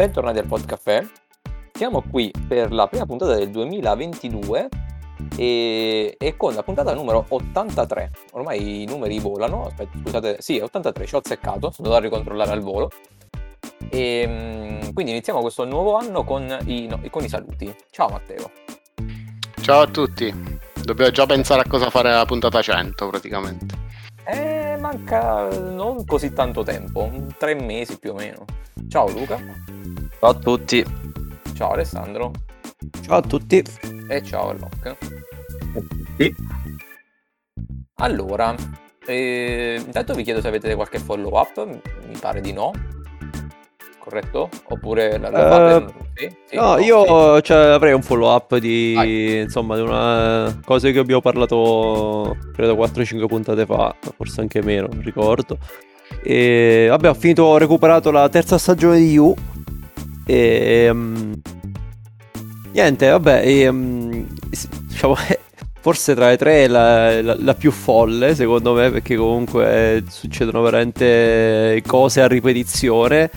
bentornati 0.00 0.38
al 0.38 0.46
Podcaffè. 0.46 1.06
Siamo 1.74 2.02
qui 2.10 2.32
per 2.48 2.72
la 2.72 2.86
prima 2.86 3.04
puntata 3.04 3.34
del 3.34 3.50
2022 3.50 4.68
e, 5.36 6.14
e 6.18 6.36
con 6.38 6.54
la 6.54 6.62
puntata 6.62 6.94
numero 6.94 7.26
83. 7.28 8.10
Ormai 8.32 8.80
i 8.80 8.86
numeri 8.86 9.18
volano, 9.18 9.66
aspetta, 9.66 9.98
scusate, 10.02 10.36
sì, 10.40 10.58
83, 10.58 11.04
ci 11.04 11.14
ho 11.14 11.18
azzeccato, 11.18 11.70
sono 11.70 11.88
andato 11.88 11.96
a 11.96 12.00
ricontrollare 12.00 12.50
al 12.50 12.60
volo. 12.60 12.90
E, 13.90 14.24
mm, 14.26 14.92
quindi 14.94 15.12
iniziamo 15.12 15.42
questo 15.42 15.66
nuovo 15.66 15.98
anno 15.98 16.24
con 16.24 16.48
i, 16.64 16.86
no, 16.86 16.98
con 17.10 17.22
i 17.22 17.28
saluti. 17.28 17.70
Ciao 17.90 18.08
Matteo. 18.08 18.50
Ciao 19.60 19.82
a 19.82 19.86
tutti. 19.86 20.32
Dobbiamo 20.82 21.10
già 21.10 21.26
pensare 21.26 21.60
a 21.60 21.68
cosa 21.68 21.90
fare 21.90 22.10
alla 22.10 22.24
puntata 22.24 22.62
1 22.66 22.94
praticamente. 23.10 23.76
Eh, 24.24 24.78
manca 24.80 25.48
non 25.58 26.06
così 26.06 26.32
tanto 26.32 26.62
tempo, 26.62 27.10
tre 27.36 27.52
mesi 27.54 27.98
più 27.98 28.12
o 28.12 28.14
meno. 28.14 28.46
Ciao 28.88 29.10
Luca. 29.10 29.38
Ciao 30.20 30.30
a 30.32 30.34
tutti. 30.34 30.84
Ciao 31.54 31.70
Alessandro. 31.70 32.30
Ciao 33.00 33.16
a 33.16 33.20
tutti. 33.22 33.64
E 34.06 34.22
ciao 34.22 34.52
Locke. 34.52 34.98
Sì. 36.18 36.34
Allora, 37.94 38.54
eh, 39.06 39.80
intanto 39.82 40.12
vi 40.12 40.22
chiedo 40.22 40.42
se 40.42 40.48
avete 40.48 40.74
qualche 40.74 40.98
follow 40.98 41.40
up, 41.40 41.66
mi 41.66 42.18
pare 42.20 42.42
di 42.42 42.52
no. 42.52 42.70
Corretto? 43.98 44.50
Oppure 44.68 45.16
la? 45.16 45.78
Uh, 45.78 45.90
sì? 46.14 46.36
Sì? 46.44 46.56
No, 46.56 46.74
no, 46.74 46.78
io 46.80 47.36
sì. 47.36 47.42
cioè, 47.44 47.68
avrei 47.68 47.94
un 47.94 48.02
follow 48.02 48.30
up 48.30 48.58
di, 48.58 48.92
Vai. 48.94 49.38
insomma, 49.40 49.76
di 49.76 49.80
una 49.80 50.60
cosa 50.66 50.90
che 50.90 50.98
abbiamo 50.98 51.22
parlato 51.22 52.36
credo 52.52 52.74
4-5 52.74 53.26
puntate 53.26 53.64
fa, 53.64 53.96
forse 54.16 54.42
anche 54.42 54.60
meno, 54.62 54.86
non 54.92 55.00
ricordo. 55.00 55.56
E 56.22 56.88
vabbè, 56.90 57.08
ho 57.08 57.14
finito, 57.14 57.44
ho 57.44 57.56
recuperato 57.56 58.10
la 58.10 58.28
terza 58.28 58.58
stagione 58.58 58.98
di 58.98 59.12
You. 59.12 59.34
E 60.30 60.88
um, 60.88 61.40
niente, 62.72 63.08
vabbè, 63.08 63.42
e, 63.44 63.66
um, 63.66 64.26
diciamo, 64.86 65.16
forse 65.80 66.14
tra 66.14 66.28
le 66.28 66.36
tre 66.36 66.64
è 66.64 66.68
la, 66.68 67.20
la, 67.20 67.36
la, 67.36 67.54
più 67.54 67.72
folle, 67.72 68.36
secondo 68.36 68.74
me, 68.74 68.92
perché 68.92 69.16
comunque 69.16 70.04
succedono 70.08 70.62
veramente 70.62 71.82
cose 71.84 72.22
a 72.22 72.28
ripetizione. 72.28 73.28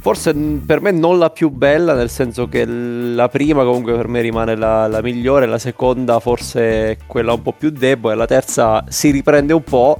Forse 0.00 0.34
per 0.34 0.80
me 0.80 0.92
non 0.92 1.18
la 1.18 1.28
più 1.28 1.50
bella, 1.50 1.92
nel 1.92 2.10
senso 2.10 2.48
che 2.48 2.64
la 2.64 3.28
prima 3.28 3.62
comunque 3.64 3.94
per 3.94 4.08
me 4.08 4.22
rimane 4.22 4.54
la, 4.56 4.86
la 4.86 5.02
migliore, 5.02 5.46
la 5.46 5.58
seconda 5.58 6.20
forse 6.20 6.98
quella 7.06 7.32
un 7.32 7.40
po' 7.40 7.52
più 7.52 7.70
debole, 7.70 8.14
la 8.14 8.26
terza 8.26 8.84
si 8.88 9.10
riprende 9.10 9.54
un 9.54 9.62
po', 9.62 9.98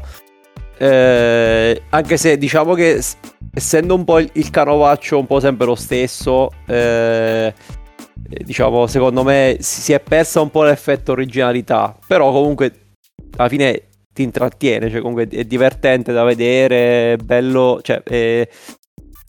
eh, 0.79 1.83
anche 1.91 2.17
se 2.17 2.37
diciamo 2.37 2.75
che 2.75 3.01
essendo 3.53 3.95
un 3.95 4.05
po' 4.05 4.19
il, 4.19 4.31
il 4.35 4.51
canovaccio 4.51 5.19
un 5.19 5.27
po' 5.27 5.41
sempre 5.41 5.67
lo 5.67 5.75
stesso, 5.75 6.51
eh, 6.67 7.53
diciamo 8.15 8.87
secondo 8.87 9.23
me 9.23 9.57
si 9.61 9.93
è 9.93 10.01
persa 10.01 10.41
un 10.41 10.51
po' 10.51 10.65
l'effetto 10.65 11.13
originalità, 11.13 11.97
però 12.07 12.33
comunque 12.33 12.73
alla 13.37 13.49
fine 13.49 13.89
ti 14.13 14.23
intrattiene, 14.23 14.91
cioè 14.91 15.01
comunque 15.01 15.29
è 15.29 15.45
divertente 15.45 16.13
da 16.13 16.25
vedere, 16.25 17.15
è 17.15 17.17
bello, 17.17 17.81
cioè 17.83 18.03
è, 18.03 18.49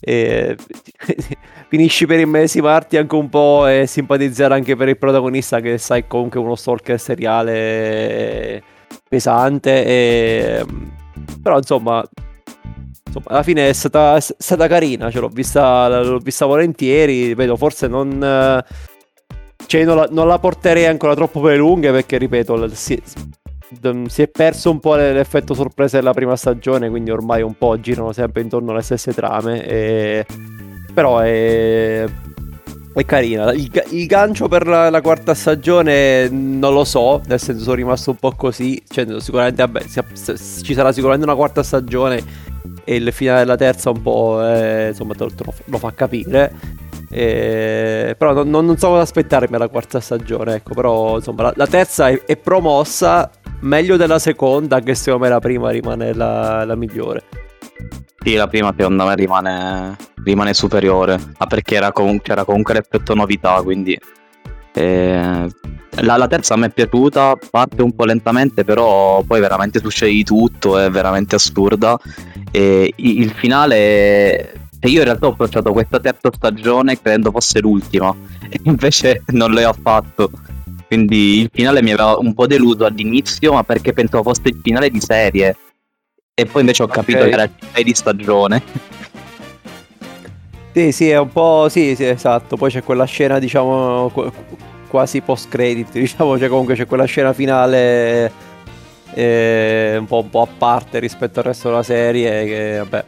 è, 0.00 0.54
finisci 1.68 2.06
per 2.06 2.20
immedesimarti 2.20 2.96
anche 2.96 3.14
un 3.14 3.28
po' 3.28 3.66
e 3.66 3.86
simpatizzare 3.86 4.54
anche 4.54 4.76
per 4.76 4.88
il 4.88 4.98
protagonista 4.98 5.60
che 5.60 5.78
sai 5.78 6.06
comunque 6.06 6.40
uno 6.40 6.54
stalker 6.54 6.98
seriale 7.00 8.62
pesante 9.08 9.84
e 9.84 10.64
però 11.42 11.56
insomma, 11.58 12.04
insomma 13.06 13.26
alla 13.26 13.42
fine 13.42 13.68
è 13.68 13.72
stata, 13.72 14.16
è 14.16 14.20
stata 14.20 14.66
carina, 14.68 15.10
cioè, 15.10 15.20
l'ho, 15.20 15.28
vista, 15.28 16.02
l'ho 16.02 16.18
vista 16.18 16.46
volentieri, 16.46 17.28
ripeto, 17.28 17.56
forse 17.56 17.86
non... 17.88 18.64
Cioè, 19.68 19.84
non 19.84 19.96
la, 19.96 20.08
non 20.10 20.28
la 20.28 20.38
porterei 20.38 20.86
ancora 20.86 21.14
troppo 21.14 21.40
per 21.40 21.52
le 21.52 21.58
lunghe 21.58 21.90
perché, 21.90 22.18
ripeto, 22.18 22.68
si, 22.74 23.02
si 24.06 24.22
è 24.22 24.28
perso 24.28 24.70
un 24.70 24.78
po' 24.78 24.94
l'effetto 24.94 25.54
sorpresa 25.54 25.96
della 25.96 26.12
prima 26.12 26.36
stagione, 26.36 26.88
quindi 26.88 27.10
ormai 27.10 27.42
un 27.42 27.54
po' 27.56 27.80
girano 27.80 28.12
sempre 28.12 28.42
intorno 28.42 28.70
alle 28.70 28.82
stesse 28.82 29.12
trame. 29.12 29.66
E... 29.66 30.26
Però 30.94 31.18
è 31.18 32.04
è 33.00 33.04
carina. 33.04 33.52
Il, 33.52 33.70
il 33.90 34.06
gancio 34.06 34.48
per 34.48 34.66
la, 34.66 34.88
la, 34.88 35.00
quarta 35.00 35.34
stagione 35.34 36.28
non 36.30 36.72
lo 36.72 36.84
so, 36.84 37.20
nel 37.26 37.38
senso 37.38 37.62
sono 37.64 37.74
rimasto 37.74 38.10
un 38.10 38.16
po' 38.16 38.32
così. 38.32 38.82
Cioè, 38.88 39.20
sicuramente 39.20 39.62
vabbè, 39.62 39.84
ci 39.84 40.74
sarà 40.74 40.92
sicuramente 40.92 41.26
una 41.26 41.36
quarta 41.36 41.62
stagione 41.62 42.22
e 42.84 42.96
il 42.96 43.12
finale 43.12 43.40
della 43.40 43.56
terza 43.56 43.90
un 43.90 44.00
po' 44.00 44.40
eh, 44.42 44.88
insomma 44.88 45.14
te 45.14 45.24
lo, 45.24 45.30
te 45.34 45.44
lo, 45.66 45.78
fa 45.78 45.92
capire. 45.92 46.52
Eh, 47.10 48.14
però 48.16 48.44
non, 48.44 48.64
non, 48.64 48.76
so 48.78 48.88
cosa 48.88 49.02
aspettarmi 49.02 49.54
alla 49.56 49.68
quarta 49.68 50.00
stagione. 50.00 50.54
Ecco, 50.54 50.72
però 50.72 51.16
insomma 51.16 51.42
la, 51.42 51.52
la 51.54 51.66
terza 51.66 52.08
è, 52.08 52.22
è, 52.24 52.36
promossa 52.36 53.30
meglio 53.60 53.96
della 53.96 54.18
seconda, 54.18 54.80
che 54.80 54.94
secondo 54.94 55.24
me 55.24 55.30
la 55.30 55.40
prima 55.40 55.68
rimane 55.70 56.14
la, 56.14 56.64
la 56.64 56.74
migliore. 56.74 57.24
Sì, 58.26 58.34
la 58.34 58.48
prima 58.48 58.74
secondo 58.76 59.06
me 59.06 59.14
rimane, 59.14 59.96
rimane 60.24 60.52
superiore, 60.52 61.16
ma 61.38 61.46
perché 61.46 61.76
era 61.76 61.92
comunque, 61.92 62.32
era 62.32 62.44
comunque 62.44 62.74
l'effetto 62.74 63.14
novità, 63.14 63.62
quindi... 63.62 63.96
Eh, 64.72 65.48
la, 66.00 66.16
la, 66.16 66.26
terza 66.26 66.56
mi 66.56 66.66
è 66.66 66.70
piaciuta, 66.70 67.38
parte 67.50 67.82
un 67.82 67.94
po' 67.94 68.04
lentamente, 68.04 68.64
però 68.64 69.22
poi 69.22 69.40
veramente 69.40 69.78
succede 69.78 70.10
di 70.10 70.24
tutto, 70.24 70.76
è 70.78 70.90
veramente 70.90 71.36
assurda. 71.36 71.98
E 72.50 72.92
il 72.96 73.30
finale... 73.30 74.54
Io 74.82 74.98
in 74.98 75.04
realtà 75.04 75.26
ho 75.26 75.30
approcciato 75.30 75.72
questa 75.72 75.98
terza 76.00 76.30
stagione 76.32 77.00
credendo 77.00 77.30
fosse 77.30 77.60
l'ultima, 77.60 78.14
e 78.48 78.60
invece 78.64 79.22
non 79.28 79.52
l'ho 79.52 79.68
affatto. 79.68 80.30
Quindi 80.86 81.40
il 81.40 81.50
finale 81.52 81.82
mi 81.82 81.92
aveva 81.92 82.16
un 82.18 82.34
po' 82.34 82.46
deluso 82.46 82.84
all'inizio, 82.84 83.52
ma 83.52 83.62
perché 83.62 83.92
pensavo 83.92 84.24
fosse 84.24 84.48
il 84.48 84.60
finale 84.62 84.90
di 84.90 85.00
serie 85.00 85.56
e 86.38 86.44
poi 86.44 86.60
invece 86.60 86.82
ho 86.82 86.86
capito 86.86 87.20
okay. 87.20 87.30
che 87.30 87.34
era 87.34 87.44
il 87.44 87.50
finale 87.58 87.82
di 87.82 87.94
stagione. 87.94 88.62
Sì, 90.74 90.92
sì, 90.92 91.08
è 91.08 91.16
un 91.16 91.30
po'. 91.32 91.68
Sì, 91.70 91.94
sì, 91.96 92.04
esatto. 92.04 92.58
Poi 92.58 92.70
c'è 92.70 92.82
quella 92.82 93.06
scena, 93.06 93.38
diciamo, 93.38 94.12
quasi 94.86 95.22
post 95.22 95.48
credit. 95.48 95.92
Diciamo, 95.96 96.38
cioè 96.38 96.48
comunque 96.48 96.74
c'è 96.74 96.84
quella 96.84 97.06
scena 97.06 97.32
finale 97.32 98.30
eh, 99.14 99.96
un, 99.98 100.04
po', 100.04 100.20
un, 100.20 100.28
po', 100.28 100.42
a 100.42 100.48
parte 100.58 100.98
rispetto 100.98 101.38
al 101.38 101.46
resto 101.46 101.70
della 101.70 101.82
serie. 101.82 102.44
Che, 102.44 102.84
vabbè, 102.86 103.04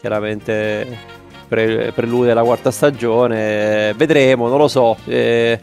chiaramente 0.00 0.98
pre- 1.46 1.92
prelude 1.94 2.34
la 2.34 2.42
quarta 2.42 2.72
stagione. 2.72 3.94
Vedremo, 3.94 4.48
non 4.48 4.58
lo 4.58 4.66
so. 4.66 4.96
Eh, 5.04 5.56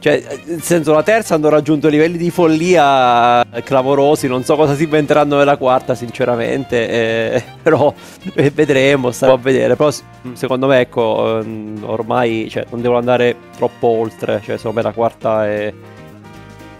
cioè, 0.00 0.22
nel 0.44 0.62
senso, 0.62 0.92
la 0.92 1.02
terza 1.02 1.34
hanno 1.34 1.48
raggiunto 1.48 1.88
livelli 1.88 2.16
di 2.18 2.30
follia 2.30 3.44
clamorosi. 3.64 4.28
Non 4.28 4.44
so 4.44 4.54
cosa 4.54 4.76
si 4.76 4.84
inventeranno 4.84 5.36
nella 5.36 5.56
quarta, 5.56 5.96
sinceramente. 5.96 6.88
Eh, 6.88 7.42
però 7.62 7.92
vedremo, 8.34 9.10
starò 9.10 9.32
a 9.32 9.38
vedere. 9.38 9.74
Però, 9.74 9.90
secondo 10.34 10.68
me, 10.68 10.80
ecco, 10.80 11.40
ehm, 11.40 11.82
ormai 11.84 12.48
cioè, 12.48 12.64
non 12.70 12.80
devono 12.80 13.00
andare 13.00 13.34
troppo 13.56 13.88
oltre. 13.88 14.40
Cioè, 14.44 14.56
secondo 14.56 14.76
me 14.76 14.82
la 14.86 14.92
quarta 14.92 15.46
è. 15.46 15.72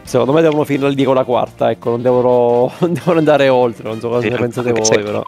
Secondo 0.03 0.33
me 0.33 0.41
devono 0.41 0.65
finire 0.65 0.91
lì 0.91 1.05
con 1.05 1.17
la 1.17 1.25
quarta, 1.25 1.71
ecco, 1.71 1.91
non 1.91 2.01
devono, 2.01 2.73
non 2.79 2.93
devono 2.93 3.19
andare 3.19 3.49
oltre. 3.49 3.89
Non 3.89 3.99
so 3.99 4.09
cosa 4.09 4.21
sì, 4.21 4.29
ne 4.29 4.37
pensate 4.37 4.71
voi, 4.71 4.85
se, 4.85 5.01
però. 5.01 5.25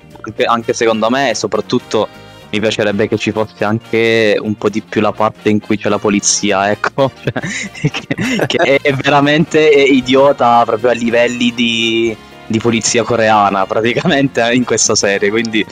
Anche 0.46 0.72
secondo 0.74 1.10
me, 1.10 1.34
soprattutto 1.34 2.08
mi 2.50 2.60
piacerebbe 2.60 3.08
che 3.08 3.16
ci 3.16 3.30
fosse 3.30 3.64
anche 3.64 4.36
un 4.40 4.56
po' 4.56 4.68
di 4.68 4.80
più 4.82 5.00
la 5.00 5.12
parte 5.12 5.48
in 5.48 5.60
cui 5.60 5.78
c'è 5.78 5.88
la 5.88 5.98
polizia, 5.98 6.70
ecco, 6.70 7.10
cioè, 7.22 7.90
che, 7.90 8.46
che, 8.46 8.76
è 8.82 8.92
veramente 8.94 9.60
idiota 9.60 10.62
proprio 10.64 10.90
a 10.90 10.94
livelli 10.94 11.54
di, 11.54 12.16
di, 12.46 12.58
polizia 12.58 13.04
coreana 13.04 13.66
praticamente 13.66 14.52
in 14.52 14.64
questa 14.64 14.94
serie, 14.94 15.30
quindi... 15.30 15.64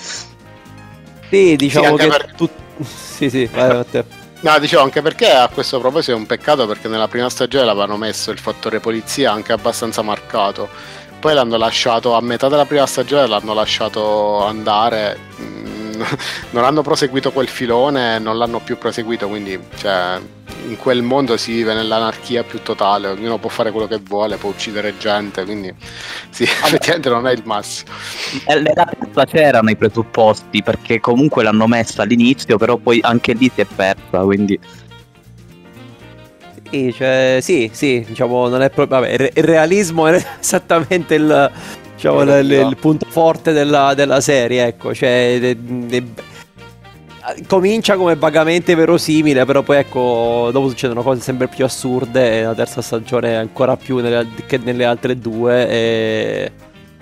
Sì, 1.29 1.57
diciamo 1.57 1.97
sì, 1.99 2.05
che... 2.05 2.09
Per... 2.09 2.35
Tu... 2.37 2.49
Sì, 2.81 3.29
sì, 3.29 3.49
vai 3.53 3.71
a 3.71 3.85
te. 3.85 4.05
No, 4.41 4.57
dicevo 4.61 4.83
anche 4.83 5.03
perché 5.03 5.33
a 5.33 5.49
questo 5.49 5.81
proposito 5.81 6.13
è 6.13 6.15
un 6.15 6.27
peccato 6.27 6.65
perché 6.69 6.87
nella 6.87 7.09
prima 7.09 7.29
stagione 7.29 7.65
l'avevano 7.65 7.97
messo 7.97 8.31
il 8.31 8.39
fattore 8.39 8.79
polizia 8.79 9.33
anche 9.33 9.53
abbastanza 9.53 10.01
marcato. 10.03 10.69
Poi 11.19 11.35
l'hanno 11.35 11.57
lasciato 11.57 12.15
a 12.15 12.21
metà 12.21 12.47
della 12.47 12.65
prima 12.65 12.87
stagione, 12.87 13.27
l'hanno 13.27 13.53
lasciato 13.53 14.45
andare 14.45 15.19
non 16.51 16.65
hanno 16.65 16.83
proseguito 16.83 17.33
quel 17.33 17.49
filone, 17.49 18.19
non 18.19 18.39
l'hanno 18.39 18.61
più 18.61 18.79
proseguito, 18.79 19.29
quindi 19.29 19.59
cioè, 19.77 20.21
in 20.67 20.77
quel 20.77 21.03
mondo 21.03 21.37
si 21.37 21.53
vive 21.53 21.75
nell'anarchia 21.75 22.43
più 22.45 22.63
totale, 22.63 23.09
ognuno 23.09 23.39
può 23.39 23.49
fare 23.49 23.71
quello 23.71 23.87
che 23.87 23.99
vuole, 24.03 24.37
può 24.37 24.51
uccidere 24.51 24.97
gente, 24.99 25.45
quindi 25.45 25.73
sì, 26.31 26.45
effettivamente 26.45 27.09
non 27.09 27.27
è 27.27 27.33
il 27.33 27.43
massimo. 27.45 27.91
Nella 28.47 28.73
terza 28.73 29.25
c'erano 29.25 29.71
i 29.71 29.77
presupposti, 29.77 30.63
perché 30.63 31.01
comunque 31.01 31.43
l'hanno 31.43 31.67
messa 31.67 32.03
all'inizio, 32.03 32.57
però 32.57 32.77
poi 32.77 33.01
anche 33.03 33.33
lì 33.33 33.51
si 33.55 33.61
è 33.61 33.67
persa, 33.67 34.21
quindi... 34.21 34.59
Sì, 36.71 36.93
cioè, 36.93 37.39
sì, 37.41 37.71
sì, 37.73 38.05
diciamo, 38.07 38.49
non 38.49 38.61
è 38.61 38.69
proprio... 38.69 39.01
Vabbè, 39.01 39.31
il 39.35 39.45
realismo 39.45 40.07
è 40.07 40.23
esattamente 40.39 41.15
il 41.15 41.51
diciamo, 41.99 42.23
l- 42.23 42.47
l- 42.47 42.69
il 42.71 42.77
punto 42.77 43.07
forte 43.09 43.53
della, 43.53 43.93
della 43.95 44.21
serie, 44.21 44.67
ecco, 44.67 44.95
cioè, 44.95 45.39
de- 45.41 45.57
de- 45.59 46.05
comincia 47.47 47.97
come 47.97 48.15
vagamente 48.15 48.75
verosimile, 48.75 49.45
però 49.45 49.63
poi 49.63 49.79
ecco, 49.79 50.49
dopo 50.53 50.69
succedono 50.69 51.03
cose 51.03 51.21
sempre 51.21 51.49
più 51.49 51.65
assurde 51.65 52.39
e 52.39 52.43
la 52.45 52.55
terza 52.55 52.81
stagione 52.81 53.37
ancora 53.37 53.77
più 53.77 53.99
nelle, 53.99 54.27
che 54.47 54.59
nelle 54.59 54.85
altre 54.85 55.19
due. 55.19 55.69
E... 55.69 56.53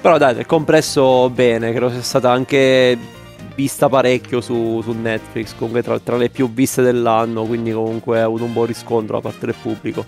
Però 0.00 0.19
dai, 0.19 0.34
nel 0.34 0.46
complesso 0.46 1.31
bene, 1.31 1.70
credo 1.70 1.90
sia 1.90 2.02
stata 2.02 2.31
anche 2.31 2.98
vista 3.54 3.88
parecchio 3.88 4.40
su, 4.40 4.81
su 4.82 4.93
Netflix, 4.93 5.54
comunque 5.54 5.82
tra, 5.82 5.98
tra, 5.98 6.16
le 6.16 6.28
più 6.28 6.52
viste 6.52 6.82
dell'anno, 6.82 7.44
quindi 7.44 7.72
comunque 7.72 8.20
ha 8.20 8.25
avuto 8.25 8.44
un 8.44 8.52
buon 8.52 8.66
riscontro 8.66 9.16
da 9.16 9.28
parte 9.28 9.46
del 9.46 9.54
pubblico. 9.60 10.04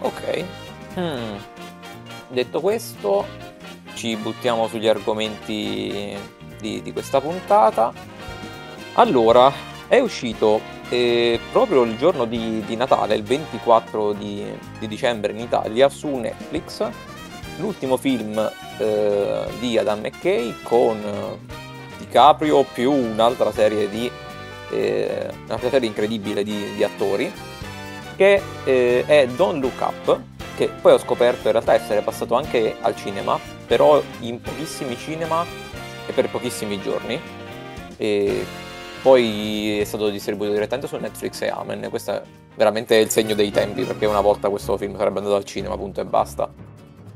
Ok. 0.00 0.44
Hmm. 0.94 1.55
Detto 2.28 2.60
questo, 2.60 3.24
ci 3.94 4.16
buttiamo 4.16 4.66
sugli 4.68 4.88
argomenti 4.88 6.16
di, 6.60 6.82
di 6.82 6.92
questa 6.92 7.20
puntata. 7.20 7.92
Allora, 8.94 9.52
è 9.86 9.98
uscito 10.00 10.60
eh, 10.88 11.38
proprio 11.52 11.82
il 11.82 11.96
giorno 11.96 12.24
di, 12.24 12.62
di, 12.66 12.76
Natale, 12.76 13.14
il 13.14 13.22
24 13.22 14.12
di, 14.12 14.44
di, 14.78 14.88
dicembre 14.88 15.32
in 15.32 15.38
Italia, 15.38 15.88
su 15.88 16.08
Netflix, 16.08 16.88
l'ultimo 17.58 17.96
film 17.96 18.38
eh, 18.78 19.44
di 19.60 19.78
Adam 19.78 20.00
McKay 20.00 20.54
con 20.62 21.00
DiCaprio 21.98 22.64
più 22.64 22.92
un'altra 22.92 23.52
serie 23.52 23.88
di 23.88 24.10
eh, 24.70 25.28
un'altra 25.44 25.70
serie 25.70 25.88
incredibile 25.88 26.42
di, 26.42 26.74
di 26.74 26.82
attori 26.82 27.32
che 28.16 28.42
eh, 28.64 29.04
è 29.06 29.26
Don't 29.28 29.62
Look 29.62 29.80
Up 29.80 30.20
che 30.56 30.68
poi 30.68 30.92
ho 30.92 30.98
scoperto 30.98 31.46
in 31.46 31.52
realtà 31.52 31.74
essere 31.74 32.00
passato 32.00 32.34
anche 32.34 32.76
al 32.80 32.96
cinema 32.96 33.38
però 33.66 34.02
in 34.20 34.40
pochissimi 34.40 34.96
cinema 34.96 35.44
e 36.06 36.12
per 36.12 36.30
pochissimi 36.30 36.80
giorni. 36.80 37.20
E 37.96 38.44
poi 39.02 39.80
è 39.80 39.84
stato 39.84 40.08
distribuito 40.08 40.52
direttamente 40.52 40.88
su 40.88 40.96
Netflix 40.96 41.42
e 41.42 41.48
Amen. 41.48 41.88
Questo 41.90 42.12
è 42.12 42.22
veramente 42.54 42.96
il 42.96 43.10
segno 43.10 43.34
dei 43.34 43.50
tempi 43.50 43.82
perché 43.82 44.06
una 44.06 44.20
volta 44.20 44.48
questo 44.48 44.76
film 44.76 44.96
sarebbe 44.96 45.18
andato 45.18 45.36
al 45.36 45.44
cinema 45.44 45.76
punto 45.76 46.00
e 46.00 46.04
basta. 46.04 46.48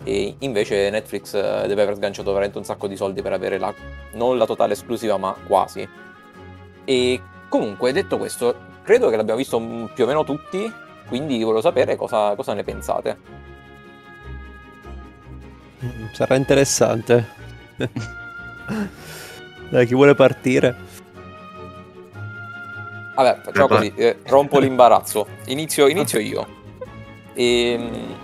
E 0.03 0.35
invece 0.39 0.89
Netflix 0.91 1.35
eh, 1.35 1.67
deve 1.67 1.83
aver 1.83 1.95
sganciato 1.95 2.31
veramente 2.31 2.59
un 2.59 2.65
sacco 2.65 2.87
di 2.87 2.97
soldi 2.97 3.23
per 3.23 3.33
avere 3.33 3.59
la, 3.59 3.73
non 4.13 4.39
la 4.39 4.47
totale 4.47 4.73
esclusiva 4.73 5.17
ma 5.19 5.35
quasi. 5.47 5.87
E 6.85 7.21
comunque 7.49 7.93
detto 7.93 8.17
questo 8.17 8.69
credo 8.83 9.11
che 9.11 9.17
l'abbiamo 9.17 9.39
visto 9.39 9.61
più 9.93 10.05
o 10.05 10.07
meno 10.07 10.25
tutti 10.25 10.73
quindi 11.11 11.43
volevo 11.43 11.61
sapere 11.61 11.97
cosa, 11.97 12.37
cosa 12.37 12.55
ne 12.55 12.63
pensate. 12.63 13.19
Mm, 15.85 16.07
sarà 16.13 16.37
interessante. 16.37 17.27
Dai 19.69 19.87
chi 19.87 19.95
vuole 19.95 20.15
partire? 20.15 20.77
Vabbè 23.17 23.41
facciamo 23.43 23.67
così 23.67 23.93
eh, 23.97 24.19
rompo 24.27 24.61
l'imbarazzo. 24.61 25.27
Inizio, 25.47 25.89
inizio 25.89 26.21
io. 26.21 26.47
E 27.35 27.73
ehm, 27.73 28.15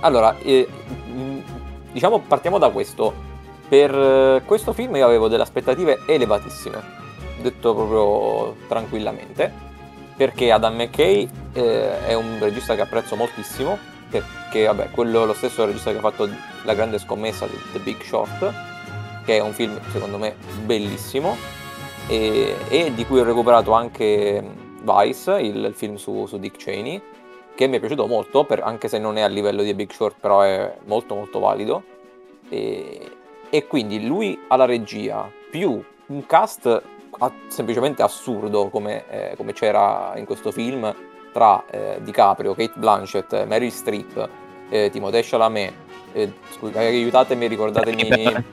allora, 0.00 0.36
eh, 0.42 0.68
diciamo 1.92 2.18
partiamo 2.20 2.58
da 2.58 2.68
questo. 2.68 3.24
Per 3.68 3.94
eh, 3.94 4.42
questo 4.44 4.74
film 4.74 4.96
io 4.96 5.06
avevo 5.06 5.28
delle 5.28 5.42
aspettative 5.42 6.02
elevatissime, 6.06 6.78
detto 7.40 7.74
proprio 7.74 8.54
tranquillamente, 8.68 9.65
perché 10.16 10.50
Adam 10.50 10.74
McKay 10.74 11.28
eh, 11.52 12.06
è 12.06 12.14
un 12.14 12.38
regista 12.40 12.74
che 12.74 12.80
apprezzo 12.80 13.16
moltissimo, 13.16 13.78
perché 14.08 14.64
vabbè, 14.64 14.90
quello 14.90 15.24
lo 15.24 15.34
stesso 15.34 15.64
regista 15.64 15.90
che 15.90 15.98
ha 15.98 16.00
fatto 16.00 16.28
La 16.64 16.74
grande 16.74 16.98
scommessa 16.98 17.46
di 17.46 17.56
The 17.72 17.78
Big 17.80 18.02
Short, 18.02 18.52
che 19.24 19.36
è 19.36 19.40
un 19.40 19.52
film 19.52 19.78
secondo 19.90 20.18
me 20.18 20.36
bellissimo 20.64 21.36
e, 22.06 22.54
e 22.68 22.94
di 22.94 23.04
cui 23.04 23.20
ho 23.20 23.24
recuperato 23.24 23.72
anche 23.72 24.42
Vice, 24.82 25.32
il, 25.40 25.64
il 25.64 25.74
film 25.74 25.96
su, 25.96 26.26
su 26.26 26.38
Dick 26.38 26.56
Cheney 26.56 27.02
che 27.56 27.66
mi 27.66 27.78
è 27.78 27.80
piaciuto 27.80 28.06
molto, 28.06 28.44
per, 28.44 28.60
anche 28.62 28.86
se 28.86 28.98
non 28.98 29.16
è 29.16 29.22
a 29.22 29.28
livello 29.28 29.62
di 29.62 29.72
Big 29.74 29.90
Short, 29.90 30.16
però 30.20 30.42
è 30.42 30.76
molto 30.84 31.14
molto 31.14 31.38
valido. 31.38 31.82
E, 32.50 33.10
e 33.48 33.66
quindi 33.66 34.06
lui 34.06 34.38
alla 34.48 34.66
regia, 34.66 35.28
più 35.50 35.82
un 36.06 36.26
cast 36.26 36.82
semplicemente 37.48 38.02
assurdo 38.02 38.68
come, 38.68 39.04
eh, 39.08 39.34
come, 39.36 39.52
c'era 39.52 40.12
in 40.16 40.24
questo 40.24 40.50
film, 40.50 40.94
tra 41.32 41.64
eh, 41.70 41.98
DiCaprio, 42.00 42.54
Kate 42.54 42.72
Blanchett, 42.76 43.44
Meryl 43.46 43.70
Streep, 43.70 44.28
eh, 44.68 44.90
Timothée 44.90 45.22
Chalamet, 45.22 45.72
eh, 46.12 46.32
scusa, 46.56 46.78
aiutatemi, 46.78 47.46
ricordatemi 47.46 48.04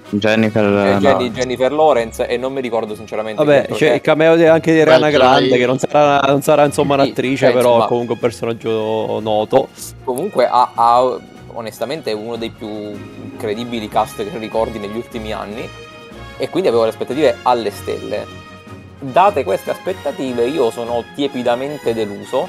Jennifer, 0.10 0.66
eh, 0.66 0.98
Jenny, 0.98 1.30
no. 1.30 1.34
Jennifer 1.34 1.72
Lawrence 1.72 2.28
e 2.28 2.36
non 2.36 2.52
mi 2.52 2.60
ricordo 2.60 2.94
sinceramente 2.94 3.42
vabbè 3.42 3.68
c'è 3.72 3.94
il 3.94 4.02
cameo 4.02 4.34
anche 4.52 4.74
di 4.74 4.84
Rihanna 4.84 5.10
Grande 5.10 5.58
che 5.58 5.66
non 5.66 5.78
sarà, 5.80 6.20
non 6.28 6.42
sarà 6.42 6.66
insomma 6.66 6.96
un'attrice 6.96 7.48
sì, 7.48 7.54
però 7.54 7.70
insomma, 7.70 7.88
comunque 7.88 8.14
un 8.16 8.20
personaggio 8.20 9.20
noto. 9.22 9.70
Comunque 10.04 10.46
ha, 10.46 10.72
ha 10.76 11.18
onestamente 11.54 12.12
uno 12.12 12.36
dei 12.36 12.50
più 12.50 12.68
incredibili 12.68 13.88
cast 13.88 14.30
che 14.30 14.38
ricordi 14.38 14.78
negli 14.80 14.98
ultimi 14.98 15.32
anni 15.32 15.66
e 16.36 16.50
quindi 16.50 16.68
avevo 16.68 16.84
le 16.84 16.90
aspettative 16.90 17.38
alle 17.44 17.72
stelle 17.72 18.43
date 19.12 19.44
queste 19.44 19.72
aspettative 19.72 20.46
io 20.46 20.70
sono 20.72 21.04
tiepidamente 21.16 21.94
deluso 21.94 22.48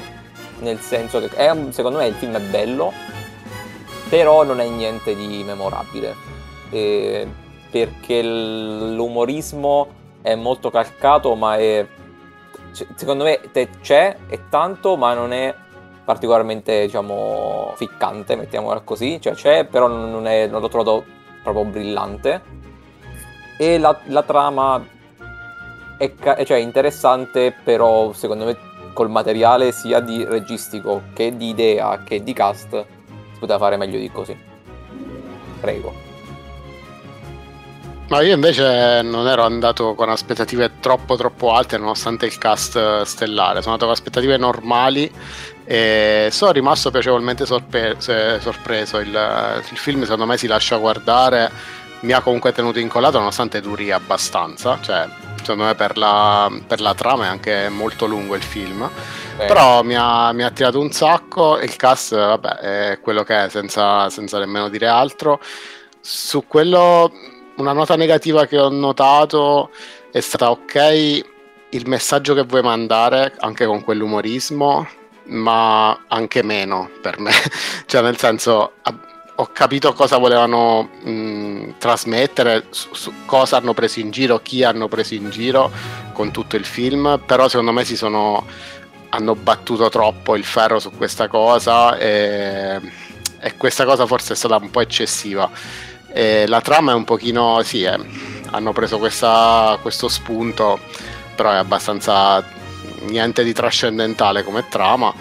nel 0.59 0.79
senso 0.79 1.19
che 1.19 1.29
è, 1.35 1.53
secondo 1.69 1.97
me 1.99 2.07
il 2.07 2.13
film 2.15 2.35
è 2.35 2.41
bello 2.41 2.93
però 4.09 4.43
non 4.43 4.59
è 4.59 4.67
niente 4.67 5.15
di 5.15 5.43
memorabile, 5.43 6.15
eh, 6.69 7.27
perché 7.69 8.21
l'umorismo 8.23 9.87
è 10.21 10.35
molto 10.35 10.69
calcato, 10.69 11.35
ma 11.35 11.57
è, 11.57 11.85
secondo 12.95 13.23
me 13.23 13.39
c'è, 13.81 14.15
è 14.27 14.39
tanto, 14.49 14.95
ma 14.95 15.13
non 15.13 15.33
è 15.33 15.53
particolarmente, 16.03 16.85
diciamo, 16.85 17.73
ficcante, 17.75 18.35
mettiamola 18.35 18.81
così, 18.81 19.19
cioè 19.19 19.33
c'è, 19.33 19.65
però 19.65 19.87
non, 19.87 20.27
è, 20.27 20.47
non 20.47 20.61
l'ho 20.61 20.69
trovato 20.69 21.03
proprio 21.43 21.65
brillante. 21.65 22.53
E 23.57 23.79
la, 23.79 23.97
la 24.05 24.23
trama 24.23 24.83
è 25.97 26.43
cioè, 26.45 26.57
interessante, 26.57 27.53
però 27.63 28.13
secondo 28.13 28.45
me 28.45 28.57
col 28.93 29.09
materiale 29.09 29.71
sia 29.71 29.99
di 29.99 30.23
registico 30.23 31.03
che 31.13 31.35
di 31.35 31.49
idea 31.49 32.01
che 32.03 32.23
di 32.23 32.33
cast 32.33 32.85
poteva 33.37 33.59
fare 33.59 33.77
meglio 33.77 33.99
di 33.99 34.09
così. 34.09 34.37
Prego. 35.59 36.03
Ma 38.07 38.21
io 38.21 38.35
invece 38.35 39.01
non 39.01 39.27
ero 39.27 39.43
andato 39.43 39.95
con 39.95 40.09
aspettative 40.09 40.73
troppo 40.79 41.15
troppo 41.15 41.53
alte 41.53 41.77
nonostante 41.79 42.27
il 42.27 42.37
cast 42.37 43.01
stellare, 43.01 43.61
sono 43.61 43.73
andato 43.73 43.85
con 43.85 43.93
aspettative 43.93 44.37
normali 44.37 45.11
e 45.65 46.29
sono 46.31 46.51
rimasto 46.51 46.91
piacevolmente 46.91 47.47
sorpe- 47.47 47.95
sorpreso. 47.99 48.99
Il, 48.99 49.09
il, 49.09 49.77
film 49.77 50.03
secondo 50.03 50.27
me 50.27 50.37
si 50.37 50.45
lascia 50.45 50.77
guardare, 50.77 51.51
mi 52.01 52.11
ha 52.11 52.21
comunque 52.21 52.51
tenuto 52.51 52.77
incollato 52.77 53.17
nonostante 53.17 53.59
duri 53.59 53.91
abbastanza, 53.91 54.77
cioè 54.81 55.07
secondo 55.45 55.65
me 55.65 55.75
per 55.75 55.97
la, 55.97 56.51
per 56.67 56.81
la 56.81 56.93
trama 56.93 57.25
è 57.25 57.27
anche 57.27 57.69
molto 57.69 58.05
lungo 58.05 58.35
il 58.35 58.43
film 58.43 58.89
Beh. 59.35 59.47
Però 59.47 59.83
mi 59.83 59.95
ha, 59.97 60.31
mi 60.31 60.43
ha, 60.43 60.51
tirato 60.51 60.79
un 60.79 60.91
sacco. 60.91 61.59
Il 61.59 61.75
cast, 61.75 62.15
vabbè, 62.15 62.49
è 62.91 62.99
quello 63.01 63.23
che 63.23 63.45
è, 63.45 63.49
senza, 63.49 64.09
senza 64.09 64.39
nemmeno 64.39 64.69
dire 64.69 64.87
altro. 64.87 65.41
Su 65.99 66.45
quello, 66.47 67.11
una 67.57 67.73
nota 67.73 67.97
negativa 67.97 68.45
che 68.45 68.57
ho 68.57 68.69
notato 68.69 69.71
è 70.11 70.21
stata 70.21 70.51
ok 70.51 71.23
il 71.69 71.87
messaggio 71.87 72.33
che 72.33 72.43
vuoi 72.43 72.61
mandare, 72.61 73.33
anche 73.39 73.65
con 73.65 73.83
quell'umorismo, 73.83 74.87
ma 75.25 76.05
anche 76.07 76.41
meno 76.41 76.89
per 77.01 77.19
me. 77.19 77.33
cioè, 77.85 78.01
nel 78.01 78.17
senso, 78.17 78.75
ho 79.37 79.49
capito 79.51 79.93
cosa 79.93 80.17
volevano 80.17 80.89
mh, 81.03 81.75
trasmettere, 81.77 82.67
su, 82.69 82.93
su 82.93 83.13
cosa 83.25 83.57
hanno 83.57 83.73
preso 83.73 83.99
in 83.99 84.11
giro, 84.11 84.39
chi 84.39 84.63
hanno 84.63 84.87
preso 84.87 85.13
in 85.13 85.29
giro 85.29 85.71
con 86.13 86.31
tutto 86.31 86.55
il 86.55 86.65
film, 86.65 87.21
però 87.25 87.47
secondo 87.49 87.71
me 87.71 87.83
si 87.83 87.97
sono 87.97 88.45
hanno 89.09 89.35
battuto 89.35 89.89
troppo 89.89 90.35
il 90.35 90.43
ferro 90.43 90.79
su 90.79 90.91
questa 90.91 91.27
cosa 91.27 91.97
e, 91.97 92.81
e 93.39 93.55
questa 93.55 93.85
cosa 93.85 94.05
forse 94.05 94.33
è 94.33 94.35
stata 94.35 94.57
un 94.57 94.69
po' 94.69 94.81
eccessiva. 94.81 95.49
E 96.11 96.45
la 96.47 96.61
trama 96.61 96.91
è 96.91 96.95
un 96.95 97.03
pochino, 97.03 97.61
sì, 97.63 97.83
eh, 97.83 97.97
hanno 98.51 98.73
preso 98.73 98.97
questa, 98.99 99.77
questo 99.81 100.07
spunto, 100.07 100.79
però 101.35 101.51
è 101.51 101.55
abbastanza 101.55 102.43
niente 103.01 103.43
di 103.43 103.53
trascendentale 103.53 104.43
come 104.43 104.67
trama. 104.69 105.13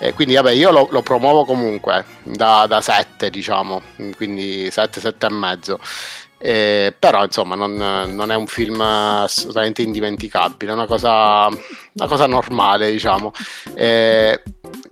E 0.00 0.12
quindi 0.14 0.34
vabbè, 0.34 0.52
io 0.52 0.70
lo, 0.70 0.86
lo 0.90 1.02
promuovo 1.02 1.44
comunque 1.44 2.04
da, 2.22 2.66
da 2.68 2.80
7, 2.80 3.30
diciamo, 3.30 3.82
quindi 4.16 4.70
7, 4.70 5.00
7 5.00 5.26
e 5.26 5.30
mezzo. 5.30 5.80
Eh, 6.40 6.94
però 6.96 7.24
insomma 7.24 7.56
non, 7.56 7.74
non, 7.74 8.30
è 8.30 8.36
un 8.36 8.46
film 8.46 8.80
assolutamente 8.80 9.82
indimenticabile, 9.82 10.70
è 10.70 10.74
una 10.74 10.86
cosa, 10.86 11.48
una 11.48 12.06
cosa 12.06 12.26
normale 12.26 12.92
diciamo. 12.92 13.32
Eh, 13.74 14.40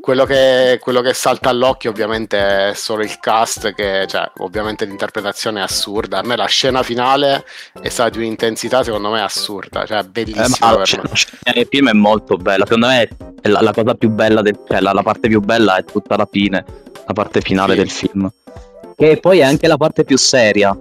quello, 0.01 0.25
che, 0.25 0.79
quello, 0.81 1.03
che, 1.03 1.15
salta 1.15 1.49
all'occhio 1.51 1.91
ovviamente 1.91 2.71
è 2.71 2.75
solo 2.75 3.03
il 3.03 3.19
cast, 3.21 3.75
che 3.75 4.07
cioè, 4.09 4.29
ovviamente 4.39 4.85
l'interpretazione 4.87 5.61
è 5.61 5.63
assurda. 5.63 6.19
A 6.19 6.23
me 6.23 6.35
la 6.35 6.47
scena 6.47 6.83
finale 6.83 7.45
è 7.81 7.89
stata 7.89 8.11
di 8.11 8.19
un'intensità 8.19 8.83
secondo 8.83 9.11
me 9.11 9.21
assurda, 9.23 9.87
cioè 9.87 10.03
bellissima. 10.03 10.73
Eh, 10.73 10.77
la 10.77 10.85
scena 10.85 11.53
del 11.55 11.67
film 11.71 11.91
è 11.91 11.95
molto 11.95 12.37
bella, 12.37 12.65
secondo 12.65 12.89
me 12.89 13.09
è 13.41 13.49
la, 13.49 13.61
la 13.61 13.73
cosa 13.73 13.95
più 13.95 14.11
bella, 14.11 14.43
del, 14.43 14.59
cioè 14.67 14.81
la, 14.81 14.93
la, 14.93 15.03
parte 15.03 15.29
più 15.29 15.41
bella 15.41 15.77
è 15.77 15.85
tutta 15.85 16.17
la 16.17 16.29
fine, 16.29 16.65
la 17.07 17.13
parte 17.13 17.41
finale 17.41 17.75
sì. 17.75 17.79
del 17.79 17.91
film. 17.91 18.31
Che 18.97 19.19
poi 19.21 19.41
è 19.41 19.45
anche 19.45 19.69
la 19.69 19.77
parte 19.77 20.05
più 20.05 20.17
seria 20.17 20.77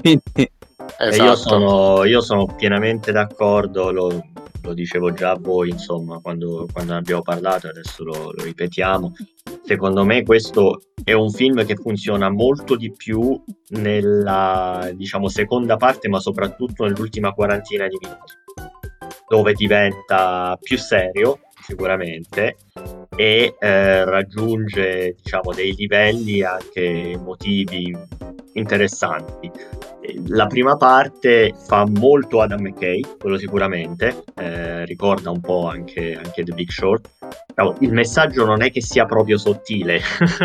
quindi... 0.00 0.22
Esatto. 0.98 1.24
Io, 1.24 1.36
sono, 1.36 2.04
io, 2.04 2.20
sono, 2.20 2.46
pienamente 2.46 3.10
d'accordo, 3.10 3.90
lo, 3.90 4.22
lo, 4.62 4.74
dicevo 4.74 5.12
già 5.12 5.30
a 5.30 5.38
voi, 5.38 5.70
insomma, 5.70 6.18
quando, 6.20 6.66
quando 6.72 6.92
ne 6.92 6.98
abbiamo 6.98 7.22
parlato, 7.22 7.68
adesso 7.68 8.04
lo, 8.04 8.32
lo, 8.32 8.42
ripetiamo. 8.42 9.12
Secondo 9.62 10.04
me 10.04 10.22
questo 10.22 10.82
è 11.02 11.12
un 11.12 11.30
film 11.30 11.64
che 11.64 11.76
funziona 11.76 12.28
molto 12.28 12.76
di 12.76 12.92
più 12.92 13.42
nella, 13.70 14.90
diciamo, 14.94 15.28
seconda 15.28 15.76
parte, 15.76 16.08
ma 16.08 16.20
soprattutto 16.20 16.84
nell'ultima 16.84 17.32
quarantina 17.32 17.88
di 17.88 17.98
minuti, 18.00 18.32
dove 19.26 19.52
diventa 19.54 20.56
più 20.60 20.76
serio, 20.76 21.40
sicuramente, 21.60 22.56
e 23.16 23.54
eh, 23.58 24.04
raggiunge, 24.04 25.14
diciamo, 25.22 25.52
dei 25.52 25.74
livelli 25.74 26.42
anche 26.42 27.10
emotivi 27.12 27.96
interessanti. 28.54 29.50
La 30.26 30.46
prima 30.46 30.76
parte 30.76 31.54
fa 31.66 31.86
molto 31.86 32.40
Adam 32.40 32.60
McKay, 32.60 33.02
quello 33.18 33.38
sicuramente, 33.38 34.24
eh, 34.36 34.84
ricorda 34.84 35.30
un 35.30 35.40
po' 35.40 35.66
anche, 35.68 36.14
anche 36.14 36.44
The 36.44 36.52
Big 36.52 36.70
Short. 36.70 37.10
No, 37.56 37.76
il 37.80 37.92
messaggio 37.92 38.44
non 38.44 38.62
è 38.62 38.70
che 38.70 38.82
sia 38.82 39.06
proprio 39.06 39.38
sottile, 39.38 40.00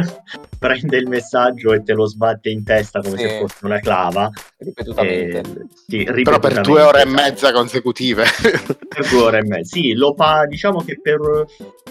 prende 0.57 0.97
il 0.97 1.07
messaggio 1.07 1.73
e 1.73 1.83
te 1.83 1.93
lo 1.93 2.05
sbatte 2.05 2.49
in 2.49 2.63
testa 2.63 3.01
come 3.01 3.17
sì. 3.17 3.27
se 3.27 3.39
fosse 3.39 3.65
una 3.65 3.79
clava. 3.79 4.29
Ripetutamente. 4.57 5.39
Eh, 5.39 5.43
sì, 5.73 5.97
ripetutamente. 5.97 6.21
Però 6.23 6.39
per 6.39 6.61
due 6.61 6.81
ore 6.81 7.01
e 7.01 7.05
mezza 7.05 7.51
consecutive. 7.51 8.23
per 8.87 9.07
due 9.09 9.21
ore 9.21 9.39
e 9.39 9.45
mezza, 9.45 9.75
sì, 9.75 9.93
lo 9.93 10.13
fa, 10.15 10.45
diciamo 10.45 10.83
che 10.83 10.99
per, 11.01 11.19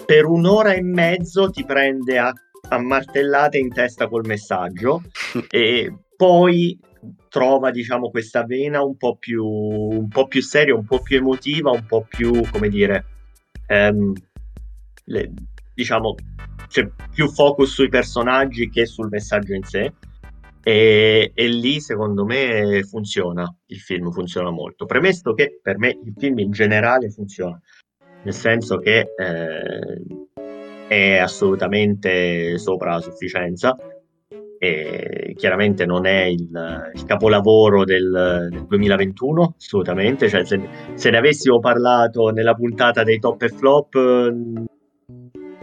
per 0.07 0.25
un'ora 0.25 0.73
e 0.73 0.83
mezzo 0.83 1.51
ti 1.51 1.65
prende 1.65 2.19
a 2.19 2.33
a 2.71 2.79
martellate 2.79 3.59
in 3.59 3.73
testa 3.73 4.09
col 4.09 4.27
messaggio 4.27 5.03
e 5.49 5.93
poi 6.17 6.79
trova 7.29 7.71
diciamo 7.71 8.11
questa 8.11 8.45
vena 8.45 8.83
un 8.83 8.97
po' 8.97 9.17
più 9.17 9.45
un 9.45 10.09
po' 10.09 10.27
più 10.27 10.43
seria 10.43 10.75
un 10.75 10.85
po' 10.85 11.01
più 11.01 11.19
emotiva 11.19 11.71
un 11.71 11.87
po' 11.87 12.07
più 12.09 12.43
come 12.51 12.69
dire 12.69 13.05
ehm, 13.67 14.13
le, 15.05 15.33
diciamo 15.75 16.15
c'è 16.69 16.89
più 17.13 17.29
focus 17.29 17.73
sui 17.73 17.89
personaggi 17.89 18.69
che 18.69 18.87
sul 18.87 19.09
messaggio 19.09 19.55
in 19.55 19.65
sé. 19.65 19.93
E, 20.63 21.33
e, 21.35 21.49
lì 21.49 21.81
secondo 21.81 22.27
me 22.27 22.83
funziona 22.85 23.51
il 23.67 23.79
film 23.79 24.11
funziona 24.11 24.51
molto. 24.51 24.85
Premesso 24.85 25.33
che 25.33 25.59
per 25.63 25.79
me 25.79 25.99
il 26.05 26.15
film 26.17 26.39
in 26.39 26.51
generale 26.51 27.11
funziona. 27.11 27.59
Nel 28.23 28.35
senso 28.35 28.79
che 28.79 29.07
eh, 29.17 30.03
è 30.89 31.17
assolutamente 31.17 32.59
sopra 32.59 32.95
la 32.95 33.01
sufficienza 33.01 33.77
e 34.59 35.35
chiaramente 35.37 35.87
non 35.87 36.05
è 36.05 36.25
il, 36.25 36.91
il 36.95 37.05
capolavoro 37.05 37.85
del, 37.85 38.49
del, 38.51 38.67
2021 38.67 39.55
assolutamente. 39.57 40.29
Cioè 40.29 40.45
se, 40.45 40.61
se, 40.95 41.11
ne 41.11 41.17
avessimo 41.17 41.61
parlato 41.61 42.29
nella 42.31 42.55
puntata 42.55 43.03
dei 43.03 43.19
top 43.19 43.43
e 43.43 43.49
flop 43.49 43.95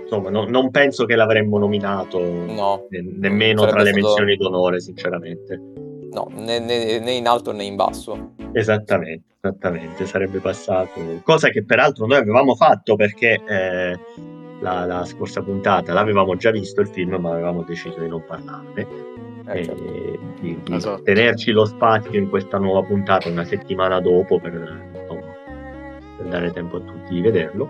insomma 0.02 0.30
no, 0.30 0.46
non 0.46 0.72
penso 0.72 1.06
che 1.06 1.16
l'avremmo 1.16 1.58
nominato 1.58 2.20
no, 2.20 2.86
ne, 2.90 3.02
nemmeno 3.02 3.66
tra 3.66 3.82
le 3.82 3.92
stato... 3.92 4.06
menzioni 4.06 4.36
d'onore 4.38 4.80
sinceramente. 4.80 5.60
No 6.12 6.30
né, 6.32 6.60
né, 6.60 7.00
né, 7.00 7.12
in 7.12 7.28
alto 7.28 7.52
né 7.52 7.64
in 7.64 7.75
basso. 7.75 8.34
Esattamente 8.54 9.34
esattamente 9.46 10.06
sarebbe 10.08 10.40
passato 10.40 11.00
cosa 11.24 11.50
che 11.50 11.64
peraltro 11.64 12.08
noi 12.08 12.18
avevamo 12.18 12.56
fatto 12.56 12.96
perché 12.96 13.40
eh, 13.48 14.00
la, 14.65 14.86
la, 14.86 15.05
scorsa 15.05 15.43
puntata 15.43 15.93
l'avevamo 15.93 16.36
già 16.36 16.50
visto 16.50 16.81
il 16.81 16.88
film, 16.88 17.15
ma 17.15 17.31
avevamo 17.31 17.62
deciso 17.62 18.00
di 18.00 18.07
non 18.07 18.24
parlarne. 18.25 18.88
Eh, 19.48 19.63
certo. 19.63 19.84
di, 20.39 20.60
di 20.63 20.75
esatto. 20.75 21.03
tenerci 21.03 21.51
lo 21.51 21.65
spazio 21.65 22.17
in 22.17 22.29
questa 22.29 22.57
nuova 22.57 22.81
puntata 22.81 23.29
una 23.29 23.43
settimana 23.43 24.00
dopo 24.00 24.39
per, 24.39 24.53
insomma, 24.95 25.22
per 26.17 26.25
dare 26.27 26.51
tempo 26.51 26.77
a 26.77 26.79
tutti 26.79 27.13
di 27.13 27.22
vederlo. 27.22 27.69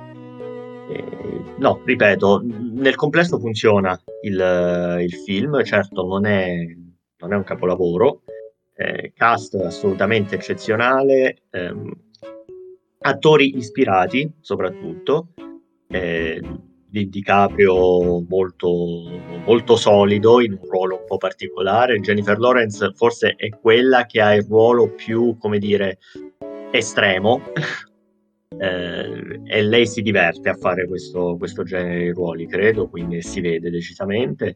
E, 0.88 1.04
no, 1.58 1.82
ripeto, 1.84 2.44
nel 2.46 2.96
complesso 2.96 3.40
funziona 3.40 4.00
il, 4.22 5.00
il 5.02 5.14
film, 5.26 5.62
certo 5.66 6.06
non 6.08 6.26
è, 6.26 6.66
non 7.18 7.34
è 7.34 7.36
un 7.36 7.44
capolavoro, 7.44 8.22
eh, 8.74 9.12
cast 9.14 9.56
assolutamente 9.56 10.36
eccezionale, 10.36 11.40
ehm, 11.50 11.92
attori 13.00 13.58
ispirati 13.58 14.32
soprattutto. 14.40 15.34
Eh, 15.88 16.42
di 16.96 17.10
DiCaprio 17.10 18.24
molto, 18.28 18.70
molto 19.46 19.76
solido 19.76 20.40
in 20.40 20.54
un 20.54 20.70
ruolo 20.70 21.00
un 21.02 21.06
po' 21.06 21.18
particolare. 21.18 22.00
Jennifer 22.00 22.40
Lawrence 22.40 22.94
forse 22.96 23.34
è 23.36 23.50
quella 23.50 24.06
che 24.06 24.22
ha 24.22 24.34
il 24.34 24.46
ruolo 24.48 24.90
più, 24.92 25.36
come 25.38 25.60
dire, 25.60 25.98
estremo. 26.72 27.42
Eh, 28.58 29.42
e 29.44 29.64
lei 29.64 29.86
si 29.86 30.02
diverte 30.02 30.48
a 30.48 30.54
fare 30.54 30.88
questo, 30.88 31.36
questo, 31.38 31.64
genere 31.64 32.04
di 32.04 32.12
ruoli, 32.12 32.48
credo, 32.48 32.88
quindi 32.88 33.22
si 33.22 33.42
vede 33.42 33.70
decisamente. 33.70 34.56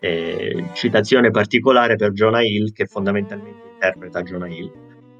Eh, 0.00 0.64
citazione 0.74 1.30
particolare 1.30 1.96
per 1.96 2.12
Jonah 2.12 2.42
Hill, 2.42 2.72
che 2.72 2.84
fondamentalmente 2.84 3.70
interpreta 3.72 4.22
Jonah 4.22 4.48
Hill, 4.48 4.70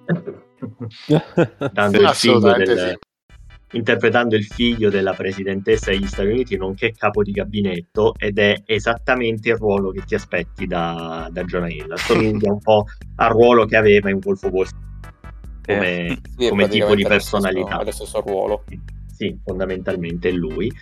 dando 1.73 2.01
il 2.01 2.09
figlio 2.09 2.39
del, 2.39 2.99
interpretando 3.73 4.37
il 4.37 4.45
figlio 4.45 4.91
della 4.91 5.13
presidentessa 5.13 5.91
degli 5.91 6.07
Stati 6.07 6.29
Uniti, 6.29 6.57
nonché 6.57 6.93
capo 6.93 7.23
di 7.23 7.33
gabinetto, 7.33 8.15
ed 8.17 8.39
è 8.39 8.63
esattamente 8.65 9.51
il 9.51 9.57
ruolo 9.57 9.91
che 9.91 10.03
ti 10.07 10.15
aspetti 10.15 10.67
da, 10.67 11.29
da 11.31 11.45
Jonah 11.45 11.69
Hill. 11.69 11.93
Assomiglia 11.93 12.53
un 12.53 12.61
po' 12.61 12.85
al 13.17 13.31
ruolo 13.31 13.67
che 13.67 13.77
aveva 13.77 14.11
in 14.11 14.21
Wolf 14.23 14.43
of 14.45 14.51
Wall 14.51 14.65
Street 14.65 14.87
come, 15.69 16.07
eh, 16.07 16.19
sì, 16.37 16.49
come 16.49 16.69
tipo 16.69 16.95
di 16.95 17.05
personalità. 17.05 17.83
Lo 17.83 17.91
stesso, 17.91 18.21
ruolo. 18.21 18.65
Sì, 19.07 19.39
fondamentalmente 19.45 20.31
è 20.31 20.33
lui. 20.33 20.73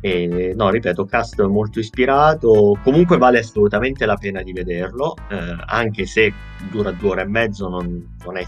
E, 0.00 0.52
no, 0.54 0.70
ripeto, 0.70 1.06
cast 1.06 1.42
molto 1.44 1.78
ispirato. 1.80 2.78
Comunque 2.82 3.16
vale 3.16 3.38
assolutamente 3.38 4.04
la 4.04 4.16
pena 4.16 4.42
di 4.42 4.52
vederlo, 4.52 5.14
eh, 5.30 5.56
anche 5.66 6.06
se 6.06 6.32
dura 6.70 6.92
due 6.92 7.10
ore 7.10 7.22
e 7.22 7.26
mezzo, 7.26 7.68
non, 7.68 8.16
non 8.24 8.36
è. 8.36 8.44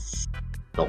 No, 0.73 0.87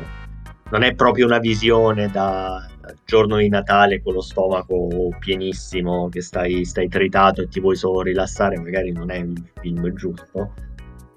non 0.70 0.84
è 0.84 0.94
proprio 0.94 1.26
una 1.26 1.40
visione 1.40 2.10
da, 2.10 2.70
giorno 3.06 3.38
di 3.38 3.50
Natale 3.50 4.02
con 4.02 4.14
lo 4.14 4.22
stomaco 4.22 4.88
pienissimo 5.20 6.10
che 6.10 6.22
stai, 6.22 6.66
stai 6.66 6.88
tritato 6.88 7.42
e 7.42 7.48
ti 7.48 7.60
vuoi 7.60 7.76
solo 7.76 8.02
rilassare, 8.02 8.58
magari 8.58 8.92
non 8.92 9.12
è 9.12 9.18
il 9.18 9.52
film 9.60 9.94
giusto. 9.94 10.54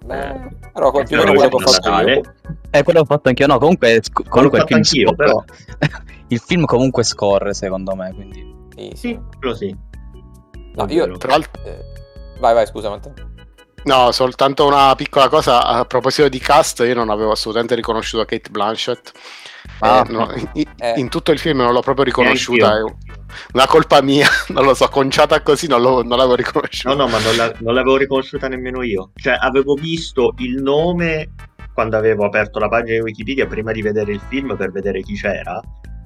Beh, 0.04 0.28
eh, 0.28 0.48
però 0.72 0.92
meno 0.92 1.32
quello 1.32 1.48
che 1.48 1.54
ho 1.54 1.58
fatto 1.58 2.08
io. 2.08 2.22
Eh, 2.70 2.82
quello 2.82 3.00
ho 3.00 3.04
fatto 3.04 3.28
anch'io. 3.28 3.46
No, 3.46 3.58
comunque, 3.58 4.00
sc- 4.02 4.28
comunque 4.28 4.58
il 4.58 4.64
film 4.66 4.78
anch'io, 4.78 5.08
scorre. 5.08 5.16
però. 5.16 5.44
il 6.28 6.38
film 6.40 6.64
comunque 6.64 7.02
scorre, 7.04 7.54
secondo 7.54 7.94
me, 7.94 8.12
quindi... 8.12 8.54
Sì, 8.76 8.92
sì, 8.94 9.20
quello 9.38 9.54
sì. 9.54 9.74
No, 10.74 10.86
io, 10.88 11.16
tra 11.16 11.30
l'altro... 11.30 11.62
Eh, 11.64 11.84
vai, 12.38 12.52
vai, 12.52 12.66
scusa, 12.66 12.90
Matteo. 12.90 13.14
No, 13.84 14.12
soltanto 14.12 14.66
una 14.66 14.94
piccola 14.94 15.28
cosa 15.28 15.64
a 15.64 15.84
proposito 15.84 16.28
di 16.28 16.38
cast, 16.38 16.80
io 16.80 16.94
non 16.94 17.10
avevo 17.10 17.32
assolutamente 17.32 17.74
riconosciuto 17.74 18.24
Kate 18.24 18.50
Blanchett. 18.50 19.12
Ah, 19.80 20.04
eh, 20.06 20.12
no, 20.12 20.32
in, 20.54 20.64
eh. 20.76 20.94
in, 20.96 21.08
tutto 21.08 21.32
il 21.32 21.38
film 21.38 21.58
non 21.58 21.72
l'ho 21.72 21.80
proprio 21.80 22.04
riconosciuta. 22.04 22.78
È 22.78 22.82
una 23.52 23.66
colpa 23.66 24.00
mia, 24.02 24.28
non 24.48 24.64
lo 24.64 24.74
so, 24.74 24.88
conciata 24.88 25.42
così 25.42 25.66
non, 25.66 25.82
non 25.82 26.16
l'avevo 26.16 26.34
riconosciuta. 26.34 26.94
No, 26.94 27.04
no, 27.04 27.08
ma 27.10 27.18
non, 27.18 27.36
la, 27.36 27.54
non, 27.58 27.74
l'avevo 27.74 27.96
riconosciuta 27.96 28.48
nemmeno 28.48 28.82
io. 28.82 29.10
Cioè, 29.14 29.36
avevo 29.40 29.74
visto 29.74 30.34
il 30.38 30.62
nome 30.62 31.30
quando 31.72 31.96
avevo 31.96 32.24
aperto 32.24 32.58
la 32.60 32.68
pagina 32.68 32.98
di 32.98 33.02
Wikipedia 33.02 33.46
prima 33.46 33.72
di 33.72 33.82
vedere 33.82 34.12
il 34.12 34.20
film 34.28 34.56
per 34.56 34.70
vedere 34.70 35.02
chi 35.02 35.14
c'era, 35.14 35.60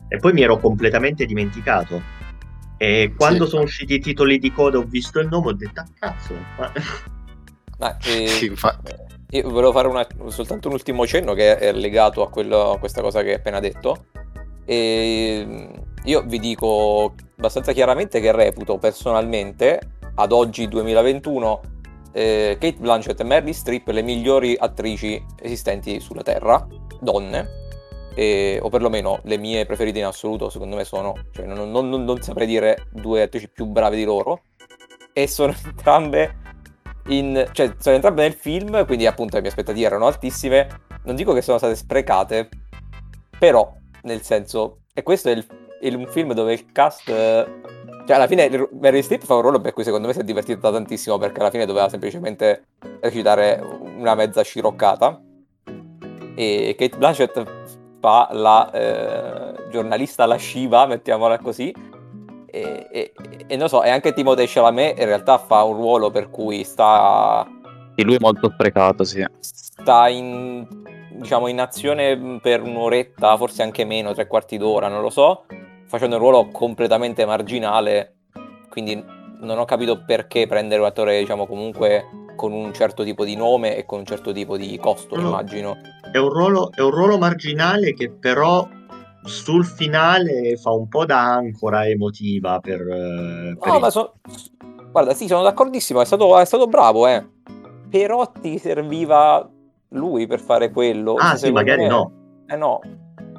e 0.08 0.16
poi 0.16 0.32
mi 0.32 0.42
ero 0.42 0.58
completamente 0.58 1.26
dimenticato. 1.26 2.16
E 2.78 3.12
quando 3.16 3.44
sì. 3.44 3.50
sono 3.50 3.62
usciti 3.64 3.94
i 3.94 4.00
titoli 4.00 4.38
di 4.38 4.52
coda 4.52 4.78
ho 4.78 4.84
visto 4.84 5.20
il 5.20 5.28
nome 5.28 5.48
ho 5.48 5.52
detto, 5.52 5.80
ah 5.80 5.86
cazzo, 5.98 6.34
ma... 6.56 6.72
Ma, 7.78 7.96
eh, 8.04 8.28
sì, 8.28 8.46
infatti. 8.46 9.17
Io 9.30 9.50
volevo 9.50 9.72
fare 9.72 9.88
una, 9.88 10.06
soltanto 10.28 10.68
un 10.68 10.74
ultimo 10.74 11.06
cenno 11.06 11.34
che 11.34 11.58
è 11.58 11.72
legato 11.72 12.22
a, 12.22 12.30
quello, 12.30 12.72
a 12.72 12.78
questa 12.78 13.02
cosa 13.02 13.22
che 13.22 13.28
hai 13.30 13.34
appena 13.34 13.60
detto. 13.60 14.06
E 14.64 15.68
io 16.04 16.22
vi 16.22 16.38
dico 16.38 17.14
abbastanza 17.36 17.72
chiaramente 17.72 18.20
che 18.20 18.32
reputo 18.32 18.78
personalmente, 18.78 19.80
ad 20.14 20.32
oggi 20.32 20.66
2021, 20.66 21.60
eh, 22.12 22.56
Kate 22.58 22.76
Blanchett 22.78 23.20
e 23.20 23.24
Meryl 23.24 23.52
Streep 23.52 23.88
le 23.88 24.02
migliori 24.02 24.56
attrici 24.58 25.22
esistenti 25.40 26.00
sulla 26.00 26.22
Terra, 26.22 26.66
donne, 26.98 27.46
e- 28.14 28.58
o 28.62 28.70
perlomeno 28.70 29.20
le 29.24 29.36
mie 29.36 29.66
preferite 29.66 29.98
in 29.98 30.06
assoluto, 30.06 30.48
secondo 30.48 30.74
me 30.74 30.84
sono, 30.84 31.12
cioè 31.32 31.44
non, 31.44 31.70
non- 31.70 31.90
non- 31.90 32.04
non 32.04 32.22
saprei 32.22 32.46
dire 32.46 32.86
due 32.90 33.22
attrici 33.22 33.50
più 33.50 33.66
brave 33.66 33.96
di 33.96 34.04
loro, 34.04 34.44
e 35.12 35.26
sono 35.26 35.54
entrambe 35.64 36.46
in, 37.08 37.48
cioè 37.52 37.74
sono 37.78 37.94
entrambe 37.94 38.22
nel 38.22 38.32
film, 38.32 38.84
quindi 38.86 39.06
appunto 39.06 39.36
le 39.36 39.42
mie 39.42 39.50
aspettative 39.50 39.86
erano 39.86 40.06
altissime, 40.06 40.68
non 41.04 41.14
dico 41.14 41.32
che 41.32 41.42
sono 41.42 41.58
state 41.58 41.76
sprecate, 41.76 42.48
però, 43.38 43.72
nel 44.02 44.22
senso, 44.22 44.78
e 44.94 45.02
questo 45.02 45.28
è, 45.28 45.32
il- 45.32 45.46
è 45.80 45.94
un 45.94 46.06
film 46.08 46.32
dove 46.32 46.52
il 46.52 46.72
cast... 46.72 47.04
Cioè, 48.08 48.16
alla 48.16 48.26
fine 48.26 48.48
Meryl 48.72 49.02
Streep 49.02 49.22
fa 49.22 49.34
un 49.34 49.42
ruolo 49.42 49.60
per 49.60 49.74
cui 49.74 49.84
secondo 49.84 50.06
me 50.06 50.14
si 50.14 50.20
è 50.20 50.24
divertita 50.24 50.72
tantissimo, 50.72 51.18
perché 51.18 51.40
alla 51.40 51.50
fine 51.50 51.66
doveva 51.66 51.90
semplicemente 51.90 52.68
recitare 53.00 53.62
una 53.96 54.14
mezza 54.14 54.40
sciroccata. 54.40 55.20
E 56.34 56.74
Kate 56.78 56.96
Blanchett 56.96 57.42
fa 58.00 58.28
la 58.32 58.70
eh, 58.70 59.68
giornalista 59.70 60.24
lasciva, 60.24 60.86
mettiamola 60.86 61.38
così. 61.38 61.70
E, 62.50 62.86
e- 62.90 63.12
e 63.46 63.56
non 63.56 63.68
so, 63.68 63.82
e 63.82 63.90
anche 63.90 64.12
Timothée 64.12 64.46
Chalamet 64.48 64.98
in 64.98 65.04
realtà 65.04 65.38
fa 65.38 65.62
un 65.64 65.74
ruolo 65.74 66.10
per 66.10 66.30
cui 66.30 66.64
sta 66.64 67.46
Sì, 67.96 68.04
lui 68.04 68.14
è 68.14 68.20
molto 68.20 68.50
sprecato, 68.52 69.04
sì. 69.04 69.24
sta 69.40 70.08
in, 70.08 70.66
diciamo, 71.10 71.46
in 71.48 71.60
azione 71.60 72.38
per 72.40 72.62
un'oretta, 72.62 73.36
forse 73.36 73.62
anche 73.62 73.84
meno, 73.84 74.14
tre 74.14 74.26
quarti 74.26 74.56
d'ora, 74.56 74.88
non 74.88 75.02
lo 75.02 75.10
so, 75.10 75.44
facendo 75.86 76.16
un 76.16 76.22
ruolo 76.22 76.48
completamente 76.48 77.24
marginale, 77.26 78.14
quindi 78.70 79.02
non 79.40 79.58
ho 79.58 79.64
capito 79.64 80.02
perché 80.04 80.46
prendere 80.46 80.80
un 80.80 80.86
attore, 80.86 81.18
diciamo, 81.18 81.46
comunque 81.46 82.06
con 82.34 82.52
un 82.52 82.72
certo 82.72 83.04
tipo 83.04 83.24
di 83.24 83.34
nome 83.36 83.76
e 83.76 83.84
con 83.84 83.98
un 84.00 84.04
certo 84.06 84.32
tipo 84.32 84.56
di 84.56 84.78
costo, 84.78 85.16
No. 85.16 85.28
immagino. 85.28 85.76
È 86.12 86.18
un 86.18 86.28
ruolo, 86.30 86.70
è 86.72 86.80
un 86.80 86.90
ruolo 86.90 87.18
marginale 87.18 87.92
che 87.94 88.10
però 88.10 88.66
sul 89.28 89.64
finale 89.64 90.56
fa 90.56 90.70
un 90.72 90.88
po' 90.88 91.04
da 91.04 91.34
ancora 91.34 91.86
emotiva 91.86 92.58
per, 92.60 92.80
eh, 92.80 93.56
per 93.58 93.68
No, 93.68 93.74
il- 93.74 93.80
ma 93.80 93.90
so- 93.90 94.14
guarda, 94.90 95.14
sì, 95.14 95.26
sono 95.26 95.42
d'accordissimo, 95.42 96.00
è 96.00 96.04
stato, 96.04 96.36
è 96.38 96.44
stato 96.44 96.66
bravo, 96.66 97.06
eh. 97.06 97.24
Però 97.90 98.30
ti 98.40 98.58
serviva 98.58 99.48
lui 99.90 100.26
per 100.26 100.40
fare 100.40 100.70
quello. 100.70 101.14
Ah, 101.14 101.30
Cioè, 101.30 101.38
sì, 101.38 101.52
magari 101.52 101.82
me- 101.82 101.88
no. 101.88 102.12
Eh 102.46 102.56
no. 102.56 102.80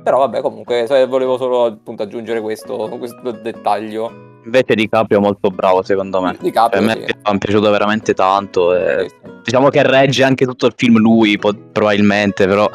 Però 0.04 0.20
vabbè, 0.20 0.42
comunque, 0.42 0.86
volevo 1.08 1.38
solo 1.38 1.66
appunto 1.66 2.04
aggiungere 2.04 2.40
questo, 2.42 2.88
questo 2.98 3.32
dettaglio. 3.32 4.28
Invece 4.46 4.74
Di 4.74 4.88
Caprio 4.88 5.18
è 5.20 5.22
molto 5.22 5.50
bravo, 5.50 5.84
secondo 5.84 6.22
me. 6.22 6.36
Di 6.40 6.50
Caprio, 6.52 6.82
a 6.82 6.84
me 6.86 6.94
sì. 6.94 7.00
mi 7.00 7.06
è 7.06 7.38
piaciuto 7.38 7.70
veramente 7.70 8.14
tanto. 8.14 8.74
e- 8.74 9.10
Sì, 9.10 9.16
sì. 9.22 9.32
Diciamo 9.44 9.70
che 9.70 9.84
regge 9.84 10.24
anche 10.24 10.46
tutto 10.46 10.66
il 10.68 10.74
film 10.76 10.98
lui, 10.98 11.38
po- 11.38 11.54
probabilmente, 11.72 12.48
però 12.48 12.68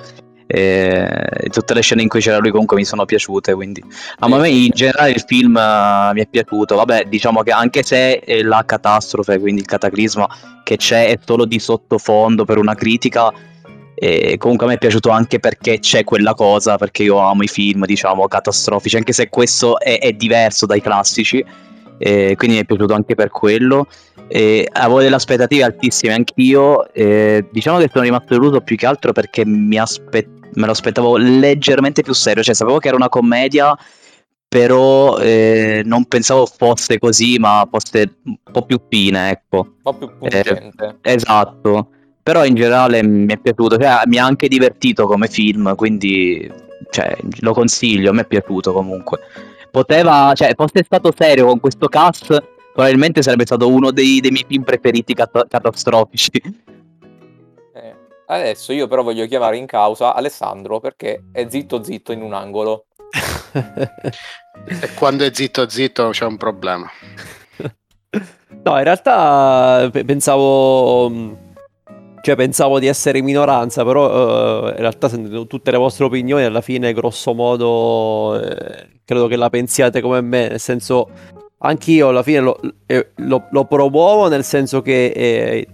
eh, 0.47 1.49
tutte 1.51 1.75
le 1.75 1.81
scene 1.81 2.03
in 2.03 2.09
cui 2.09 2.21
c'era 2.21 2.39
lui 2.39 2.51
comunque 2.51 2.77
mi 2.77 2.85
sono 2.85 3.05
piaciute, 3.05 3.55
quindi 3.55 3.83
a 4.19 4.27
Sì, 4.27 4.33
me 4.33 4.49
sì. 4.49 4.65
in 4.67 4.71
generale 4.75 5.11
il 5.11 5.25
film 5.27 5.57
eh, 5.57 6.11
mi 6.13 6.21
è 6.21 6.27
piaciuto. 6.27 6.77
Vabbè, 6.77 7.05
diciamo 7.05 7.43
che 7.43 7.51
anche 7.51 7.83
se 7.83 8.19
è 8.21 8.43
la 8.43 8.63
catastrofe, 8.67 9.39
quindi 9.39 9.63
il 9.63 9.67
cataclisma 9.67 10.27
che 10.63 10.77
c'è 10.77 11.09
è 11.09 11.19
solo 11.25 11.45
di 11.45 11.59
sottofondo 11.59 12.45
per 12.45 12.59
una 12.59 12.75
critica, 12.75 13.33
e 13.97 14.37
comunque 14.39 14.67
a 14.67 14.69
me 14.71 14.75
è 14.75 14.79
piaciuto 14.79 15.09
anche 15.11 15.39
perché 15.39 15.79
c'è 15.79 16.05
quella 16.05 16.35
cosa, 16.35 16.77
perché 16.77 17.05
io 17.05 17.19
amo 17.19 17.43
i 17.43 17.49
film, 17.49 17.85
diciamo, 17.87 18.27
catastrofici, 18.27 18.97
anche 18.97 19.13
se 19.13 19.29
questo 19.29 19.79
è, 19.79 19.99
è 20.01 20.13
diverso 20.13 20.67
dai 20.67 20.83
classici, 20.83 21.43
e 21.97 22.35
quindi 22.37 22.57
mi 22.57 22.63
è 22.63 22.67
piaciuto 22.67 22.93
anche 22.93 23.15
per 23.15 23.31
quello. 23.31 23.87
E 24.27 24.67
avevo 24.73 25.01
delle 25.01 25.15
aspettative 25.15 25.63
altissime 25.63 26.15
anch'io. 26.15 26.93
e 26.93 27.47
diciamo 27.53 27.79
che 27.79 27.89
sono 27.93 28.05
rimasto 28.05 28.35
deluso 28.35 28.61
più 28.63 28.75
che 28.75 28.87
altro 28.87 29.13
perché 29.13 29.45
mi 29.47 29.79
aspe- 29.79 30.29
me 30.55 30.67
lo 30.67 30.73
aspettavo 30.73 31.17
leggermente 31.17 32.03
più 32.03 32.13
serio. 32.13 32.43
Cioè, 32.43 32.55
sapevo 32.55 32.79
che 32.79 32.89
era 32.89 32.97
una 32.97 33.09
commedia, 33.09 33.77
però 34.49 35.19
eh, 35.19 35.83
non 35.85 36.05
pensavo 36.07 36.47
fosse 36.47 36.99
così, 36.99 37.39
ma 37.39 37.67
fosse 37.71 38.19
un 38.25 38.37
po' 38.53 38.65
più 38.65 38.81
fine, 38.89 39.31
ecco. 39.31 39.59
Un 39.59 39.83
po' 39.83 39.95
più 39.95 40.11
pungente. 40.17 40.99
Esatto. 41.03 41.89
Però 42.23 42.45
in 42.45 42.55
generale 42.55 43.03
mi 43.03 43.33
è 43.33 43.39
piaciuto, 43.39 43.77
cioè, 43.77 44.03
mi 44.07 44.19
ha 44.19 44.25
anche 44.25 44.49
divertito 44.49 45.07
come 45.07 45.29
film, 45.29 45.75
quindi 45.75 46.51
cioè, 46.91 47.17
lo 47.41 47.53
consiglio, 47.53 48.13
me 48.13 48.23
è 48.23 48.27
piaciuto 48.27 48.73
comunque. 48.73 49.19
Poteva, 49.71 50.33
cioè, 50.35 50.55
fosse 50.55 50.85
stato 50.85 51.13
serio 51.17 51.47
con 51.47 51.61
questo 51.61 51.89
cast, 51.89 52.43
probabilmente 52.73 53.23
sarebbe 53.23 53.45
stato 53.45 53.69
uno 53.69 53.91
dei, 53.91 54.21
dei 54.21 54.31
miei 54.31 54.45
film 54.47 54.63
preferiti 54.63 55.15
cat- 55.15 55.49
catastrofici. 55.49 56.31
Adesso 58.27 58.73
io 58.73 58.87
però 58.87 59.03
voglio 59.03 59.27
chiamare 59.27 59.57
in 59.57 59.67
causa 59.67 60.15
Alessandro 60.15 60.81
perché 60.81 61.25
è 61.33 61.47
zitto 61.49 61.83
zitto 61.83 62.13
in 62.13 62.23
un 62.23 62.33
angolo. 62.33 62.87
E 63.53 64.95
quando 64.95 65.25
è 65.25 65.31
zitto 65.33 65.69
zitto 65.69 66.09
c'è 66.11 66.25
un 66.25 66.37
problema. 66.37 66.91
No, 68.63 68.79
in 68.79 68.85
realtà 68.85 69.89
pe- 69.93 70.05
pensavo. 70.05 71.09
mh, 71.11 71.39
Cioè, 72.23 72.37
pensavo 72.37 72.79
di 72.79 72.87
essere 72.87 73.19
in 73.19 73.25
minoranza, 73.27 73.85
però 73.85 74.69
eh, 74.69 74.71
in 74.71 74.77
realtà 74.79 75.11
sentendo 75.11 75.47
tutte 75.47 75.71
le 75.71 75.77
vostre 75.77 76.07
opinioni, 76.07 76.45
alla 76.45 76.63
fine, 76.63 76.95
grosso 76.95 77.35
modo, 77.35 78.41
eh, 78.41 79.01
credo 79.05 79.27
che 79.27 79.37
la 79.37 79.51
pensiate 79.51 80.01
come 80.01 80.23
me, 80.23 80.49
nel 80.49 80.61
senso, 80.61 81.11
anch'io 81.59 82.09
alla 82.09 82.23
fine 82.23 82.41
lo, 82.41 82.59
eh, 82.87 83.11
lo- 83.17 83.49
lo 83.51 83.65
promuovo, 83.67 84.29
nel 84.29 84.45
senso 84.45 84.81
che 84.81 85.07
eh, 85.15 85.67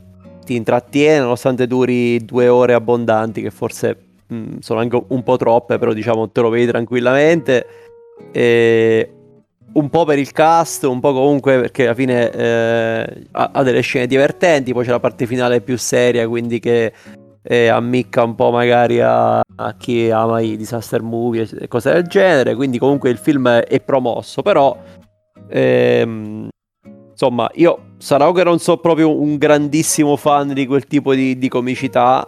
ti 0.44 0.56
intrattiene, 0.56 1.20
nonostante 1.20 1.66
duri 1.66 2.24
due 2.24 2.48
ore 2.48 2.74
abbondanti, 2.74 3.42
che 3.42 3.50
forse 3.50 3.96
mh, 4.26 4.58
sono 4.60 4.80
anche 4.80 5.02
un 5.08 5.22
po' 5.22 5.36
troppe, 5.36 5.78
però 5.78 5.92
diciamo 5.92 6.30
te 6.30 6.40
lo 6.40 6.48
vedi 6.48 6.66
tranquillamente. 6.66 7.66
E 8.32 9.10
un 9.72 9.88
po' 9.88 10.04
per 10.04 10.18
il 10.18 10.32
cast, 10.32 10.84
un 10.84 11.00
po' 11.00 11.12
comunque 11.12 11.60
perché 11.60 11.84
alla 11.84 11.94
fine 11.94 12.30
eh, 12.30 13.26
ha, 13.32 13.50
ha 13.52 13.62
delle 13.62 13.80
scene 13.82 14.06
divertenti, 14.06 14.72
poi 14.72 14.84
c'è 14.84 14.90
la 14.90 15.00
parte 15.00 15.26
finale 15.26 15.60
più 15.60 15.78
seria, 15.78 16.26
quindi 16.26 16.58
che 16.58 16.92
eh, 17.42 17.68
ammicca 17.68 18.24
un 18.24 18.34
po' 18.34 18.50
magari 18.50 19.00
a, 19.00 19.38
a 19.38 19.74
chi 19.78 20.10
ama 20.10 20.40
i 20.40 20.56
disaster 20.56 21.02
movie 21.02 21.48
e 21.58 21.68
cose 21.68 21.92
del 21.92 22.06
genere, 22.06 22.54
quindi 22.54 22.78
comunque 22.78 23.10
il 23.10 23.18
film 23.18 23.48
è 23.48 23.80
promosso, 23.80 24.42
però 24.42 24.76
ehm, 25.48 26.48
insomma 27.10 27.48
io 27.54 27.89
sarò 28.00 28.32
che 28.32 28.44
non 28.44 28.58
so 28.58 28.78
proprio 28.78 29.20
un 29.20 29.36
grandissimo 29.36 30.16
fan 30.16 30.54
di 30.54 30.66
quel 30.66 30.86
tipo 30.86 31.14
di, 31.14 31.36
di 31.38 31.48
comicità, 31.48 32.26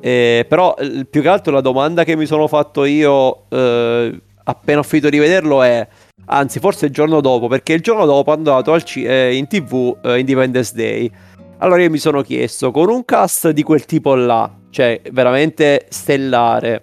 eh, 0.00 0.44
però 0.48 0.74
eh, 0.76 1.06
più 1.08 1.22
che 1.22 1.28
altro 1.28 1.52
la 1.52 1.60
domanda 1.60 2.02
che 2.02 2.16
mi 2.16 2.26
sono 2.26 2.48
fatto 2.48 2.84
io 2.84 3.48
eh, 3.48 4.20
appena 4.44 4.80
ho 4.80 4.82
finito 4.82 5.08
di 5.08 5.18
vederlo 5.18 5.62
è 5.62 5.86
anzi 6.26 6.58
forse 6.58 6.86
il 6.86 6.92
giorno 6.92 7.20
dopo, 7.20 7.46
perché 7.46 7.72
il 7.72 7.80
giorno 7.80 8.04
dopo 8.04 8.32
è 8.32 8.36
andato 8.36 8.78
ci- 8.80 9.04
eh, 9.04 9.36
in 9.36 9.46
tv 9.46 9.96
eh, 10.02 10.18
Independence 10.18 10.74
Day. 10.74 11.10
Allora 11.58 11.82
io 11.82 11.90
mi 11.90 11.98
sono 11.98 12.20
chiesto, 12.22 12.72
con 12.72 12.90
un 12.90 13.04
cast 13.04 13.50
di 13.50 13.62
quel 13.62 13.84
tipo 13.84 14.14
là, 14.14 14.52
cioè 14.70 15.00
veramente 15.12 15.86
stellare, 15.88 16.82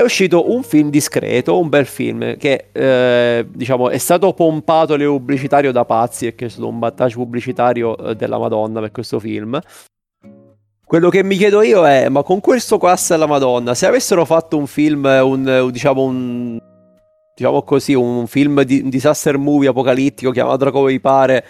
è 0.00 0.02
uscito 0.02 0.50
un 0.50 0.62
film 0.62 0.90
discreto, 0.90 1.58
un 1.58 1.68
bel 1.68 1.86
film, 1.86 2.36
che 2.36 2.68
eh, 2.72 3.46
diciamo 3.48 3.90
è 3.90 3.98
stato 3.98 4.32
pompato 4.32 4.96
le 4.96 5.06
pubblicitario 5.06 5.72
da 5.72 5.84
pazzi, 5.84 6.26
perché 6.26 6.46
è 6.46 6.48
stato 6.48 6.68
un 6.68 6.78
battage 6.78 7.14
pubblicitario 7.14 7.96
eh, 7.96 8.16
della 8.16 8.38
Madonna 8.38 8.80
per 8.80 8.90
questo 8.90 9.20
film. 9.20 9.60
Quello 10.84 11.08
che 11.08 11.22
mi 11.22 11.36
chiedo 11.36 11.62
io 11.62 11.86
è, 11.86 12.08
ma 12.08 12.22
con 12.22 12.40
questo 12.40 12.78
cast 12.78 13.10
della 13.10 13.26
Madonna, 13.26 13.74
se 13.74 13.86
avessero 13.86 14.24
fatto 14.24 14.56
un 14.56 14.66
film, 14.66 15.04
un, 15.04 15.46
un- 15.46 15.70
diciamo 15.70 16.02
un 16.02 16.58
diciamo 17.36 17.62
così, 17.62 17.94
un 17.94 18.26
film 18.26 18.62
di 18.62 18.80
un 18.82 18.90
disaster 18.90 19.38
movie 19.38 19.68
apocalittico, 19.68 20.30
chiamatelo 20.30 20.70
come 20.70 20.90
vi 20.90 21.00
pare, 21.00 21.44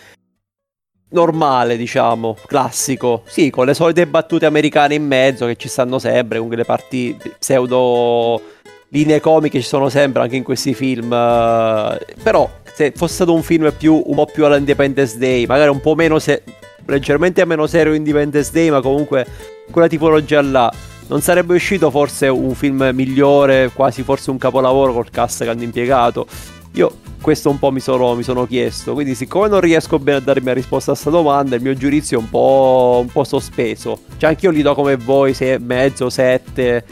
normale, 1.11 1.77
diciamo, 1.77 2.37
classico. 2.47 3.23
Sì, 3.27 3.51
con 3.51 3.67
le 3.67 3.75
solite 3.75 4.07
battute 4.07 4.47
americane 4.47 4.95
in 4.95 5.07
mezzo 5.07 5.47
che 5.47 5.57
ci 5.57 5.69
stanno 5.69 5.99
sempre, 5.99 6.39
con 6.39 6.49
le 6.49 6.65
parti 6.65 7.17
pseudo 7.39 8.41
linee 8.89 9.21
comiche 9.21 9.61
ci 9.61 9.67
sono 9.67 9.89
sempre 9.89 10.23
anche 10.23 10.37
in 10.37 10.43
questi 10.43 10.75
film. 10.75 11.13
eh, 11.13 11.99
Però 12.23 12.49
se 12.75 12.93
fosse 12.95 13.15
stato 13.15 13.35
un 13.35 13.43
film 13.43 13.73
più 13.77 14.03
un 14.05 14.15
po' 14.15 14.27
più 14.27 14.45
alla 14.45 14.57
Independence 14.57 15.19
Day, 15.19 15.47
magari 15.47 15.71
un 15.71 15.81
po' 15.81 15.95
meno 15.95 16.19
se- 16.19 16.43
leggermente 16.87 17.45
meno 17.45 17.67
serio 17.67 17.93
Independence 17.95 18.51
Day, 18.53 18.71
ma 18.71 18.81
comunque 18.81 19.27
quella 19.71 19.87
tipologia 19.89 20.41
là. 20.43 20.73
Non 21.07 21.21
sarebbe 21.21 21.55
uscito 21.55 21.91
forse 21.91 22.29
un 22.29 22.55
film 22.55 22.89
migliore, 22.95 23.71
quasi 23.75 24.03
forse 24.05 24.31
un 24.31 24.39
capolavoro 24.39 24.93
col 24.93 25.11
cast 25.11 25.43
che 25.43 25.51
hanno 25.51 25.65
impiegato? 25.65 26.27
Io 26.73 26.99
questo 27.21 27.51
un 27.51 27.59
po' 27.59 27.71
mi 27.71 27.81
sono, 27.81 28.15
mi 28.15 28.23
sono 28.23 28.47
chiesto, 28.47 28.95
quindi 28.95 29.15
siccome 29.15 29.49
non 29.49 29.61
riesco 29.61 29.99
bene 29.99 30.19
a 30.19 30.21
darmi 30.21 30.43
una 30.43 30.55
risposta 30.55 30.93
a 30.93 30.95
questa 30.95 31.11
domanda, 31.11 31.57
il 31.57 31.63
mio 31.63 31.75
giudizio 31.75 32.19
è 32.19 32.21
un 32.21 32.31
po', 32.31 32.99
un 33.03 33.09
po' 33.09 33.25
sospeso. 33.25 34.01
Cioè 34.17 34.31
anch'io 34.31 34.51
li 34.51 34.63
do 34.63 34.75
come 34.75 34.97
voi, 34.97 35.33
6,5, 35.33 36.07
7, 36.07 36.85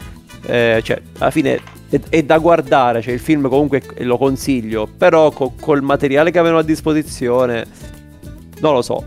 eh, 0.45 0.81
cioè 0.83 1.01
alla 1.17 1.31
fine 1.31 1.61
è, 1.89 1.99
è 2.09 2.23
da 2.23 2.37
guardare, 2.37 3.01
cioè 3.01 3.13
il 3.13 3.19
film 3.19 3.47
comunque 3.49 3.81
lo 3.99 4.17
consiglio, 4.17 4.87
però 4.97 5.31
co- 5.31 5.53
col 5.59 5.81
materiale 5.81 6.31
che 6.31 6.39
avevano 6.39 6.59
a 6.61 6.63
disposizione, 6.63 7.65
non 8.59 8.73
lo 8.73 8.81
so. 8.81 9.03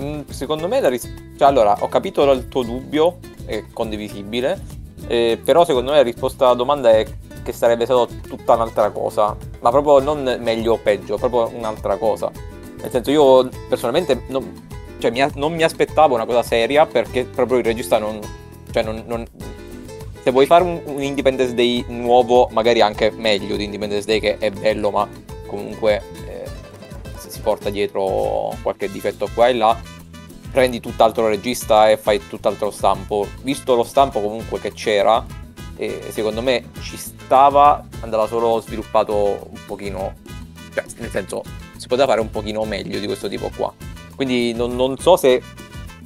Mm, 0.00 0.20
secondo 0.28 0.66
me 0.66 0.80
la 0.80 0.88
ris- 0.88 1.12
cioè, 1.36 1.48
allora, 1.48 1.76
ho 1.80 1.88
capito 1.88 2.30
il 2.32 2.48
tuo 2.48 2.62
dubbio, 2.62 3.18
è 3.44 3.64
condivisibile, 3.72 4.60
eh, 5.06 5.38
però 5.42 5.64
secondo 5.64 5.90
me 5.90 5.98
la 5.98 6.02
risposta 6.02 6.46
alla 6.46 6.54
domanda 6.54 6.90
è 6.90 7.06
che 7.42 7.52
sarebbe 7.52 7.84
stato 7.84 8.08
tutta 8.26 8.54
un'altra 8.54 8.90
cosa, 8.90 9.36
ma 9.60 9.70
proprio 9.70 10.00
non 10.00 10.38
meglio 10.40 10.74
o 10.74 10.78
peggio, 10.78 11.16
proprio 11.16 11.50
un'altra 11.56 11.96
cosa. 11.96 12.30
Nel 12.80 12.90
senso 12.90 13.10
io 13.10 13.48
personalmente 13.68 14.22
non, 14.28 14.68
cioè, 14.98 15.10
mi, 15.10 15.24
non 15.34 15.52
mi 15.52 15.62
aspettavo 15.62 16.14
una 16.14 16.26
cosa 16.26 16.42
seria 16.42 16.86
perché 16.86 17.24
proprio 17.24 17.58
il 17.58 17.64
regista 17.64 17.98
non... 17.98 18.20
Cioè 18.70 18.82
non, 18.82 19.02
non 19.06 19.26
se 20.22 20.30
vuoi 20.30 20.46
fare 20.46 20.62
un, 20.62 20.80
un, 20.84 21.02
Independence 21.02 21.52
Day 21.52 21.84
nuovo, 21.88 22.48
magari 22.52 22.80
anche 22.80 23.10
meglio 23.10 23.56
di 23.56 23.64
Independence 23.64 24.06
Day 24.06 24.20
che 24.20 24.38
è 24.38 24.50
bello, 24.50 24.90
ma 24.90 25.08
comunque 25.46 26.00
eh, 26.26 26.44
si 27.16 27.40
porta 27.40 27.70
dietro 27.70 28.54
qualche 28.62 28.88
difetto 28.88 29.28
qua 29.34 29.48
e 29.48 29.54
là, 29.54 29.76
prendi 30.52 30.78
tutt'altro 30.78 31.26
regista 31.26 31.90
e 31.90 31.96
fai 31.96 32.20
tutt'altro 32.28 32.70
stampo. 32.70 33.26
Visto 33.42 33.74
lo 33.74 33.82
stampo 33.82 34.20
comunque 34.20 34.60
che 34.60 34.72
c'era, 34.72 35.24
eh, 35.76 36.00
secondo 36.10 36.40
me 36.40 36.70
ci 36.80 36.96
stava, 37.32 37.82
andava 38.00 38.26
solo 38.26 38.60
sviluppato 38.60 39.48
un 39.50 39.58
pochino, 39.66 40.12
cioè 40.74 40.84
nel 40.98 41.08
senso 41.08 41.42
si 41.78 41.88
poteva 41.88 42.08
fare 42.08 42.20
un 42.20 42.28
pochino 42.28 42.62
meglio 42.66 42.98
di 42.98 43.06
questo 43.06 43.26
tipo 43.26 43.50
qua. 43.56 43.72
Quindi 44.14 44.52
non, 44.52 44.76
non 44.76 44.98
so 44.98 45.16
se 45.16 45.40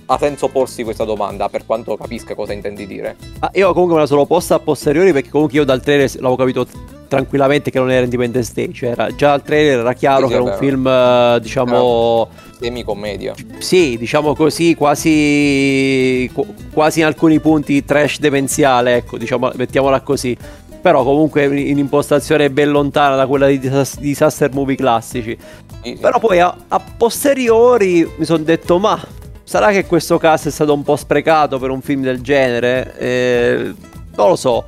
ha 0.07 0.19
senso 0.19 0.47
porsi 0.47 0.85
questa 0.85 1.03
domanda, 1.03 1.49
per 1.49 1.67
quanto 1.67 1.97
capisca 1.97 2.37
cosa 2.37 2.53
intendi 2.53 2.87
dire. 2.87 3.17
Ah, 3.41 3.51
io 3.55 3.73
comunque 3.73 3.97
me 3.97 4.03
la 4.03 4.07
sono 4.07 4.25
posta 4.25 4.55
a 4.55 4.59
posteriori 4.61 5.13
perché 5.13 5.31
comunque 5.31 5.59
io 5.59 5.65
dal 5.65 5.83
trailer 5.83 6.09
l'avevo 6.15 6.37
capito 6.37 6.67
tranquillamente 7.09 7.71
che 7.73 7.79
non 7.81 7.91
era 7.91 8.05
Independence 8.05 8.53
Day, 8.55 8.73
cioè 8.73 8.91
era, 8.91 9.13
già 9.13 9.33
al 9.33 9.43
trailer 9.43 9.81
era 9.81 9.95
chiaro 9.95 10.27
sì, 10.27 10.29
che 10.29 10.35
era 10.35 10.43
un 10.45 10.57
film, 10.59 10.87
eh, 10.87 11.39
diciamo... 11.43 12.29
Semi-commedia. 12.61 13.35
Sì, 13.59 13.97
diciamo 13.99 14.35
così, 14.35 14.77
quasi, 14.77 16.31
quasi 16.73 17.01
in 17.01 17.07
alcuni 17.07 17.41
punti 17.41 17.85
trash 17.85 18.21
demenziale, 18.21 18.95
ecco, 18.95 19.19
diciamo, 19.19 19.51
mettiamola 19.57 20.01
così. 20.01 20.37
Però 20.81 21.03
comunque 21.03 21.45
in 21.45 21.79
impostazione 21.79 22.51
ben 22.51 22.71
lontana 22.71 23.17
da 23.17 23.27
quella 23.27 23.47
di 23.49 23.59
disaster 23.59 24.53
movie 24.53 24.77
classici. 24.77 25.37
Sì. 25.83 25.97
Però 26.01 26.19
poi 26.19 26.41
a, 26.41 26.57
a 26.69 26.81
posteriori 26.97 28.09
mi 28.17 28.25
sono 28.25 28.43
detto, 28.43 28.79
ma 28.79 29.01
Sarà 29.49 29.71
che 29.71 29.87
questo 29.87 30.19
cast 30.19 30.49
è 30.49 30.51
stato 30.51 30.75
un 30.75 30.83
po' 30.83 30.97
sprecato 30.97 31.61
per 31.61 31.71
un 31.71 31.81
film 31.81 32.03
del 32.03 32.21
genere? 32.21 32.99
Eh, 32.99 33.75
non 34.17 34.29
lo 34.31 34.35
so. 34.35 34.65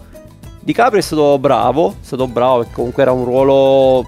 DiCaprio 0.60 1.00
è 1.00 1.02
stato 1.02 1.36
bravo, 1.40 1.96
è 2.00 2.04
stato 2.04 2.28
bravo 2.28 2.58
perché 2.58 2.74
comunque 2.74 3.02
era 3.02 3.10
un 3.10 3.24
ruolo, 3.24 4.06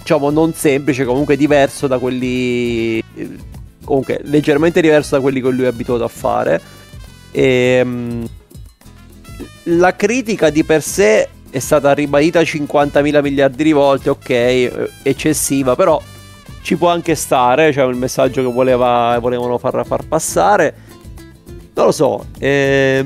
diciamo, 0.00 0.28
non 0.28 0.52
semplice, 0.52 1.06
comunque 1.06 1.38
diverso 1.38 1.86
da 1.86 1.98
quelli... 1.98 3.02
Comunque 3.82 4.20
leggermente 4.24 4.82
diverso 4.82 5.14
da 5.14 5.22
quelli 5.22 5.40
che 5.40 5.48
lui 5.48 5.64
è 5.64 5.68
abituato 5.68 6.04
a 6.04 6.08
fare. 6.08 6.60
E, 7.30 7.80
um, 7.82 8.28
la 9.64 9.94
critica 9.94 10.50
di 10.50 10.64
per 10.64 10.82
sé 10.82 11.28
è 11.50 11.58
stata 11.58 11.92
ribadita 11.92 12.40
50.000 12.40 13.22
miliardi 13.22 13.62
di 13.62 13.72
volte, 13.72 14.10
ok, 14.10 14.90
eccessiva, 15.02 15.76
però 15.76 16.00
ci 16.62 16.76
può 16.76 16.88
anche 16.88 17.14
stare, 17.14 17.72
cioè 17.72 17.84
il 17.86 17.96
messaggio 17.96 18.42
che 18.42 18.52
voleva, 18.52 19.16
volevano 19.20 19.58
far, 19.58 19.86
far 19.86 20.04
passare. 20.06 20.74
Non 21.74 21.86
lo 21.86 21.92
so, 21.92 22.26
eh, 22.38 23.04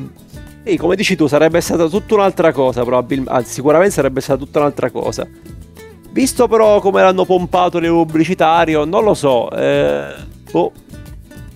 e 0.63 0.77
come 0.77 0.97
dici 0.97 1.17
tu, 1.17 1.27
sarebbe 1.27 1.61
stata 1.61 1.89
tutta 1.89 2.15
un'altra 2.15 2.53
cosa, 2.53 2.83
probabilmente, 2.85 3.33
anzi 3.33 3.53
sicuramente 3.53 3.95
sarebbe 3.95 4.21
stata 4.21 4.39
tutta 4.39 4.61
un'altra 4.61 4.91
cosa. 4.91 5.27
Visto 6.11 6.49
però 6.49 6.81
come 6.81 7.03
l'hanno 7.03 7.25
pompato 7.25 7.79
nel 7.79 7.91
pubblicitario, 7.91 8.85
non 8.85 9.05
lo 9.05 9.15
so. 9.15 9.51
Eh, 9.51 10.15
boh. 10.51 10.73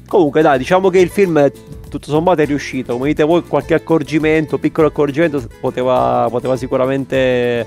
Comunque 0.06 0.42
dai, 0.42 0.58
diciamo 0.58 0.88
che 0.88 0.98
il 0.98 1.08
film 1.08 1.50
tutto 1.92 2.10
sommato 2.10 2.40
è 2.40 2.46
riuscito. 2.46 2.94
Come 2.94 3.08
dite 3.08 3.22
voi, 3.22 3.42
qualche 3.42 3.74
accorgimento, 3.74 4.56
piccolo 4.56 4.86
accorgimento, 4.86 5.46
poteva, 5.60 6.26
poteva 6.30 6.56
sicuramente 6.56 7.66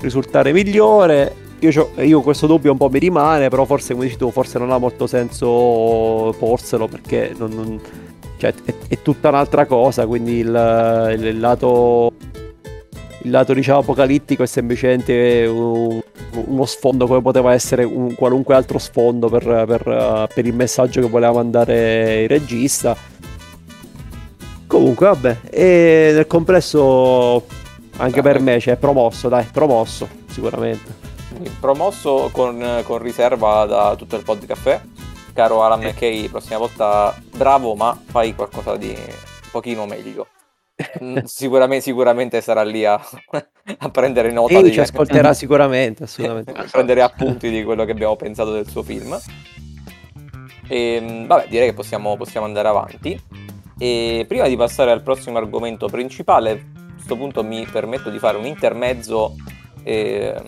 risultare 0.00 0.52
migliore. 0.52 1.48
Io, 1.58 1.90
io, 1.98 2.22
questo 2.22 2.46
dubbio 2.46 2.72
un 2.72 2.78
po' 2.78 2.88
mi 2.88 2.98
rimane, 2.98 3.50
però 3.50 3.66
forse 3.66 3.92
come 3.92 4.06
dici 4.06 4.16
tu, 4.16 4.30
forse 4.30 4.58
non 4.58 4.70
ha 4.70 4.78
molto 4.78 5.06
senso 5.06 6.34
porselo 6.38 6.88
perché 6.88 7.34
non, 7.36 7.50
non, 7.50 7.80
cioè, 8.38 8.54
è, 8.64 8.74
è, 8.88 9.02
tutta 9.02 9.28
un'altra 9.28 9.66
cosa, 9.66 10.06
quindi 10.06 10.38
il, 10.38 11.10
il, 11.12 11.24
il 11.26 11.38
lato 11.38 12.14
il 13.22 13.30
lato 13.30 13.52
diciamo 13.52 13.80
apocalittico 13.80 14.42
è 14.42 14.46
semplicemente 14.46 15.44
un, 15.44 16.00
uno 16.46 16.64
sfondo 16.64 17.06
come 17.06 17.20
poteva 17.20 17.52
essere 17.52 17.84
un 17.84 18.14
qualunque 18.14 18.54
altro 18.54 18.78
sfondo 18.78 19.28
per, 19.28 19.44
per, 19.44 20.28
per, 20.34 20.46
il 20.46 20.54
messaggio 20.54 21.02
che 21.02 21.08
voleva 21.08 21.34
mandare 21.34 22.22
il 22.22 22.28
regista 22.30 22.96
comunque 24.70 25.06
vabbè 25.06 25.38
e 25.50 26.10
nel 26.14 26.28
complesso 26.28 27.44
anche 27.96 28.22
per 28.22 28.38
me 28.38 28.60
cioè 28.60 28.76
promosso 28.76 29.28
dai 29.28 29.44
promosso 29.52 30.08
sicuramente 30.30 31.08
promosso 31.58 32.30
con, 32.32 32.82
con, 32.84 32.98
riserva 32.98 33.64
da 33.64 33.94
tutto 33.96 34.16
il 34.16 34.22
pod 34.22 34.40
di 34.40 34.46
caffè. 34.46 34.80
Caro 35.32 35.62
Alan 35.62 35.80
McKay, 35.80 36.28
prossima 36.28 36.58
volta 36.58 37.14
bravo, 37.36 37.74
ma 37.74 37.98
fai 38.04 38.34
qualcosa 38.34 38.76
di 38.76 38.88
un 38.88 39.50
pochino 39.50 39.86
meglio. 39.86 40.26
Mm, 41.02 41.18
sicuramente, 41.24 41.84
sicuramente 41.84 42.40
sarà 42.40 42.62
lì 42.62 42.84
a, 42.84 43.00
a 43.78 43.88
prendere 43.90 44.32
nota. 44.32 44.56
Sì, 44.56 44.62
di... 44.62 44.72
ci 44.72 44.80
ascolterà 44.80 45.32
sicuramente, 45.32 46.04
assolutamente. 46.04 46.52
a 46.56 46.66
prendere 46.70 47.02
appunti 47.02 47.48
di 47.50 47.62
quello 47.62 47.84
che 47.84 47.92
abbiamo 47.92 48.16
pensato 48.16 48.52
del 48.52 48.68
suo 48.68 48.82
film. 48.82 49.18
E, 50.68 50.94
ehm, 50.94 51.26
vabbè, 51.26 51.46
direi 51.48 51.68
che 51.68 51.74
possiamo, 51.74 52.16
possiamo 52.16 52.46
andare 52.46 52.68
avanti. 52.68 53.20
E 53.82 54.26
prima 54.28 54.46
di 54.46 54.56
passare 54.58 54.90
al 54.90 55.02
prossimo 55.02 55.38
argomento 55.38 55.86
principale, 55.86 56.50
a 56.50 56.92
questo 56.92 57.16
punto 57.16 57.42
mi 57.42 57.64
permetto 57.64 58.10
di 58.10 58.18
fare 58.18 58.36
un 58.36 58.44
intermezzo 58.44 59.36
eh, 59.84 60.38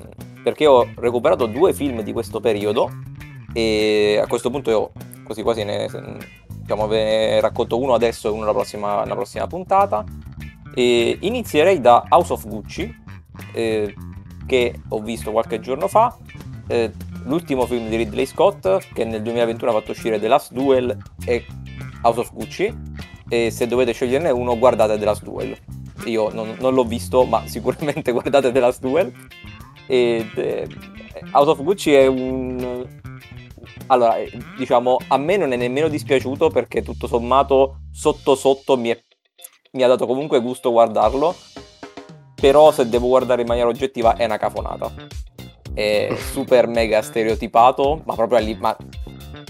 perché 0.43 0.67
ho 0.67 0.87
recuperato 0.97 1.47
due 1.47 1.73
film 1.73 2.03
di 2.03 2.13
questo 2.13 2.41
periodo 2.41 2.91
e 3.55 4.21
a 4.23 4.27
questo 4.27 4.51
punto 4.51 4.71
io 4.71 4.93
così 5.25 5.41
quasi 5.41 5.65
ne, 5.65 5.89
diciamo, 6.47 6.87
ve 6.87 7.05
ne 7.05 7.41
racconto 7.41 7.79
uno 7.79 7.95
adesso 7.95 8.29
e 8.29 8.33
uno 8.33 8.45
la 8.45 8.53
prossima, 8.53 9.07
la 9.07 9.15
prossima 9.15 9.47
puntata. 9.47 10.05
E 10.75 11.17
inizierei 11.21 11.81
da 11.81 12.05
House 12.11 12.35
of 12.35 12.47
Gucci, 12.47 12.95
eh, 13.55 13.95
che 14.45 14.81
ho 14.91 15.01
visto 15.01 15.33
qualche 15.33 15.59
giorno 15.59 15.89
fa, 15.89 16.15
eh, 16.67 16.93
l'ultimo 17.25 17.65
film 17.65 17.89
di 17.89 17.97
Ridley 17.97 18.27
Scott, 18.27 18.93
che 18.93 19.05
nel 19.07 19.23
2021 19.23 19.71
ha 19.71 19.75
fatto 19.75 19.93
uscire 19.93 20.21
The 20.21 20.29
Last 20.29 20.53
Duel 20.53 20.95
e 21.25 21.47
House 22.03 22.21
of 22.21 22.33
Gucci, 22.35 22.92
e 23.33 23.51
se 23.51 23.67
dovete 23.67 23.93
sceglierne 23.93 24.29
uno 24.29 24.59
guardate 24.59 24.99
The 24.99 25.05
Last 25.07 25.23
Duel. 25.23 25.57
Io 26.05 26.31
non, 26.35 26.55
non 26.61 26.75
l'ho 26.75 26.85
visto, 26.85 27.25
ma 27.25 27.45
sicuramente 27.49 28.13
guardate 28.13 28.53
The 28.53 28.61
Last 28.61 28.81
Duel. 28.81 29.11
E, 29.87 30.29
eh, 30.35 30.69
Out 31.31 31.49
of 31.49 31.63
Gucci 31.63 31.95
è 31.95 32.07
un... 32.07 32.87
Allora, 33.87 34.19
eh, 34.19 34.31
diciamo, 34.59 34.99
a 35.09 35.17
me 35.17 35.39
non 35.39 35.53
è 35.53 35.57
nemmeno 35.57 35.89
dispiaciuto 35.89 36.51
perché 36.51 36.83
tutto 36.83 37.07
sommato 37.07 37.85
sotto 37.91 38.35
sotto 38.35 38.77
mi, 38.77 38.91
è... 38.91 39.03
mi 39.73 39.83
ha 39.83 39.89
dato 39.89 40.05
comunque 40.07 40.43
gusto 40.43 40.71
guardarlo, 40.71 41.35
però 42.35 42.71
se 42.71 42.87
devo 42.87 43.07
guardare 43.09 43.41
in 43.41 43.49
maniera 43.49 43.71
oggettiva 43.71 44.15
è 44.15 44.27
una 44.27 44.37
cafonata. 44.37 44.93
È 45.73 46.15
super 46.33 46.67
mega 46.67 47.01
stereotipato, 47.01 48.03
ma 48.05 48.15
proprio 48.15 48.41
lì... 48.41 48.55
Ma... 48.61 48.77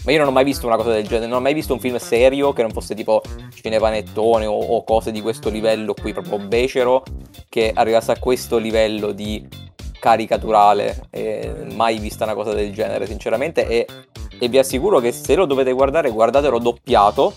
ma 0.04 0.12
io 0.12 0.18
non 0.18 0.28
ho 0.28 0.32
mai 0.32 0.44
visto 0.44 0.66
una 0.66 0.76
cosa 0.76 0.92
del 0.92 1.06
genere, 1.06 1.26
non 1.26 1.38
ho 1.38 1.42
mai 1.42 1.54
visto 1.54 1.72
un 1.72 1.80
film 1.80 1.96
serio 1.96 2.52
che 2.52 2.62
non 2.62 2.70
fosse 2.70 2.94
tipo 2.94 3.22
cinepanettone 3.54 4.46
o, 4.46 4.58
o 4.58 4.84
cose 4.84 5.12
di 5.12 5.20
questo 5.20 5.48
livello 5.48 5.94
qui, 5.94 6.12
proprio 6.12 6.38
becero, 6.38 7.02
che 7.48 7.72
arrivasse 7.74 8.12
a 8.12 8.18
questo 8.18 8.58
livello 8.58 9.12
di 9.12 9.46
caricaturale, 10.02 11.06
eh, 11.10 11.66
mai 11.74 11.98
vista 11.98 12.24
una 12.24 12.34
cosa 12.34 12.52
del 12.52 12.72
genere 12.72 13.06
sinceramente 13.06 13.68
e, 13.68 13.86
e, 14.36 14.48
vi 14.48 14.58
assicuro 14.58 14.98
che 14.98 15.12
se 15.12 15.36
lo 15.36 15.46
dovete 15.46 15.70
guardare 15.70 16.10
guardatelo 16.10 16.58
doppiato, 16.58 17.32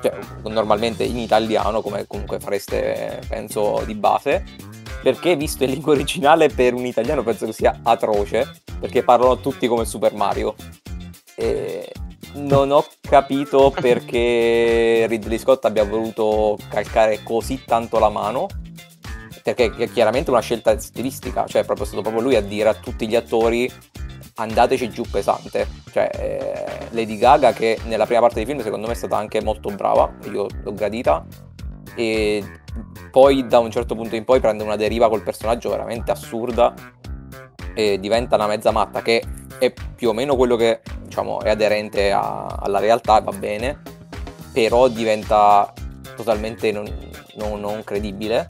cioè 0.00 0.16
normalmente 0.44 1.04
in 1.04 1.18
italiano 1.18 1.82
come 1.82 2.06
comunque 2.06 2.40
fareste 2.40 3.20
penso 3.28 3.82
di 3.84 3.94
base, 3.94 4.44
perché 5.02 5.36
visto 5.36 5.64
in 5.64 5.72
lingua 5.72 5.92
originale 5.92 6.48
per 6.48 6.72
un 6.72 6.86
italiano 6.86 7.22
penso 7.22 7.44
che 7.44 7.52
sia 7.52 7.80
atroce, 7.82 8.62
perché 8.80 9.02
parlano 9.02 9.38
tutti 9.38 9.66
come 9.66 9.84
Super 9.84 10.14
Mario. 10.14 10.54
E 11.40 11.92
non 12.34 12.70
ho 12.70 12.84
capito 13.00 13.70
perché 13.70 15.06
Ridley 15.08 15.38
Scott 15.38 15.64
abbia 15.64 15.84
voluto 15.84 16.58
calcare 16.68 17.22
così 17.22 17.64
tanto 17.64 17.98
la 17.98 18.10
mano 18.10 18.46
perché 19.42 19.72
è 19.74 19.90
chiaramente 19.90 20.30
una 20.30 20.40
scelta 20.40 20.78
stilistica, 20.78 21.46
cioè 21.46 21.62
è 21.62 21.64
proprio 21.64 21.86
stato 21.86 22.02
proprio 22.02 22.22
lui 22.22 22.36
a 22.36 22.42
dire 22.42 22.68
a 22.68 22.74
tutti 22.74 23.08
gli 23.08 23.16
attori 23.16 23.70
andateci 24.34 24.90
giù 24.90 25.02
pesante, 25.10 25.66
cioè 25.92 26.10
eh, 26.12 26.86
Lady 26.90 27.16
Gaga 27.16 27.52
che 27.52 27.78
nella 27.86 28.04
prima 28.04 28.20
parte 28.20 28.36
del 28.36 28.46
film 28.46 28.62
secondo 28.62 28.86
me 28.86 28.92
è 28.92 28.96
stata 28.96 29.16
anche 29.16 29.42
molto 29.42 29.70
brava, 29.70 30.12
io 30.30 30.46
l'ho 30.62 30.74
gradita 30.74 31.24
e 31.94 32.44
poi 33.10 33.46
da 33.46 33.58
un 33.58 33.70
certo 33.70 33.94
punto 33.94 34.14
in 34.14 34.24
poi 34.24 34.40
prende 34.40 34.62
una 34.62 34.76
deriva 34.76 35.08
col 35.08 35.22
personaggio 35.22 35.70
veramente 35.70 36.10
assurda 36.10 36.74
e 37.74 37.98
diventa 37.98 38.36
una 38.36 38.46
mezza 38.46 38.70
matta 38.70 39.02
che 39.02 39.22
è 39.60 39.72
più 39.94 40.08
o 40.08 40.12
meno 40.12 40.34
quello 40.34 40.56
che 40.56 40.80
diciamo 41.04 41.40
è 41.40 41.50
aderente 41.50 42.10
a, 42.10 42.46
alla 42.46 42.78
realtà, 42.78 43.20
va 43.20 43.32
bene, 43.32 43.80
però 44.52 44.88
diventa 44.88 45.72
totalmente 46.16 46.72
non, 46.72 46.86
non, 47.34 47.60
non 47.60 47.84
credibile. 47.84 48.46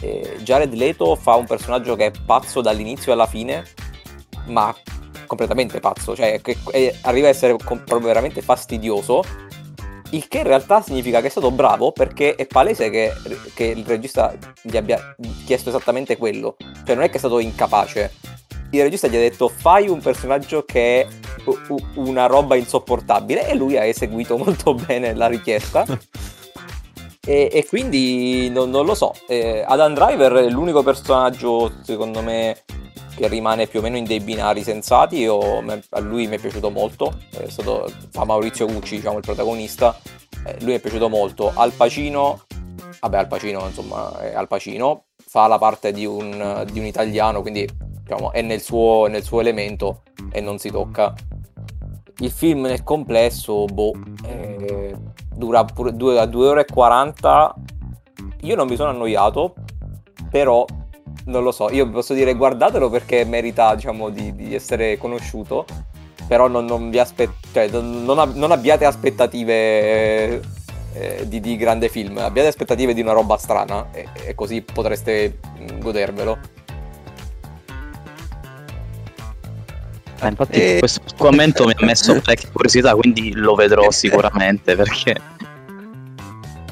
E 0.00 0.38
Jared 0.42 0.72
Leto 0.74 1.14
fa 1.14 1.34
un 1.36 1.46
personaggio 1.46 1.96
che 1.96 2.06
è 2.06 2.10
pazzo 2.26 2.60
dall'inizio 2.60 3.12
alla 3.12 3.26
fine, 3.26 3.64
ma 4.46 4.74
completamente 5.26 5.80
pazzo, 5.80 6.14
cioè 6.14 6.40
che 6.42 6.58
è, 6.70 6.94
arriva 7.02 7.28
a 7.28 7.30
essere 7.30 7.56
proprio 7.56 8.00
veramente 8.00 8.42
fastidioso. 8.42 9.24
Il 10.10 10.28
che 10.28 10.38
in 10.38 10.44
realtà 10.44 10.82
significa 10.82 11.22
che 11.22 11.28
è 11.28 11.30
stato 11.30 11.50
bravo 11.50 11.90
perché 11.90 12.34
è 12.34 12.46
palese 12.46 12.90
che, 12.90 13.14
che 13.54 13.64
il 13.64 13.86
regista 13.86 14.34
gli 14.60 14.76
abbia 14.76 15.14
chiesto 15.46 15.70
esattamente 15.70 16.18
quello. 16.18 16.56
Cioè 16.84 16.94
non 16.94 17.04
è 17.04 17.08
che 17.08 17.14
è 17.14 17.18
stato 17.18 17.38
incapace. 17.38 18.12
Il 18.72 18.82
regista 18.82 19.06
gli 19.06 19.16
ha 19.16 19.20
detto 19.20 19.48
fai 19.48 19.86
un 19.88 20.00
personaggio 20.00 20.64
che 20.64 21.02
è 21.02 21.06
una 21.96 22.24
roba 22.24 22.56
insopportabile 22.56 23.46
e 23.46 23.54
lui 23.54 23.76
ha 23.76 23.84
eseguito 23.84 24.36
molto 24.42 24.72
bene 24.72 25.14
la 25.14 25.26
richiesta. 25.26 25.84
e, 27.20 27.50
e, 27.52 27.66
quindi 27.66 28.48
non, 28.48 28.70
non 28.70 28.86
lo 28.86 28.94
so. 28.94 29.12
Eh, 29.28 29.62
Adam 29.66 29.92
Driver 29.92 30.32
è 30.32 30.48
l'unico 30.48 30.82
personaggio, 30.82 31.70
secondo 31.82 32.22
me, 32.22 32.64
che 33.14 33.28
rimane 33.28 33.66
più 33.66 33.80
o 33.80 33.82
meno 33.82 33.98
in 33.98 34.04
dei 34.04 34.20
binari 34.20 34.62
sensati. 34.62 35.18
Io, 35.18 35.62
a 35.90 36.00
lui 36.00 36.26
mi 36.26 36.36
è 36.36 36.40
piaciuto 36.40 36.70
molto. 36.70 37.18
È 37.30 37.50
stato, 37.50 37.92
fa 38.10 38.24
Maurizio 38.24 38.64
Gucci, 38.64 38.96
diciamo, 38.96 39.18
il 39.18 39.24
protagonista. 39.24 39.94
Eh, 40.46 40.56
lui 40.60 40.70
mi 40.70 40.76
è 40.76 40.80
piaciuto 40.80 41.10
molto. 41.10 41.52
Al 41.54 41.72
Pacino, 41.72 42.46
vabbè, 43.00 43.18
Al 43.18 43.28
Pacino, 43.28 43.66
insomma, 43.66 44.18
è 44.18 44.32
Al 44.32 44.48
Pacino. 44.48 45.08
Fa 45.22 45.46
la 45.46 45.58
parte 45.58 45.92
di 45.92 46.06
un, 46.06 46.66
di 46.72 46.78
un 46.78 46.86
italiano, 46.86 47.42
quindi 47.42 47.68
diciamo, 48.12 48.32
è 48.32 48.42
nel 48.42 48.60
suo, 48.60 49.06
nel 49.06 49.22
suo 49.22 49.40
elemento 49.40 50.02
e 50.30 50.40
non 50.40 50.58
si 50.58 50.70
tocca. 50.70 51.14
Il 52.18 52.30
film 52.30 52.62
nel 52.62 52.82
complesso, 52.82 53.64
boh, 53.64 53.92
eh, 54.26 54.94
dura 55.34 55.64
pure 55.64 55.96
2 55.96 56.28
ore 56.28 56.60
e 56.60 56.72
40. 56.72 57.54
Io 58.42 58.54
non 58.54 58.68
mi 58.68 58.76
sono 58.76 58.90
annoiato, 58.90 59.54
però 60.30 60.64
non 61.26 61.42
lo 61.42 61.52
so, 61.52 61.70
io 61.70 61.88
posso 61.88 62.14
dire 62.14 62.34
guardatelo 62.34 62.90
perché 62.90 63.24
merita, 63.24 63.74
diciamo, 63.74 64.10
di, 64.10 64.34
di 64.34 64.54
essere 64.54 64.98
conosciuto, 64.98 65.64
però 66.26 66.48
non, 66.48 66.64
non 66.64 66.90
vi 66.90 66.98
aspet- 66.98 67.32
cioè, 67.52 67.68
non, 67.68 68.32
non, 68.34 68.50
abbiate 68.50 68.84
aspettative 68.84 70.40
eh, 70.94 71.24
di, 71.26 71.40
di, 71.40 71.56
grande 71.56 71.88
film, 71.88 72.18
abbiate 72.18 72.48
aspettative 72.48 72.94
di 72.94 73.00
una 73.00 73.12
roba 73.12 73.36
strana 73.36 73.88
e, 73.92 74.08
e 74.26 74.34
così 74.34 74.62
potreste 74.62 75.38
godervelo. 75.78 76.60
Eh, 80.22 80.28
infatti 80.28 80.60
e... 80.60 80.78
questo 80.78 81.00
commento 81.16 81.66
mi 81.66 81.74
ha 81.76 81.84
messo 81.84 82.12
qualche 82.22 82.48
curiosità, 82.52 82.94
quindi 82.94 83.34
lo 83.34 83.54
vedrò 83.54 83.90
sicuramente 83.90 84.76
perché... 84.76 85.20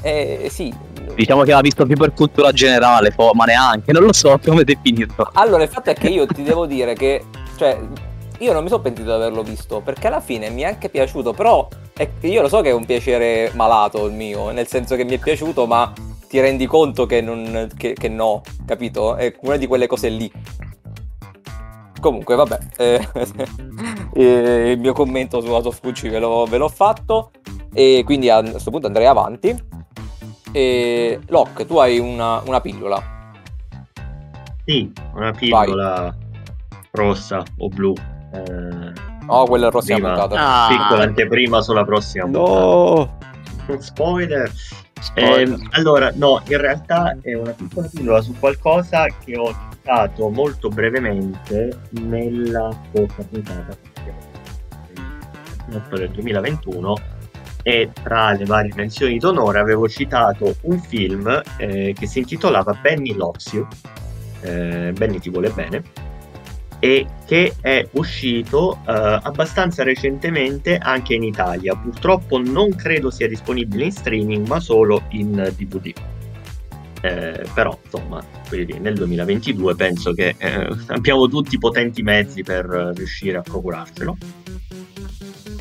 Eh, 0.02 0.48
sì, 0.50 0.72
Diciamo 1.14 1.42
che 1.42 1.50
l'ha 1.50 1.60
visto 1.60 1.84
più 1.84 1.96
per 1.96 2.14
cultura 2.14 2.52
generale, 2.52 3.14
ma 3.34 3.44
neanche, 3.44 3.92
non 3.92 4.04
lo 4.04 4.12
so 4.12 4.38
come 4.42 4.64
definirlo. 4.64 5.30
Allora, 5.34 5.64
il 5.64 5.68
fatto 5.68 5.90
è 5.90 5.94
che 5.94 6.08
io 6.08 6.24
ti 6.26 6.42
devo 6.42 6.66
dire 6.66 6.94
che, 6.94 7.24
cioè, 7.58 7.78
io 8.38 8.52
non 8.52 8.62
mi 8.62 8.68
sono 8.68 8.80
pentito 8.80 9.06
di 9.08 9.12
averlo 9.12 9.42
visto, 9.42 9.80
perché 9.80 10.06
alla 10.06 10.20
fine 10.20 10.48
mi 10.50 10.62
è 10.62 10.66
anche 10.66 10.88
piaciuto, 10.88 11.32
però 11.32 11.68
io 12.20 12.40
lo 12.40 12.48
so 12.48 12.62
che 12.62 12.70
è 12.70 12.72
un 12.72 12.86
piacere 12.86 13.50
malato 13.54 14.06
il 14.06 14.14
mio, 14.14 14.50
nel 14.50 14.66
senso 14.66 14.96
che 14.96 15.04
mi 15.04 15.16
è 15.16 15.18
piaciuto, 15.18 15.66
ma 15.66 15.92
ti 16.26 16.40
rendi 16.40 16.64
conto 16.66 17.06
che, 17.06 17.20
non, 17.20 17.68
che, 17.76 17.92
che 17.92 18.08
no, 18.08 18.40
capito? 18.64 19.16
È 19.16 19.34
una 19.40 19.56
di 19.56 19.66
quelle 19.66 19.86
cose 19.86 20.08
lì. 20.08 20.30
Comunque, 22.00 22.34
vabbè, 22.34 22.58
eh, 22.78 23.08
eh, 24.14 24.70
il 24.72 24.78
mio 24.78 24.92
commento 24.92 25.40
su 25.40 25.48
Out 25.48 25.66
of 25.66 25.80
Gucci 25.82 26.08
ve 26.08 26.18
l'ho, 26.18 26.46
ve 26.46 26.56
l'ho 26.56 26.68
fatto 26.68 27.30
e 27.72 28.02
quindi 28.04 28.30
a 28.30 28.42
questo 28.42 28.70
punto 28.70 28.86
andrei 28.86 29.06
avanti 29.06 29.56
e 30.52 31.20
Locke, 31.28 31.66
tu 31.66 31.78
hai 31.78 31.98
una, 31.98 32.42
una 32.44 32.60
pillola. 32.60 33.18
Sì, 34.64 34.90
una 35.14 35.32
pillola 35.32 35.94
Vai. 36.00 36.12
rossa 36.92 37.42
o 37.58 37.68
blu. 37.68 37.92
Eh, 38.32 38.92
oh, 39.26 39.44
quella 39.44 39.64
è 39.64 39.66
la 39.66 39.70
prossima 39.70 39.96
prima, 39.98 40.12
puntata. 40.12 40.36
Ah. 40.38 40.68
Piccola 40.68 41.02
anteprima 41.04 41.60
sulla 41.60 41.84
prossima 41.84 42.24
no. 42.26 43.18
puntata. 43.66 43.78
Spoiler. 43.78 44.50
Eh, 45.14 45.56
allora, 45.70 46.12
no, 46.14 46.42
in 46.46 46.58
realtà 46.58 47.16
è 47.20 47.34
una 47.34 47.52
piccola 47.52 47.88
pillola 47.92 48.20
su 48.20 48.34
qualcosa 48.38 49.06
che 49.24 49.36
ho 49.36 49.54
citato 49.72 50.28
molto 50.28 50.68
brevemente 50.68 51.80
nella 51.90 52.70
scorsa 52.90 53.24
puntata. 53.28 53.76
Del 55.90 56.10
2021 56.10 56.94
e 57.62 57.90
tra 58.02 58.32
le 58.32 58.44
varie 58.44 58.72
menzioni 58.74 59.18
d'onore 59.18 59.60
avevo 59.60 59.88
citato 59.88 60.56
un 60.62 60.80
film 60.80 61.42
eh, 61.58 61.94
che 61.96 62.06
si 62.06 62.20
intitolava 62.20 62.72
Benny 62.80 63.14
Loves 63.14 63.52
You, 63.52 63.66
eh, 64.40 64.92
Benny 64.96 65.18
ti 65.18 65.30
vuole 65.30 65.50
bene, 65.50 65.82
e 66.80 67.06
che 67.26 67.54
è 67.60 67.86
uscito 67.92 68.80
eh, 68.86 69.20
abbastanza 69.22 69.84
recentemente 69.84 70.76
anche 70.78 71.14
in 71.14 71.22
Italia. 71.22 71.76
Purtroppo 71.76 72.38
non 72.38 72.74
credo 72.74 73.10
sia 73.10 73.28
disponibile 73.28 73.84
in 73.84 73.92
streaming, 73.92 74.46
ma 74.46 74.58
solo 74.58 75.02
in 75.10 75.52
DVD. 75.56 75.92
Eh, 77.02 77.44
però 77.54 77.78
insomma 77.82 78.22
nel 78.50 78.94
2022 78.94 79.74
penso 79.74 80.12
che 80.12 80.34
eh, 80.36 80.68
abbiamo 80.88 81.28
tutti 81.28 81.56
potenti 81.56 82.02
mezzi 82.02 82.42
per 82.42 82.66
riuscire 82.94 83.38
a 83.38 83.40
procurarcelo 83.40 84.16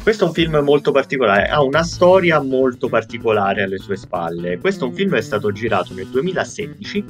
questo 0.01 0.25
è 0.25 0.27
un 0.27 0.33
film 0.33 0.57
molto 0.63 0.91
particolare, 0.91 1.47
ha 1.49 1.61
una 1.61 1.83
storia 1.83 2.41
molto 2.41 2.87
particolare 2.87 3.63
alle 3.63 3.77
sue 3.77 3.95
spalle. 3.95 4.57
Questo 4.57 4.85
è 4.85 4.87
un 4.87 4.95
film 4.95 5.11
che 5.11 5.17
è 5.17 5.21
stato 5.21 5.51
girato 5.51 5.93
nel 5.93 6.07
2016 6.07 7.05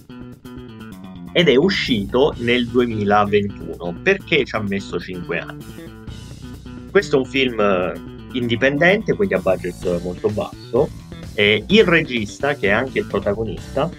ed 1.31 1.47
è 1.47 1.55
uscito 1.55 2.33
nel 2.37 2.67
2021. 2.67 3.99
Perché 4.01 4.45
ci 4.45 4.55
ha 4.55 4.61
messo 4.61 4.99
5 4.99 5.39
anni? 5.39 5.65
Questo 6.91 7.15
è 7.15 7.19
un 7.19 7.25
film 7.25 7.59
eh, 7.59 7.93
indipendente, 8.33 9.13
quindi 9.13 9.35
a 9.35 9.39
budget 9.39 10.01
molto 10.01 10.29
basso. 10.29 10.89
E 11.33 11.63
il 11.67 11.83
regista, 11.83 12.55
che 12.55 12.67
è 12.67 12.71
anche 12.71 12.99
il 12.99 13.05
protagonista, 13.05 13.89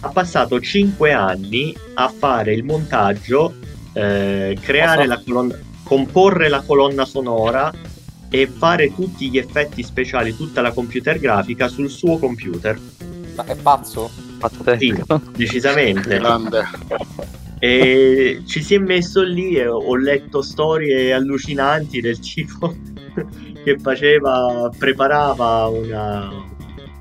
ha 0.00 0.08
passato 0.08 0.60
5 0.60 1.12
anni 1.12 1.74
a 1.94 2.08
fare 2.08 2.52
il 2.52 2.64
montaggio, 2.64 3.54
eh, 3.92 4.56
creare 4.60 5.06
la 5.06 5.22
colonna, 5.24 5.58
comporre 5.82 6.48
la 6.48 6.62
colonna 6.62 7.04
sonora 7.04 7.72
e 8.28 8.46
fare 8.46 8.92
tutti 8.94 9.30
gli 9.30 9.38
effetti 9.38 9.82
speciali, 9.82 10.36
tutta 10.36 10.60
la 10.60 10.72
computer 10.72 11.18
grafica 11.18 11.68
sul 11.68 11.88
suo 11.88 12.18
computer. 12.18 12.78
Ma 13.36 13.44
è 13.44 13.54
pazzo? 13.56 14.25
Sì, 14.78 14.94
decisamente. 15.34 16.18
Grande. 16.18 16.64
E 17.58 18.42
ci 18.46 18.62
si 18.62 18.74
è 18.74 18.78
messo 18.78 19.22
lì 19.22 19.54
e 19.54 19.66
ho 19.66 19.96
letto 19.96 20.42
storie 20.42 21.12
allucinanti 21.12 22.00
del 22.00 22.18
tipo 22.18 22.74
che 23.64 23.78
faceva, 23.78 24.70
preparava 24.76 25.66
una, 25.66 26.30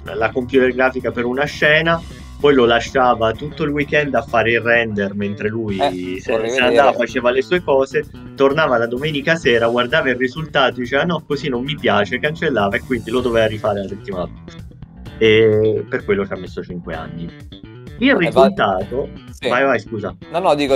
la 0.03 0.31
computer 0.31 0.71
grafica 0.71 1.11
per 1.11 1.25
una 1.25 1.43
scena 1.43 2.01
poi 2.39 2.53
lo 2.53 2.65
lasciava 2.65 3.31
tutto 3.31 3.63
il 3.63 3.71
weekend 3.71 4.13
a 4.13 4.21
fare 4.21 4.51
il 4.51 4.61
render 4.61 5.15
mentre 5.15 5.49
lui 5.49 5.77
eh, 5.77 6.21
se, 6.21 6.47
se 6.47 6.59
andava, 6.59 6.93
faceva 6.93 7.31
le 7.31 7.41
sue 7.41 7.63
cose, 7.63 8.05
tornava 8.35 8.77
la 8.77 8.87
domenica 8.87 9.35
sera, 9.35 9.67
guardava 9.67 10.09
il 10.09 10.15
risultato, 10.15 10.79
diceva 10.79 11.03
no, 11.05 11.23
così 11.25 11.49
non 11.49 11.63
mi 11.63 11.75
piace, 11.75 12.19
cancellava 12.19 12.75
e 12.75 12.81
quindi 12.81 13.09
lo 13.09 13.21
doveva 13.21 13.47
rifare 13.47 13.81
la 13.81 13.87
settimana. 13.87 14.29
E 15.17 15.85
per 15.87 16.05
quello 16.05 16.25
ci 16.25 16.33
ha 16.33 16.37
messo 16.37 16.63
5 16.63 16.93
anni. 16.93 17.29
Il 17.99 18.09
eh, 18.09 18.17
risultato... 18.17 19.09
Va... 19.13 19.23
Sì. 19.31 19.49
Vai, 19.49 19.63
vai, 19.63 19.79
scusa. 19.79 20.15
No, 20.31 20.39
no, 20.39 20.55
dico, 20.55 20.75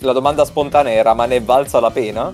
la 0.00 0.12
domanda 0.12 0.44
spontanea 0.44 0.92
era, 0.92 1.14
ma 1.14 1.26
ne 1.26 1.40
valsa 1.40 1.80
la 1.80 1.90
pena? 1.90 2.32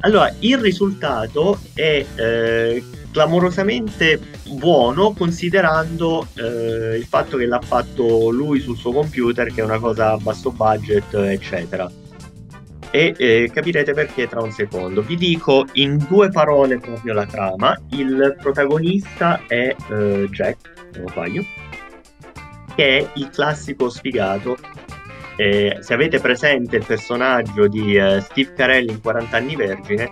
Allora, 0.00 0.34
il 0.40 0.58
risultato 0.58 1.58
è 1.72 2.04
eh, 2.14 2.84
clamorosamente 3.10 4.20
buono 4.48 5.12
considerando 5.12 6.26
eh, 6.34 6.96
il 6.96 7.04
fatto 7.04 7.36
che 7.36 7.46
l'ha 7.46 7.60
fatto 7.60 8.30
lui 8.30 8.60
sul 8.60 8.76
suo 8.76 8.92
computer, 8.92 9.52
che 9.52 9.60
è 9.60 9.64
una 9.64 9.78
cosa 9.78 10.12
a 10.12 10.16
basso 10.18 10.50
budget, 10.50 11.14
eccetera. 11.14 11.90
E 12.90 13.14
eh, 13.16 13.50
capirete 13.52 13.92
perché 13.92 14.28
tra 14.28 14.42
un 14.42 14.52
secondo. 14.52 15.00
Vi 15.02 15.16
dico 15.16 15.64
in 15.74 15.96
due 16.08 16.28
parole 16.28 16.78
proprio 16.78 17.14
la 17.14 17.26
trama. 17.26 17.80
Il 17.90 18.36
protagonista 18.40 19.40
è 19.46 19.74
eh, 19.90 20.28
Jack, 20.30 20.73
se 20.94 21.00
non 21.00 21.08
sbaglio, 21.08 21.44
che 22.74 22.98
è 22.98 23.10
il 23.14 23.28
classico 23.30 23.90
sfigato. 23.90 24.56
Eh, 25.36 25.78
se 25.80 25.94
avete 25.94 26.20
presente 26.20 26.76
il 26.76 26.84
personaggio 26.86 27.66
di 27.66 27.96
eh, 27.96 28.20
Steve 28.20 28.52
Carell 28.52 28.88
in 28.88 29.00
40 29.00 29.36
anni 29.36 29.56
vergine, 29.56 30.10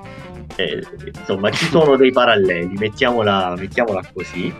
eh, 0.56 0.82
insomma 1.14 1.50
ci 1.50 1.66
sono 1.70 1.96
dei 1.96 2.10
paralleli, 2.10 2.74
mettiamola, 2.76 3.54
mettiamola 3.56 4.02
così. 4.12 4.52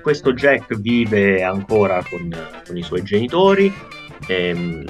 Questo 0.00 0.32
Jack 0.32 0.76
vive 0.76 1.42
ancora 1.42 2.02
con, 2.08 2.30
con 2.64 2.76
i 2.76 2.82
suoi 2.82 3.02
genitori, 3.02 3.72
ehm, 4.28 4.84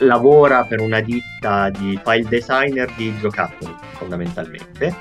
lavora 0.00 0.64
per 0.64 0.80
una 0.80 1.00
ditta 1.00 1.70
di 1.70 1.98
file 2.04 2.28
designer 2.28 2.92
di 2.96 3.16
giocattoli, 3.18 3.74
fondamentalmente, 3.92 4.94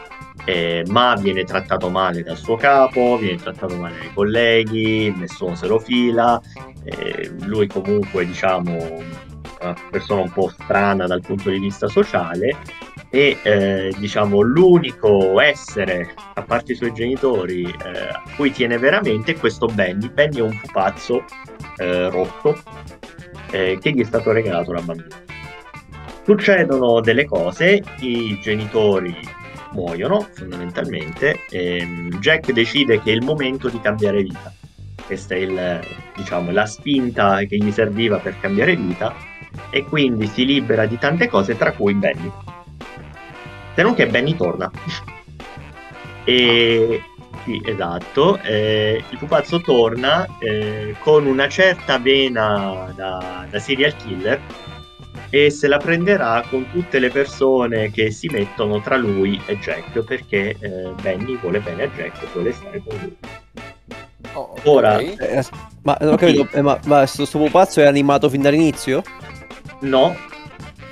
eh, 0.45 0.83
ma 0.89 1.15
viene 1.19 1.43
trattato 1.43 1.89
male 1.89 2.23
dal 2.23 2.37
suo 2.37 2.55
capo, 2.55 3.17
viene 3.17 3.37
trattato 3.37 3.75
male 3.77 3.97
dai 3.97 4.13
colleghi, 4.13 5.13
nessuno 5.17 5.55
se 5.55 5.67
lo 5.67 5.79
fila, 5.79 6.39
eh, 6.83 7.31
lui 7.41 7.67
comunque 7.67 8.25
diciamo 8.25 9.03
una 9.61 9.75
persona 9.89 10.21
un 10.21 10.31
po' 10.31 10.49
strana 10.49 11.07
dal 11.07 11.21
punto 11.21 11.49
di 11.49 11.59
vista 11.59 11.87
sociale 11.87 12.57
e 13.09 13.37
eh, 13.41 13.93
diciamo 13.97 14.41
l'unico 14.41 15.39
essere 15.39 16.13
a 16.33 16.41
parte 16.43 16.73
i 16.73 16.75
suoi 16.75 16.93
genitori 16.93 17.63
eh, 17.63 18.07
a 18.09 18.23
cui 18.35 18.51
tiene 18.51 18.77
veramente 18.77 19.33
è 19.33 19.39
questo 19.39 19.67
Benny. 19.67 20.09
Benny 20.09 20.37
è 20.37 20.41
un 20.41 20.59
pupazzo 20.59 21.23
eh, 21.77 22.09
rotto 22.09 22.61
eh, 23.51 23.77
che 23.79 23.91
gli 23.91 24.01
è 24.01 24.03
stato 24.03 24.31
regalato 24.31 24.73
da 24.73 24.81
bambino. 24.81 25.23
Succedono 26.23 27.01
delle 27.01 27.25
cose 27.25 27.83
i 27.99 28.37
genitori 28.41 29.15
muoiono 29.75 30.27
fondamentalmente 30.33 31.41
e 31.49 32.09
Jack 32.19 32.51
decide 32.51 33.01
che 33.01 33.11
è 33.11 33.13
il 33.13 33.23
momento 33.23 33.69
di 33.69 33.79
cambiare 33.79 34.23
vita 34.23 34.51
questa 35.05 35.35
è 35.35 35.37
il, 35.37 35.79
diciamo, 36.15 36.49
la 36.49 36.65
spinta 36.65 37.43
che 37.43 37.57
gli 37.57 37.71
serviva 37.71 38.17
per 38.17 38.39
cambiare 38.39 38.75
vita 38.75 39.13
e 39.69 39.83
quindi 39.83 40.25
si 40.25 40.45
libera 40.45 40.87
di 40.87 40.97
tante 40.97 41.27
cose 41.27 41.55
tra 41.55 41.73
cui 41.73 41.93
Benny 41.93 42.31
se 43.75 43.83
non 43.83 43.93
che 43.93 44.07
Benny 44.07 44.35
torna. 44.35 44.71
e 46.23 47.03
sì, 47.43 47.61
esatto, 47.63 48.39
eh, 48.41 49.03
il 49.07 49.17
pupazzo 49.17 49.61
torna 49.61 50.25
eh, 50.39 50.95
con 50.99 51.27
una 51.27 51.47
certa 51.47 51.99
vena 51.99 52.91
da, 52.95 53.45
da, 53.47 53.59
serial 53.59 53.95
killer 53.97 54.39
e 55.35 55.49
se 55.49 55.67
la 55.67 55.79
prenderà 55.79 56.45
con 56.49 56.65
tutte 56.71 56.97
le 56.97 57.09
persone 57.09 57.91
che 57.91 58.09
si 58.09 58.29
mettono 58.29 58.79
tra 58.79 58.95
lui 58.95 59.37
e 59.47 59.57
Jack 59.59 59.99
perché 60.05 60.55
eh, 60.57 60.93
Benny 61.01 61.37
vuole 61.37 61.59
bene 61.59 61.83
a 61.83 61.87
Jack, 61.87 62.31
vuole 62.31 62.53
stare 62.53 62.81
con 62.81 62.97
lui. 63.01 63.17
Oh, 64.31 64.55
Ora, 64.63 64.93
okay. 64.93 65.17
Eh, 65.17 65.43
ma, 65.81 65.97
non 65.99 66.13
ho 66.13 66.15
capito, 66.15 66.47
eh, 66.53 66.61
ma, 66.61 66.79
ma 66.85 66.99
questo 66.99 67.37
pupazzo 67.37 67.81
è 67.81 67.85
animato 67.85 68.29
fin 68.29 68.41
dall'inizio? 68.41 69.03
No, 69.81 70.15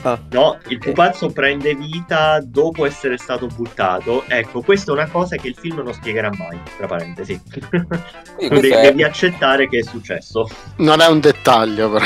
Ah. 0.06 0.19
No, 0.32 0.60
il 0.67 0.79
pupazzo 0.79 1.29
prende 1.29 1.75
vita 1.75 2.41
dopo 2.43 2.86
essere 2.86 3.17
stato 3.17 3.47
buttato. 3.47 4.25
Ecco, 4.27 4.62
questa 4.62 4.91
è 4.91 4.95
una 4.95 5.08
cosa 5.08 5.38
che 5.38 5.47
il 5.47 5.56
film 5.58 5.77
non 5.77 5.93
spiegherà 5.93 6.29
mai, 6.38 6.60
tra 6.75 6.88
parentesi. 6.88 7.39
Devi, 8.38 8.67
è... 8.67 8.82
devi 8.82 9.03
accettare 9.03 9.69
che 9.69 9.79
è 9.79 9.82
successo. 9.82 10.49
Non 10.77 10.99
è 10.99 11.08
un 11.08 11.21
dettaglio, 11.21 11.89
però. 11.89 12.06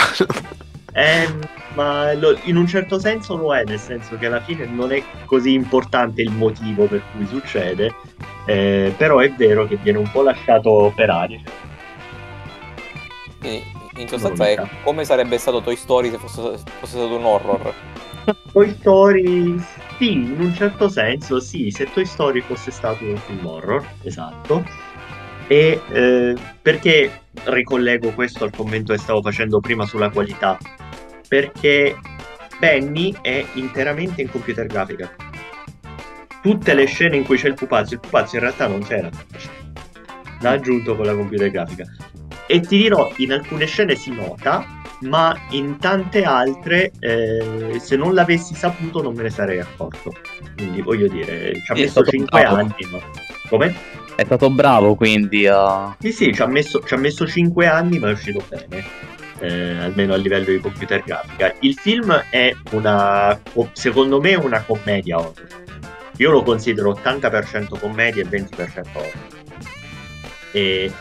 Eh, 0.98 1.32
ma 1.76 2.12
lo, 2.14 2.36
in 2.46 2.56
un 2.56 2.66
certo 2.66 2.98
senso 2.98 3.36
lo 3.36 3.56
è, 3.56 3.64
nel 3.64 3.78
senso 3.78 4.18
che 4.18 4.26
alla 4.26 4.42
fine 4.42 4.66
non 4.66 4.92
è 4.92 5.04
così 5.26 5.54
importante 5.54 6.24
il 6.24 6.32
motivo 6.32 6.88
per 6.88 7.04
cui 7.12 7.28
succede, 7.28 7.94
eh, 8.48 8.92
però 8.98 9.20
è 9.20 9.32
vero 9.34 9.68
che 9.68 9.76
viene 9.76 10.00
un 10.00 10.10
po' 10.10 10.24
lasciato 10.24 10.72
operare. 10.72 11.40
Quindi 13.40 13.64
in 13.98 14.08
sostanza 14.08 14.50
è 14.50 14.60
come 14.82 15.06
sarebbe 15.06 15.38
stato 15.38 15.62
Toy 15.62 15.76
Story 15.76 16.10
se 16.10 16.18
fosse, 16.18 16.42
fosse 16.80 16.98
stato 16.98 17.16
un 17.16 17.26
horror. 17.26 17.74
Toy 18.52 18.76
Story 18.80 19.64
sì, 20.00 20.14
in 20.14 20.38
un 20.40 20.54
certo 20.56 20.90
senso 20.90 21.40
sì, 21.40 21.70
se 21.70 21.92
Toy 21.94 22.06
Story 22.06 22.42
fosse 22.42 22.72
stato 22.72 23.04
un 23.04 23.18
film 23.18 23.46
horror, 23.46 23.86
esatto. 24.02 24.66
E 25.46 25.80
eh, 25.92 26.36
perché 26.60 27.22
ricollego 27.44 28.14
questo 28.14 28.46
al 28.46 28.52
commento 28.52 28.94
che 28.94 29.00
stavo 29.00 29.22
facendo 29.22 29.60
prima 29.60 29.86
sulla 29.86 30.10
qualità? 30.10 30.58
Perché 31.28 31.96
Benny 32.60 33.14
è 33.22 33.46
interamente 33.54 34.22
in 34.22 34.30
computer 34.30 34.66
grafica. 34.66 35.14
Tutte 36.42 36.74
le 36.74 36.86
scene 36.86 37.18
in 37.18 37.26
cui 37.26 37.38
c'è 37.38 37.48
il 37.48 37.56
pupazzo, 37.56 37.96
il 37.96 38.00
pupazzo 38.00 38.36
in 38.36 38.42
realtà 38.42 38.68
non 38.68 38.84
c'era. 38.84 39.10
L'ha 40.40 40.52
aggiunto 40.52 40.96
con 40.96 41.06
la 41.06 41.14
computer 41.14 41.50
grafica. 41.50 41.86
E 42.48 42.62
ti 42.62 42.78
dirò, 42.78 43.12
in 43.18 43.34
alcune 43.34 43.66
scene 43.66 43.96
si 43.96 44.12
nota, 44.12 44.66
ma 45.02 45.38
in 45.52 45.78
tante 45.80 46.24
altre, 46.24 46.92
eh, 47.00 47.78
se 47.80 47.96
non 47.98 48.14
l'avessi 48.14 48.56
saputo, 48.56 49.02
non 49.02 49.14
me 49.14 49.24
ne 49.24 49.30
sarei 49.30 49.60
accorto. 49.60 50.14
Quindi 50.56 50.82
voglio 50.82 51.08
dire, 51.08 51.54
ci 51.64 51.72
ha 51.72 51.76
sì, 51.76 51.82
messo 51.82 52.04
5 52.04 52.40
bravo. 52.40 52.56
anni. 52.56 52.74
Ma... 52.92 53.00
Come? 53.50 53.76
È 54.16 54.24
stato 54.24 54.50
bravo 54.50 54.96
quindi 54.96 55.46
a... 55.46 55.96
Sì, 56.00 56.12
sì, 56.12 56.34
ci 56.34 56.42
ha 56.42 56.48
messo, 56.48 56.82
ci 56.84 56.94
ha 56.94 56.98
messo 56.98 57.28
5 57.28 57.68
anni, 57.68 58.00
ma 58.00 58.10
è 58.10 58.14
uscito 58.14 58.44
bene. 58.50 58.84
Eh, 59.40 59.78
almeno 59.78 60.14
a 60.14 60.18
livello 60.18 60.46
di 60.46 60.60
computer 60.60 61.04
grafica. 61.04 61.54
Il 61.60 61.76
film 61.76 62.12
è 62.30 62.56
una, 62.72 63.40
secondo 63.74 64.20
me, 64.20 64.36
una 64.36 64.64
commedia 64.64 65.20
horror. 65.20 65.66
Io 66.18 66.32
lo 66.32 66.42
considero 66.42 66.92
80% 66.94 67.80
commedia 67.80 68.24
e 68.24 68.28
20% 68.28 68.88
horror. 68.94 69.12
E 70.52 70.92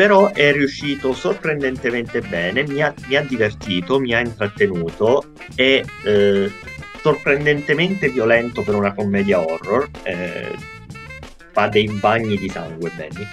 però 0.00 0.32
è 0.32 0.50
riuscito 0.52 1.12
sorprendentemente 1.12 2.22
bene, 2.22 2.66
mi 2.66 2.80
ha, 2.82 2.94
mi 3.06 3.16
ha 3.16 3.20
divertito, 3.20 4.00
mi 4.00 4.14
ha 4.14 4.20
intrattenuto, 4.20 5.32
è 5.54 5.82
eh, 6.04 6.50
sorprendentemente 7.02 8.08
violento 8.08 8.62
per 8.62 8.76
una 8.76 8.94
commedia 8.94 9.40
horror, 9.40 9.90
eh, 10.04 10.56
fa 11.52 11.68
dei 11.68 11.86
bagni 12.00 12.38
di 12.38 12.48
sangue 12.48 12.90
Benny, 12.96 13.26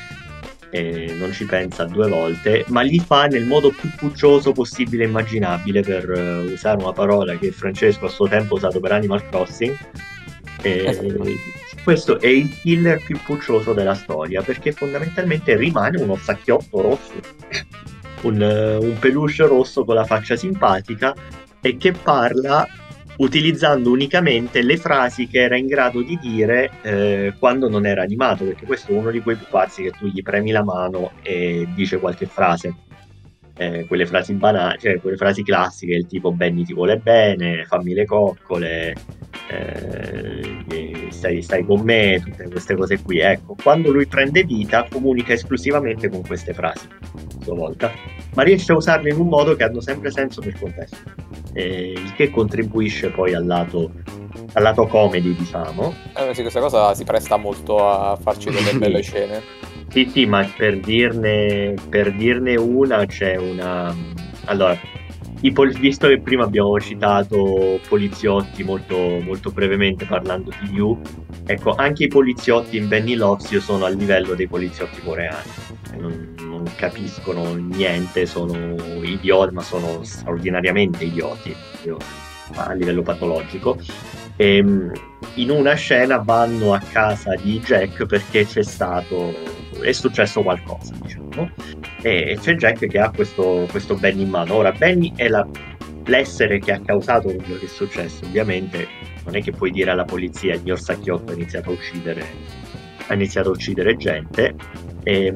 eh, 0.69 1.13
non 1.17 1.31
ci 1.31 1.45
pensa 1.45 1.85
due 1.85 2.07
volte, 2.07 2.65
ma 2.67 2.81
li 2.81 2.99
fa 2.99 3.25
nel 3.25 3.45
modo 3.45 3.69
più 3.71 3.89
puccioso 3.95 4.51
possibile 4.51 5.03
e 5.03 5.07
immaginabile 5.07 5.81
per 5.81 6.09
uh, 6.09 6.51
usare 6.51 6.81
una 6.81 6.93
parola 6.93 7.37
che 7.37 7.51
Francesco 7.51 8.05
a 8.05 8.09
suo 8.09 8.27
tempo 8.27 8.55
ha 8.55 8.57
usato 8.57 8.79
per 8.79 8.91
Animal 8.91 9.27
Crossing. 9.29 9.77
Eh, 10.61 11.37
questo 11.83 12.19
è 12.19 12.27
il 12.27 12.49
killer 12.59 13.01
più 13.01 13.17
puccioso 13.23 13.73
della 13.73 13.93
storia 13.93 14.41
perché 14.41 14.71
fondamentalmente 14.71 15.55
rimane 15.55 16.01
uno 16.01 16.17
sacchiotto 16.17 16.81
rosso, 16.81 17.13
un, 18.23 18.41
un 18.81 18.97
peluche 18.99 19.45
rosso 19.45 19.85
con 19.85 19.95
la 19.95 20.03
faccia 20.03 20.35
simpatica 20.35 21.15
e 21.61 21.77
che 21.77 21.91
parla 21.93 22.67
utilizzando 23.17 23.91
unicamente 23.91 24.61
le 24.61 24.77
frasi 24.77 25.27
che 25.27 25.41
era 25.41 25.57
in 25.57 25.67
grado 25.67 26.01
di 26.01 26.17
dire 26.21 26.69
eh, 26.81 27.33
quando 27.39 27.69
non 27.69 27.85
era 27.85 28.01
animato, 28.01 28.45
perché 28.45 28.65
questo 28.65 28.91
è 28.91 28.95
uno 28.95 29.11
di 29.11 29.21
quei 29.21 29.35
pupazzi 29.35 29.83
che 29.83 29.91
tu 29.91 30.07
gli 30.07 30.21
premi 30.21 30.51
la 30.51 30.63
mano 30.63 31.11
e 31.21 31.67
dice 31.73 31.99
qualche 31.99 32.25
frase. 32.25 32.75
Eh, 33.59 33.87
quelle 33.87 34.05
frasi 34.05 34.33
banali, 34.33 34.77
cioè 34.77 35.01
quelle 35.01 35.17
frasi 35.17 35.41
classiche, 35.41 35.95
il 35.95 36.05
tipo 36.05 36.31
Benny 36.31 36.63
ti 36.63 36.75
vuole 36.75 36.97
bene, 36.97 37.65
fammi 37.65 37.95
le 37.95 38.05
coccole, 38.05 38.93
eh, 39.49 41.07
stai, 41.09 41.41
stai, 41.41 41.65
con 41.65 41.81
me, 41.81 42.21
tutte 42.23 42.47
queste 42.51 42.75
cose 42.75 43.01
qui. 43.01 43.17
Ecco, 43.17 43.55
quando 43.59 43.91
lui 43.91 44.05
prende 44.05 44.43
vita 44.43 44.85
comunica 44.87 45.33
esclusivamente 45.33 46.07
con 46.07 46.21
queste 46.21 46.53
frasi, 46.53 46.87
a 46.87 47.43
sua 47.43 47.55
volta, 47.55 47.91
ma 48.35 48.43
riesce 48.43 48.73
a 48.73 48.75
usarle 48.75 49.09
in 49.09 49.19
un 49.19 49.27
modo 49.27 49.55
che 49.55 49.63
hanno 49.63 49.81
sempre 49.81 50.11
senso 50.11 50.39
nel 50.41 50.59
contesto, 50.59 50.97
eh, 51.57 51.93
il 51.95 52.13
che 52.13 52.29
contribuisce 52.29 53.09
poi 53.09 53.33
al 53.33 53.47
lato, 53.47 53.91
al 54.53 54.61
lato 54.61 54.85
comedy, 54.85 55.35
diciamo. 55.35 55.91
Eh, 56.15 56.35
sì, 56.35 56.41
questa 56.41 56.59
cosa 56.59 56.93
si 56.93 57.03
presta 57.03 57.37
molto 57.37 57.89
a 57.89 58.15
farci 58.15 58.51
delle 58.51 58.73
belle 58.77 59.01
scene. 59.01 59.41
Sì, 59.89 60.07
sì, 60.11 60.25
ma 60.27 60.47
per 60.55 60.79
dirne, 60.79 61.73
per 61.89 62.13
dirne 62.13 62.55
una 62.55 63.05
c'è 63.05 63.37
una... 63.37 63.95
Allora, 64.45 64.77
pol- 65.53 65.73
visto 65.73 66.07
che 66.07 66.19
prima 66.19 66.43
abbiamo 66.43 66.79
citato 66.79 67.79
poliziotti 67.87 68.63
molto, 68.63 68.97
molto 69.21 69.51
brevemente 69.51 70.05
parlando 70.05 70.51
di 70.61 70.75
You, 70.75 70.99
ecco, 71.45 71.75
anche 71.75 72.05
i 72.05 72.07
poliziotti 72.07 72.77
in 72.77 72.87
Benny 72.87 73.15
Loves 73.15 73.51
io 73.51 73.61
sono 73.61 73.85
al 73.85 73.95
livello 73.95 74.33
dei 74.33 74.47
poliziotti 74.47 75.01
coreani. 75.01 75.49
Non, 75.97 76.35
non 76.39 76.63
capiscono 76.75 77.53
niente, 77.55 78.25
sono 78.25 78.75
idioti, 79.01 79.53
ma 79.53 79.61
sono 79.61 80.03
straordinariamente 80.03 81.05
idioti 81.05 81.55
io, 81.83 81.97
a 82.55 82.73
livello 82.73 83.01
patologico. 83.01 83.77
E, 84.35 84.57
ehm, 84.57 84.91
in 85.35 85.49
una 85.49 85.73
scena 85.73 86.17
vanno 86.17 86.73
a 86.73 86.79
casa 86.79 87.35
di 87.35 87.59
Jack 87.59 88.05
perché 88.05 88.45
c'è 88.45 88.63
stato 88.63 89.33
è 89.81 89.91
successo 89.91 90.41
qualcosa 90.41 90.93
diciamo 91.01 91.51
e 92.07 92.37
c'è 92.39 92.55
Jack 92.55 92.87
che 92.87 92.99
ha 92.99 93.11
questo, 93.11 93.67
questo 93.69 93.95
Benny 93.95 94.21
in 94.21 94.29
mano. 94.29 94.55
Ora 94.55 94.71
Benny 94.71 95.11
è 95.15 95.27
la, 95.27 95.45
l'essere 96.05 96.59
che 96.59 96.71
ha 96.71 96.79
causato 96.79 97.33
quello 97.33 97.59
che 97.59 97.65
è 97.65 97.69
successo 97.69 98.25
ovviamente. 98.25 98.87
Non 99.25 99.35
è 99.35 99.41
che 99.41 99.51
puoi 99.51 99.71
dire 99.71 99.91
alla 99.91 100.05
polizia 100.05 100.53
il 100.53 100.61
mio 100.63 100.77
sacchiotto 100.77 101.31
ha 101.31 101.35
iniziato 101.35 101.69
a 101.69 101.73
uccidere 101.73 102.25
ha 103.07 103.13
iniziato 103.13 103.49
a 103.49 103.51
uccidere 103.51 103.97
gente. 103.97 104.55
E, 105.03 105.33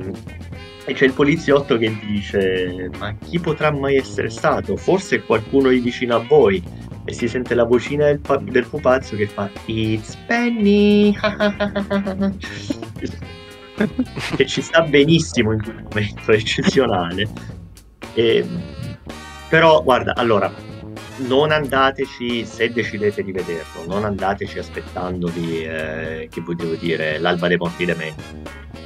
e 0.85 0.93
c'è 0.93 1.05
il 1.05 1.13
poliziotto 1.13 1.77
che 1.77 1.93
dice 2.05 2.89
ma 2.97 3.13
chi 3.15 3.39
potrà 3.39 3.71
mai 3.71 3.97
essere 3.97 4.29
stato? 4.29 4.77
Forse 4.77 5.23
qualcuno 5.23 5.69
di 5.69 5.79
vicino 5.79 6.15
a 6.15 6.19
voi. 6.19 6.63
E 7.03 7.13
si 7.13 7.27
sente 7.27 7.55
la 7.55 7.65
vocina 7.65 8.05
del, 8.05 8.19
pa- 8.19 8.37
del 8.37 8.67
pupazzo 8.67 9.15
che 9.15 9.25
fa 9.25 9.49
It's 9.65 10.15
Penny 10.27 11.15
che 14.35 14.45
ci 14.45 14.61
sta 14.61 14.81
benissimo 14.81 15.51
in 15.53 15.61
quel 15.61 15.83
momento, 15.83 16.31
è 16.31 16.35
eccezionale. 16.35 17.27
E, 18.13 18.45
però 19.49 19.81
guarda, 19.83 20.15
allora, 20.15 20.51
non 21.27 21.51
andateci 21.51 22.45
se 22.45 22.71
decidete 22.71 23.23
di 23.23 23.31
vederlo, 23.31 23.85
non 23.85 24.05
andateci 24.05 24.59
aspettandovi, 24.59 25.63
eh, 25.63 26.27
che 26.31 26.41
volevo 26.41 26.75
dire, 26.75 27.19
l'alba 27.19 27.47
dei 27.47 27.57
morti 27.57 27.85
me. 27.85 28.13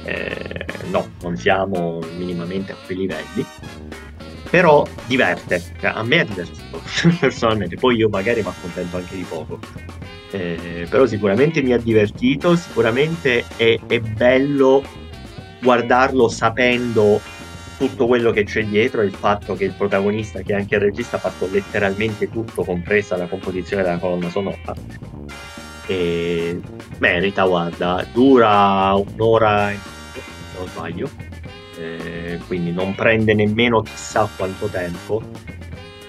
Eh, 0.04 0.66
no, 0.90 1.10
non 1.22 1.36
siamo 1.36 2.00
minimamente 2.16 2.72
a 2.72 2.76
quei 2.84 2.98
livelli. 2.98 3.44
Però 4.50 4.86
diverte, 5.06 5.60
Cioè, 5.80 5.90
a 5.94 6.02
me 6.02 6.20
ha 6.20 6.24
divertito 6.24 6.80
personalmente, 7.18 7.76
poi 7.76 7.96
io 7.96 8.08
magari 8.08 8.42
mi 8.42 8.48
accontento 8.48 8.96
anche 8.96 9.16
di 9.16 9.24
poco. 9.28 9.58
Eh, 10.36 10.86
però 10.90 11.06
sicuramente 11.06 11.62
mi 11.62 11.72
ha 11.72 11.78
divertito, 11.78 12.56
sicuramente 12.56 13.44
è, 13.56 13.80
è 13.86 14.00
bello 14.00 14.84
guardarlo 15.62 16.28
sapendo 16.28 17.18
tutto 17.78 18.06
quello 18.06 18.32
che 18.32 18.44
c'è 18.44 18.62
dietro 18.64 19.00
il 19.00 19.14
fatto 19.14 19.54
che 19.54 19.64
il 19.64 19.72
protagonista, 19.72 20.42
che 20.42 20.52
è 20.52 20.56
anche 20.56 20.74
il 20.74 20.82
regista, 20.82 21.16
ha 21.16 21.20
fatto 21.20 21.48
letteralmente 21.50 22.30
tutto, 22.30 22.64
compresa 22.64 23.16
la 23.16 23.26
composizione 23.26 23.82
della 23.82 23.96
colonna 23.96 24.28
sonora. 24.28 24.74
E 25.86 26.60
merita, 26.98 27.44
guarda, 27.44 28.06
dura 28.12 28.92
un'ora 28.94 29.70
e 29.70 29.78
non 30.58 30.68
sbaglio, 30.68 31.08
eh, 31.78 32.38
quindi 32.46 32.72
non 32.72 32.94
prende 32.94 33.32
nemmeno 33.32 33.80
chissà 33.80 34.28
quanto 34.36 34.66
tempo. 34.66 35.22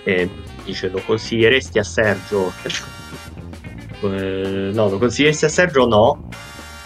E 0.04 0.30
dice, 0.66 0.90
lo 0.90 1.02
consiglieresti 1.06 1.80
a 1.80 1.84
Sergio? 1.84 2.52
Eh, 4.02 4.72
no, 4.74 4.90
lo 4.90 4.98
consiglieresti 4.98 5.46
a 5.46 5.50
Sergio? 5.50 5.88
No. 5.88 6.30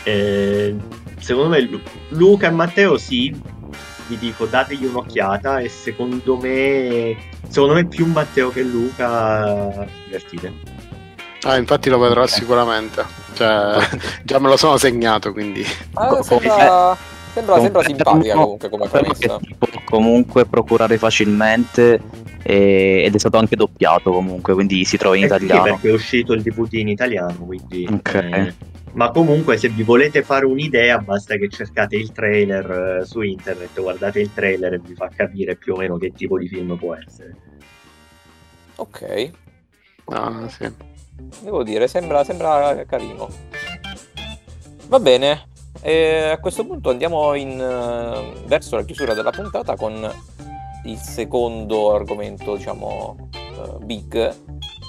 Eh, 0.04 0.76
secondo 1.20 1.50
me 1.50 1.62
Lu- 1.62 1.82
Luca 2.10 2.48
e 2.48 2.52
Matteo 2.52 2.98
sì, 2.98 3.34
vi 4.08 4.18
dico 4.18 4.46
dategli 4.46 4.86
un'occhiata 4.86 5.60
e 5.60 5.70
secondo 5.70 6.38
me 6.38 7.16
secondo 7.48 7.76
me 7.76 7.86
più 7.86 8.08
Matteo 8.08 8.50
che 8.50 8.64
Luca 8.64 9.88
divertite 10.06 10.80
Ah, 11.44 11.58
infatti 11.58 11.90
lo 11.90 11.98
vedrò 11.98 12.28
sicuramente. 12.28 13.04
Cioè, 13.34 13.78
già 14.24 14.40
me 14.40 14.48
lo 14.48 14.58
sono 14.58 14.78
segnato, 14.78 15.32
quindi. 15.32 15.66
Ah, 15.94 16.22
sembra, 16.22 16.98
sembra, 17.34 17.60
sembra 17.60 17.84
simpatica 17.84 18.36
comunque 18.36 18.70
come 18.70 18.88
premessa. 18.88 19.38
Che 19.40 19.46
si 19.48 19.56
può 19.58 19.82
comunque 19.86 20.46
procurare 20.46 21.00
facilmente 21.00 22.00
e- 22.44 23.04
ed 23.06 23.16
è 23.16 23.18
stato 23.20 23.38
anche 23.38 23.56
doppiato 23.56 24.12
comunque, 24.12 24.54
quindi 24.54 24.84
si 24.86 24.98
trova 24.98 25.16
in 25.18 25.24
Eh 25.24 25.28
sì, 25.28 25.34
italiano. 25.36 25.64
perché 25.64 25.90
è 25.90 25.94
uscito 25.94 26.34
il 26.34 26.42
DVD 26.42 26.74
in 26.74 26.88
italiano 26.90 27.46
quindi 27.46 27.88
Ok. 27.92 28.14
eh, 28.16 28.54
ma 28.94 29.10
comunque 29.12 29.56
se 29.58 29.70
vi 29.70 29.84
volete 29.84 30.22
fare 30.22 30.46
un'idea 30.46 30.98
basta 30.98 31.36
che 31.38 31.48
cercate 31.50 31.96
il 31.96 32.12
trailer 32.12 33.00
eh, 33.02 33.06
su 33.06 33.22
internet 33.22 33.80
guardate 33.80 34.20
il 34.20 34.34
trailer 34.34 34.74
e 34.74 34.80
vi 34.80 34.94
fa 34.96 35.10
capire 35.16 35.56
più 35.56 35.74
o 35.76 35.78
meno 35.78 35.98
che 35.98 36.12
tipo 36.12 36.38
di 36.38 36.48
film 36.48 36.76
può 36.78 36.96
essere 36.96 37.36
Ok, 38.76 39.32
Ah, 40.06 40.48
sì. 40.50 40.68
devo 41.44 41.64
dire, 41.64 41.88
sembra, 41.88 42.24
sembra 42.24 42.84
carino. 42.86 43.30
Va 44.88 45.00
bene, 45.00 45.46
e 45.82 46.30
a 46.34 46.38
questo 46.40 46.66
punto 46.66 46.90
andiamo 46.90 47.34
in, 47.36 47.52
eh, 47.62 48.34
verso 48.48 48.76
la 48.76 48.84
chiusura 48.84 49.14
della 49.14 49.30
puntata 49.32 49.76
con 49.76 49.94
il 50.86 50.98
secondo 50.98 51.94
argomento, 51.94 52.56
diciamo, 52.56 53.30
eh, 53.34 53.84
big, 53.84 54.36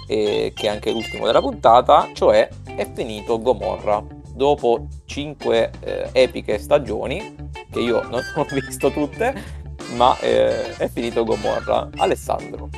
e 0.08 0.52
che 0.54 0.66
è 0.66 0.70
anche 0.70 0.90
l'ultimo 0.90 1.26
della 1.26 1.40
puntata, 1.40 2.08
cioè 2.12 2.48
è 2.76 2.86
finito 2.92 3.40
Gomorra. 3.40 4.02
Dopo 4.34 4.86
cinque 5.04 5.70
eh, 5.80 6.08
epiche 6.12 6.58
stagioni, 6.58 7.34
che 7.70 7.80
io 7.80 8.02
non 8.08 8.22
ho 8.34 8.46
visto 8.50 8.90
tutte, 8.90 9.34
ma 9.94 10.18
eh, 10.20 10.76
è 10.76 10.88
finito 10.88 11.24
Gomorra. 11.24 11.88
Alessandro, 11.96 12.68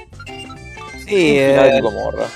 Sì, 1.06 1.36
finale 1.36 1.70
eh, 1.70 1.74
di 1.74 1.80
Gomorra. 1.80 2.26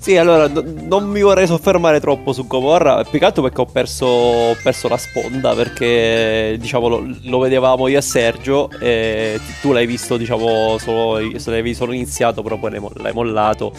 Sì, 0.00 0.16
allora 0.16 0.46
no- 0.46 0.64
non 0.64 1.04
mi 1.08 1.20
vorrei 1.20 1.46
soffermare 1.46 2.00
troppo 2.00 2.32
su 2.32 2.46
Gomorra, 2.46 3.04
più 3.04 3.18
che 3.18 3.24
altro 3.24 3.42
perché 3.42 3.60
ho 3.60 3.66
perso, 3.66 4.06
ho 4.06 4.56
perso 4.62 4.88
la 4.88 4.96
sponda, 4.96 5.54
perché 5.54 6.56
diciamo 6.58 6.88
lo, 6.88 7.04
lo 7.24 7.38
vedevamo 7.40 7.88
io 7.88 7.98
e 7.98 8.00
Sergio, 8.00 8.70
e 8.80 9.38
tu 9.60 9.72
l'hai 9.72 9.86
visto 9.86 10.16
diciamo 10.16 10.78
solo, 10.78 11.18
l'avevi 11.18 11.74
solo 11.74 11.92
iniziato, 11.92 12.42
però 12.42 12.56
poi 12.58 12.80
l'hai 12.94 13.12
mollato. 13.12 13.72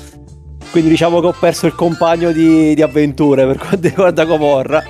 Quindi 0.72 0.90
diciamo 0.90 1.20
che 1.20 1.28
ho 1.28 1.36
perso 1.40 1.66
il 1.66 1.74
compagno 1.74 2.32
di, 2.32 2.76
di 2.76 2.82
avventure 2.82 3.48
per 3.48 3.58
quanto 3.58 3.88
riguarda 3.88 4.26
Gomorra. 4.26 4.84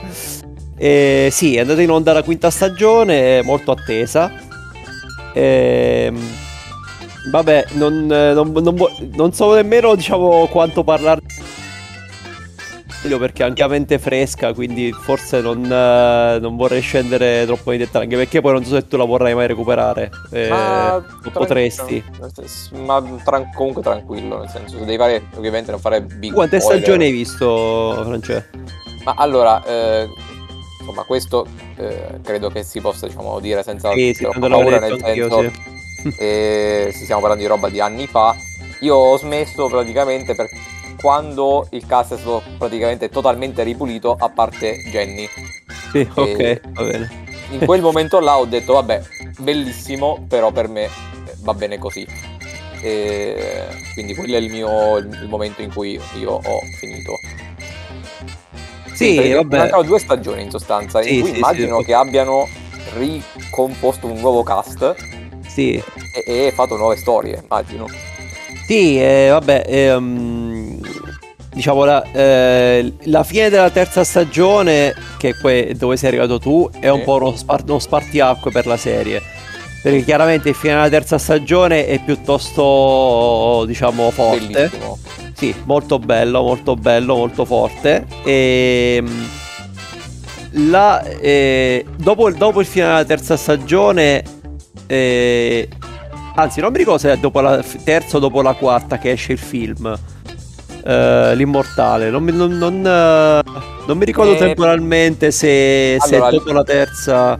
E 0.77 1.29
sì, 1.31 1.55
è 1.55 1.59
andata 1.61 1.81
in 1.81 1.91
onda 1.91 2.11
la 2.11 2.23
quinta 2.23 2.49
stagione, 2.49 3.41
molto 3.43 3.71
attesa. 3.71 4.31
Ehm, 5.33 6.17
vabbè, 7.29 7.65
non, 7.73 8.05
non- 8.05 8.51
non 8.51 8.75
vo- 8.75 8.91
non 9.13 9.31
so 9.33 9.53
nemmeno 9.53 9.95
diciamo 9.95 10.47
quanto 10.47 10.83
parlare 10.83 11.21
perché 13.17 13.43
è 13.43 13.45
ampiamente 13.45 13.97
fresca, 13.97 14.53
quindi 14.53 14.91
forse 14.91 15.39
non, 15.39 15.63
eh, 15.63 16.37
non 16.39 16.57
vorrei 16.57 16.81
scendere 16.81 17.45
troppo 17.45 17.69
nei 17.69 17.79
dettagli, 17.79 18.03
anche 18.03 18.17
perché 18.17 18.41
poi 18.41 18.53
non 18.53 18.65
so 18.65 18.75
se 18.75 18.87
tu 18.87 18.97
la 18.97 19.05
vorrai 19.05 19.33
mai 19.33 19.47
recuperare. 19.47 20.09
Eh, 20.31 20.49
Ma 20.49 21.03
potresti. 21.31 22.03
Ma 22.83 23.01
tran- 23.23 23.51
comunque 23.53 23.81
tranquillo, 23.81 24.39
nel 24.39 24.49
senso, 24.49 24.77
se 24.77 24.83
devi 24.85 24.97
fare, 24.97 25.23
ovviamente 25.35 25.71
non 25.71 25.79
fare 25.79 26.01
big 26.01 26.33
Quante 26.33 26.59
spoiler. 26.59 26.83
stagioni 26.83 27.05
hai 27.05 27.11
visto, 27.11 28.01
France? 28.05 28.49
Ma 29.05 29.13
allora, 29.17 29.63
eh, 29.63 30.07
insomma, 30.81 31.03
questo 31.03 31.47
eh, 31.77 32.19
credo 32.21 32.49
che 32.49 32.63
si 32.63 32.81
possa, 32.81 33.07
diciamo, 33.07 33.39
dire 33.39 33.63
senza 33.63 33.93
Sì, 33.93 34.13
sì, 34.13 34.27
paura, 34.37 34.79
nel 34.79 34.97
senso, 34.99 35.41
sì. 35.41 35.51
Eh, 36.17 36.89
si 36.93 37.03
stiamo 37.03 37.21
parlando 37.21 37.43
di 37.43 37.49
roba 37.49 37.69
di 37.69 37.79
anni 37.79 38.07
fa. 38.07 38.35
Io 38.81 38.95
ho 38.95 39.17
smesso 39.17 39.67
praticamente 39.67 40.35
per 40.35 40.49
quando 40.99 41.67
il 41.71 41.85
cast 41.85 42.13
è 42.13 42.17
stato 42.17 42.43
praticamente 42.57 43.09
totalmente 43.09 43.63
ripulito, 43.63 44.15
a 44.17 44.29
parte 44.29 44.77
Jenny. 44.89 45.27
Sì, 45.91 46.07
ok, 46.13 46.39
E- 46.39 46.61
va 46.71 46.83
bene. 46.83 47.27
In 47.51 47.65
quel 47.65 47.81
momento 47.81 48.19
là 48.19 48.37
ho 48.37 48.45
detto, 48.45 48.73
vabbè, 48.73 49.01
bellissimo, 49.39 50.25
però 50.27 50.51
per 50.51 50.67
me 50.67 50.83
eh, 50.83 50.89
va 51.39 51.53
bene 51.53 51.77
così. 51.77 52.05
E 52.81 53.67
quindi 53.93 54.15
quello 54.15 54.35
è 54.35 54.39
il 54.39 54.49
mio 54.49 54.97
il 54.97 55.27
momento 55.27 55.61
in 55.61 55.73
cui 55.73 55.99
io 56.17 56.31
ho 56.31 56.59
finito. 56.77 57.13
Sì, 58.93 59.31
vabbè. 59.31 59.57
Mancano 59.57 59.83
due 59.83 59.99
stagioni 59.99 60.43
in 60.43 60.49
sostanza, 60.49 61.01
Sì, 61.01 61.15
in 61.15 61.21
cui 61.21 61.31
sì, 61.31 61.37
immagino 61.37 61.81
che 61.81 61.93
abbiano 61.93 62.47
ricomposto 62.95 64.07
un 64.07 64.19
nuovo 64.19 64.43
cast 64.43 64.95
Sì, 65.53 65.73
e, 66.25 66.45
e 66.47 66.51
fatto 66.53 66.77
nuove 66.77 66.95
storie, 66.95 67.41
immagino. 67.43 67.85
Sì, 68.67 68.99
eh, 69.01 69.29
vabbè, 69.31 69.63
ehm, 69.67 70.79
diciamo 71.53 71.83
la, 71.83 72.03
eh, 72.11 72.93
la 73.05 73.23
fine 73.23 73.49
della 73.49 73.69
terza 73.71 74.03
stagione, 74.03 74.93
che 75.17 75.29
è 75.29 75.33
que- 75.35 75.73
dove 75.75 75.97
sei 75.97 76.09
arrivato 76.09 76.39
tu, 76.39 76.69
è 76.79 76.87
un 76.89 76.99
Sì. 76.99 77.03
po' 77.05 77.15
uno, 77.15 77.35
spar- 77.35 77.67
uno 77.67 77.79
spartiacque 77.79 78.51
per 78.51 78.65
la 78.67 78.77
serie. 78.77 79.21
Perché 79.81 80.03
chiaramente 80.03 80.49
il 80.49 80.55
fine 80.55 80.73
della 80.75 80.89
terza 80.89 81.17
stagione 81.17 81.87
è 81.87 81.99
piuttosto, 82.03 83.63
diciamo, 83.65 84.11
forte. 84.11 84.45
Bellissimo. 84.47 84.97
Sì, 85.33 85.55
molto 85.63 85.99
bello, 85.99 86.41
molto 86.41 86.75
bello, 86.75 87.15
molto 87.15 87.45
forte. 87.45 88.05
E 88.25 89.01
la, 90.51 91.01
eh, 91.03 91.85
dopo, 91.95 92.29
dopo 92.31 92.59
il 92.59 92.65
finale 92.65 92.91
della 93.03 93.05
terza 93.05 93.37
stagione, 93.37 94.21
eh, 94.89 95.69
anzi, 96.35 96.61
non 96.61 96.71
mi 96.71 96.79
ricordo 96.79 96.99
se 96.99 97.11
è 97.13 97.17
dopo 97.17 97.39
la 97.41 97.63
terza 97.83 98.17
o 98.17 98.19
dopo 98.19 98.41
la 98.41 98.53
quarta 98.53 98.97
che 98.97 99.11
esce 99.11 99.33
il 99.33 99.37
film. 99.37 99.95
eh, 100.83 101.35
L'immortale, 101.35 102.09
non 102.09 102.23
mi, 102.23 102.31
non, 102.31 102.57
non, 102.57 102.85
eh, 102.85 103.41
non 103.85 103.97
mi 103.97 104.05
ricordo 104.05 104.33
Eh, 104.33 104.37
temporalmente 104.37 105.29
se, 105.31 105.97
se 105.99 106.15
allora, 106.15 106.31
dopo 106.31 106.51
la 106.51 106.63
terza. 106.63 107.39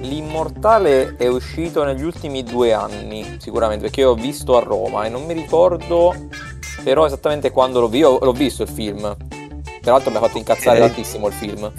L'immortale 0.00 1.14
è 1.16 1.28
uscito 1.28 1.84
negli 1.84 2.02
ultimi 2.02 2.42
due 2.42 2.72
anni, 2.72 3.36
sicuramente, 3.38 3.84
perché 3.84 4.00
io 4.00 4.08
l'ho 4.08 4.20
visto 4.20 4.56
a 4.56 4.60
Roma 4.60 5.04
e 5.04 5.08
non 5.08 5.24
mi 5.24 5.32
ricordo 5.34 6.12
però 6.82 7.06
esattamente 7.06 7.52
quando 7.52 7.78
l'ho 7.78 7.88
visto. 7.88 8.10
Io 8.10 8.18
l'ho 8.20 8.32
visto 8.32 8.62
il 8.64 8.68
film. 8.68 9.16
Tra 9.80 9.92
l'altro 9.92 10.10
mi 10.10 10.16
ha 10.16 10.20
fatto 10.20 10.38
incazzare 10.38 10.80
tantissimo 10.80 11.28
il 11.28 11.32
film. 11.32 11.72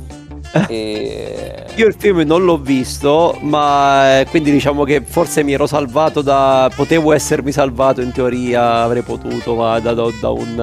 E... 0.70 1.66
Io 1.76 1.88
il 1.88 1.96
film 1.98 2.20
non 2.22 2.44
l'ho 2.46 2.58
visto, 2.58 3.38
ma 3.42 4.20
eh, 4.20 4.26
quindi 4.30 4.52
diciamo 4.52 4.84
che 4.84 5.02
forse 5.04 5.44
mi 5.44 5.54
ero 5.54 5.66
salvato 5.66 6.22
da. 6.22 6.70
Potevo 6.76 7.12
essermi 7.14 7.52
salvato 7.52 8.02
in 8.02 8.12
teoria, 8.12 8.82
avrei 8.84 9.02
potuto, 9.02 9.56
ma 9.56 9.80
da, 9.80 9.94
da- 9.94 10.12
da 10.22 10.30
un. 10.30 10.60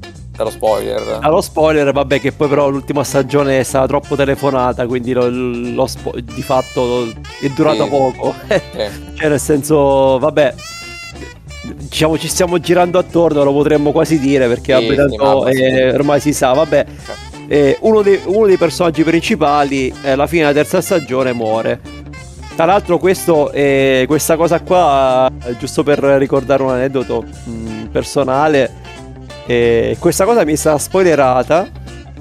eh, 0.00 0.22
Dallo 0.36 0.50
spoiler. 0.50 1.18
Allo 1.20 1.40
spoiler, 1.40 1.92
vabbè, 1.92 2.20
che 2.20 2.32
poi 2.32 2.48
però 2.48 2.68
l'ultima 2.68 3.02
stagione 3.04 3.58
è 3.60 3.62
stata 3.64 3.86
troppo 3.86 4.14
telefonata, 4.16 4.86
quindi 4.86 5.12
lo, 5.12 5.28
lo 5.28 5.86
spo- 5.86 6.14
di 6.20 6.42
fatto 6.42 7.08
è 7.40 7.48
durato 7.54 7.84
Sì. 7.84 7.88
poco. 7.90 8.34
Eh, 8.48 8.62
cioè, 9.14 9.28
nel 9.28 9.40
senso, 9.40 10.18
vabbè. 10.18 10.54
Diciamo 11.66 12.18
ci 12.18 12.28
stiamo 12.28 12.58
girando 12.60 12.98
attorno, 12.98 13.42
lo 13.42 13.52
potremmo 13.52 13.90
quasi 13.90 14.18
dire 14.18 14.46
perché 14.48 14.76
Sì, 14.76 14.86
vabbè, 14.86 15.08
sì, 15.10 15.16
tanto, 15.16 15.46
eh, 15.46 15.92
ormai 15.94 16.20
si 16.20 16.32
sa, 16.34 16.52
vabbè. 16.52 16.86
Eh, 17.46 17.76
uno, 17.80 18.02
dei, 18.02 18.20
uno 18.24 18.46
dei 18.46 18.56
personaggi 18.56 19.02
principali, 19.02 19.92
eh, 20.02 20.10
alla 20.10 20.26
fine 20.26 20.42
della 20.42 20.54
terza 20.54 20.80
stagione, 20.80 21.32
muore. 21.32 21.80
tra 22.54 22.64
l'altro 22.64 22.98
questo, 22.98 23.50
eh, 23.52 24.04
questa 24.06 24.36
cosa 24.36 24.60
qua, 24.60 25.30
giusto 25.58 25.82
per 25.82 25.98
ricordare 25.98 26.62
un 26.62 26.70
aneddoto 26.70 27.22
mh, 27.22 27.88
personale, 27.92 28.70
eh, 29.46 29.96
questa 29.98 30.24
cosa 30.24 30.44
mi 30.44 30.52
è 30.52 30.56
stata 30.56 30.78
spoilerata 30.78 31.68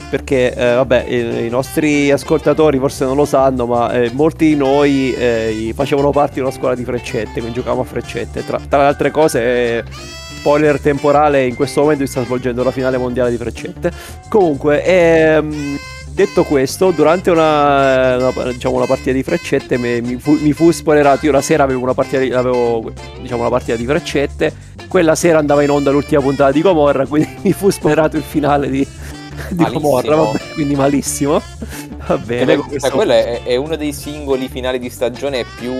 perché 0.09 0.53
eh, 0.53 0.73
vabbè 0.75 1.05
i, 1.07 1.45
i, 1.45 1.49
nostri 1.49 2.11
ascoltatori 2.11 2.77
forse 2.77 3.05
non 3.05 3.15
lo 3.15 3.25
sanno 3.25 3.65
ma 3.65 3.91
eh, 3.93 4.11
molti 4.13 4.49
di 4.49 4.55
noi 4.55 5.71
facevano 5.73 6.11
parte 6.11 6.35
di 6.35 6.39
una 6.41 6.51
scuola 6.51 6.75
di 6.75 6.83
freccette 6.83 7.39
quindi 7.39 7.53
giocavamo 7.53 7.81
a 7.81 7.85
freccette 7.85 8.45
tra, 8.45 8.59
tra 8.67 8.81
le 8.81 8.85
altre 8.85 9.09
cose 9.09 9.83
spoiler 10.43 10.77
temporale 10.77 11.45
in 11.45 11.55
questo 11.55 11.79
momento 11.79 12.03
si 12.05 12.11
sta 12.11 12.25
svolgendo 12.25 12.63
la 12.63 12.71
finale 12.71 12.97
mondiale 12.97 13.31
di 13.31 13.37
freccette 13.37 13.93
comunque 14.27 14.83
ehm, 14.83 15.79
detto 16.09 16.43
questo 16.43 16.91
durante 16.91 17.31
una, 17.31 18.17
una, 18.17 18.51
diciamo, 18.51 18.75
una 18.75 18.85
partita 18.85 19.13
di 19.13 19.23
freccette 19.23 19.77
mi, 19.77 20.01
mi, 20.01 20.17
fu, 20.17 20.37
mi, 20.41 20.51
fu, 20.51 20.69
spoilerato 20.71 21.25
io 21.27 21.31
la 21.31 21.39
sera 21.39 21.63
avevo 21.63 21.81
una 21.81 21.93
partita 21.93 22.19
di, 22.19 22.33
avevo, 22.33 22.91
diciamo, 23.21 23.39
una 23.39 23.49
partita 23.49 23.77
di 23.77 23.85
freccette 23.85 24.53
quella 24.89 25.15
sera 25.15 25.39
andava 25.39 25.63
in 25.63 25.69
onda 25.69 25.91
l'ultima 25.91 26.19
puntata 26.19 26.51
di 26.51 26.61
Gomorra 26.61 27.05
quindi 27.05 27.29
mi 27.41 27.53
fu 27.53 27.69
spoilerato 27.69 28.17
il 28.17 28.23
finale 28.23 28.69
di 28.69 28.85
di 29.49 29.65
Gomorra, 29.65 30.15
vabbè, 30.15 30.39
quindi 30.53 30.75
malissimo. 30.75 31.41
Va 32.05 32.17
bene. 32.17 32.57
Questo... 32.57 32.91
Quello 32.91 33.13
è, 33.13 33.43
è, 33.43 33.55
uno 33.55 33.75
dei 33.75 33.93
singoli 33.93 34.47
finali 34.47 34.77
di 34.77 34.89
stagione 34.89 35.43
più, 35.57 35.71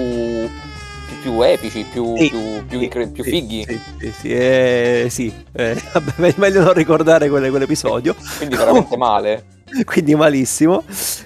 più, 1.13 1.31
più 1.31 1.41
epici, 1.41 1.85
più, 1.91 2.15
sì, 2.17 2.29
più, 2.67 2.79
sì, 2.79 3.07
più 3.07 3.23
fighi. 3.23 3.65
Sì, 3.65 3.79
sì, 3.99 4.11
sì, 4.11 4.29
eh, 4.29 5.07
sì. 5.09 5.33
Eh, 5.53 5.75
vabbè, 5.93 6.33
meglio 6.37 6.63
non 6.63 6.73
ricordare 6.73 7.29
quelle, 7.29 7.49
quell'episodio. 7.49 8.15
quindi 8.37 8.55
veramente 8.55 8.97
male. 8.97 9.45
quindi 9.85 10.15
malissimo. 10.15 10.83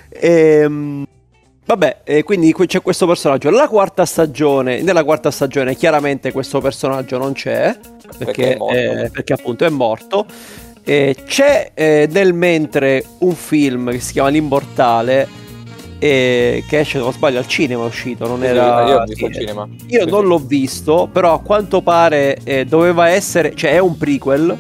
Ehm... 0.10 1.06
Vabbè, 1.68 1.98
eh, 2.06 2.24
quindi 2.24 2.54
c'è 2.54 2.82
questo 2.82 3.06
personaggio. 3.06 3.50
La 3.50 3.68
quarta 3.68 4.06
stagione, 4.06 4.82
nella 4.82 5.04
quarta 5.04 5.32
stagione 5.32 5.76
chiaramente 5.76 6.32
questo 6.32 6.62
personaggio 6.62 7.18
non 7.18 7.34
c'è, 7.34 7.78
perché, 8.18 8.56
perché, 8.58 9.04
eh, 9.04 9.10
perché 9.10 9.34
appunto 9.34 9.66
è 9.66 9.70
morto. 9.70 10.26
Eh, 10.86 11.14
c'è 11.26 11.72
eh, 11.74 12.08
nel 12.10 12.34
mentre 12.34 13.04
un 13.20 13.36
film 13.36 13.92
che 13.92 14.00
si 14.00 14.14
chiama 14.14 14.30
L'Immortale 14.30 15.28
eh, 16.00 16.64
che 16.68 16.80
esce, 16.80 16.98
se 16.98 17.04
non 17.04 17.12
sbaglio, 17.12 17.40
al 17.40 17.48
cinema 17.48 17.84
è 17.84 17.88
uscito, 17.88 18.28
non 18.28 18.40
sì, 18.40 18.46
era... 18.46 18.88
Io, 18.88 19.04
visto 19.06 19.26
al 19.26 19.34
cinema. 19.34 19.68
io 19.88 20.04
sì, 20.04 20.10
non 20.10 20.22
sì. 20.22 20.28
l'ho 20.28 20.40
visto, 20.40 21.10
però 21.12 21.34
a 21.34 21.40
quanto 21.40 21.82
pare 21.82 22.38
eh, 22.44 22.66
doveva 22.66 23.10
essere, 23.10 23.56
cioè 23.56 23.72
è 23.72 23.80
un 23.80 23.98
prequel. 23.98 24.58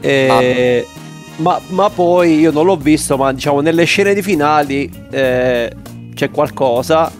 Eh, 0.00 0.86
ah. 0.86 1.42
ma, 1.42 1.60
ma, 1.68 1.90
poi 1.90 2.38
io 2.38 2.50
non 2.50 2.64
l'ho 2.64 2.76
visto, 2.76 3.16
ma 3.16 3.32
diciamo 3.32 3.60
nelle 3.60 3.84
scene 3.84 4.14
di 4.14 4.22
finali 4.22 4.90
eh, 5.10 5.70
c'è 6.14 6.30
qualcosa 6.30 7.12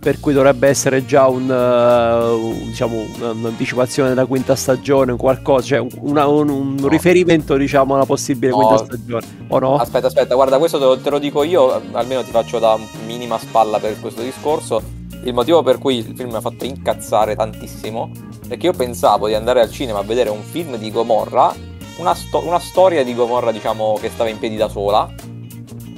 per 0.00 0.20
cui 0.20 0.32
dovrebbe 0.32 0.68
essere 0.68 1.04
già 1.04 1.26
un, 1.26 1.50
uh, 1.50 2.66
diciamo, 2.66 3.04
un'anticipazione 3.18 4.10
della 4.10 4.26
quinta 4.26 4.54
stagione, 4.54 5.12
un 5.12 5.18
qualcosa, 5.18 5.66
cioè 5.66 5.86
una, 6.00 6.26
un, 6.26 6.48
un 6.48 6.74
no. 6.78 6.88
riferimento 6.88 7.56
diciamo 7.56 7.94
alla 7.94 8.06
possibile 8.06 8.52
no. 8.52 8.58
quinta 8.58 8.84
stagione, 8.84 9.26
o 9.48 9.58
no? 9.58 9.76
Aspetta, 9.76 10.06
aspetta, 10.06 10.34
guarda, 10.34 10.58
questo 10.58 10.78
te 10.78 10.84
lo, 10.84 10.98
te 10.98 11.10
lo, 11.10 11.18
dico 11.18 11.42
io, 11.42 11.82
almeno 11.92 12.22
ti 12.22 12.30
faccio 12.30 12.60
da 12.60 12.78
minima 13.06 13.38
spalla 13.38 13.78
per 13.80 13.98
questo 14.00 14.22
discorso. 14.22 14.80
Il 15.24 15.34
motivo 15.34 15.62
per 15.62 15.78
cui 15.78 15.96
il 15.96 16.14
film 16.16 16.30
mi 16.30 16.36
ha 16.36 16.40
fatto 16.40 16.64
incazzare 16.64 17.34
tantissimo 17.34 18.10
è 18.46 18.56
che 18.56 18.66
io 18.66 18.72
pensavo 18.72 19.26
di 19.26 19.34
andare 19.34 19.60
al 19.60 19.70
cinema 19.70 19.98
a 19.98 20.02
vedere 20.02 20.30
un 20.30 20.42
film 20.42 20.76
di 20.76 20.92
Gomorra, 20.92 21.52
una, 21.98 22.14
sto- 22.14 22.46
una 22.46 22.60
storia 22.60 23.02
di 23.02 23.14
Gomorra, 23.14 23.50
diciamo, 23.50 23.98
che 24.00 24.10
stava 24.10 24.30
in 24.30 24.38
piedi 24.38 24.56
da 24.56 24.68
sola, 24.68 25.12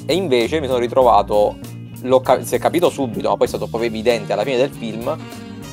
e 0.07 0.14
invece 0.14 0.59
mi 0.59 0.66
sono 0.66 0.78
ritrovato 0.78 1.59
cap- 2.22 2.42
si 2.42 2.55
è 2.55 2.59
capito 2.59 2.90
subito, 2.90 3.28
ma 3.28 3.36
poi 3.36 3.46
è 3.46 3.48
stato 3.48 3.66
proprio 3.66 3.90
evidente 3.90 4.32
alla 4.32 4.44
fine 4.44 4.57
del 4.57 4.70
film, 4.70 5.16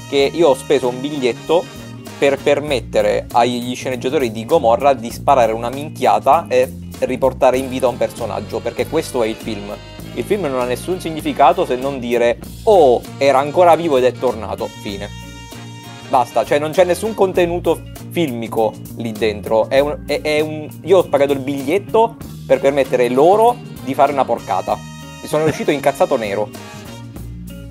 che 0.10 0.32
io 0.34 0.50
ho 0.50 0.56
speso 0.56 0.88
un 0.88 1.00
biglietto 1.02 1.64
per 2.18 2.38
permettere 2.42 3.28
agli 3.32 3.76
sceneggiatori 3.76 4.32
di 4.32 4.46
Gomorra 4.46 4.94
di 4.94 5.12
sparare 5.12 5.52
una 5.52 5.70
minchiata 5.70 6.46
e 6.48 6.72
riportare 7.00 7.58
in 7.58 7.70
vita 7.70 7.88
un 7.88 7.98
personaggio, 7.98 8.60
perché 8.60 8.88
questo 8.88 9.24
è 9.24 9.28
il 9.28 9.36
film. 9.36 9.76
Il 10.14 10.24
film 10.24 10.46
non 10.46 10.60
ha 10.60 10.66
nessun 10.66 11.00
significato 11.00 11.66
se 11.66 11.76
non 11.76 12.00
dire 12.00 12.40
oh, 12.64 13.02
era 13.18 13.38
ancora 13.38 13.76
vivo 13.76 13.98
ed 13.98 14.06
è 14.06 14.12
tornato, 14.14 14.66
fine. 14.66 15.08
Basta, 16.10 16.44
cioè 16.44 16.58
non 16.58 16.72
c'è 16.72 16.86
nessun 16.86 17.14
contenuto 17.14 17.82
filmico 18.10 18.74
lì 18.96 19.12
dentro. 19.12 19.70
È 19.70 19.80
un, 19.80 20.04
è, 20.08 20.22
è 20.22 20.40
un... 20.40 20.68
Io 20.84 21.00
ho 21.00 21.04
pagato 21.04 21.34
il 21.34 21.40
biglietto 21.40 22.16
per 22.48 22.60
permettere 22.60 23.10
loro 23.10 23.56
di 23.84 23.94
fare 23.94 24.12
una 24.12 24.26
porcata 24.26 24.97
sono 25.28 25.46
uscito 25.46 25.72
incazzato 25.72 26.18
nero. 26.18 26.50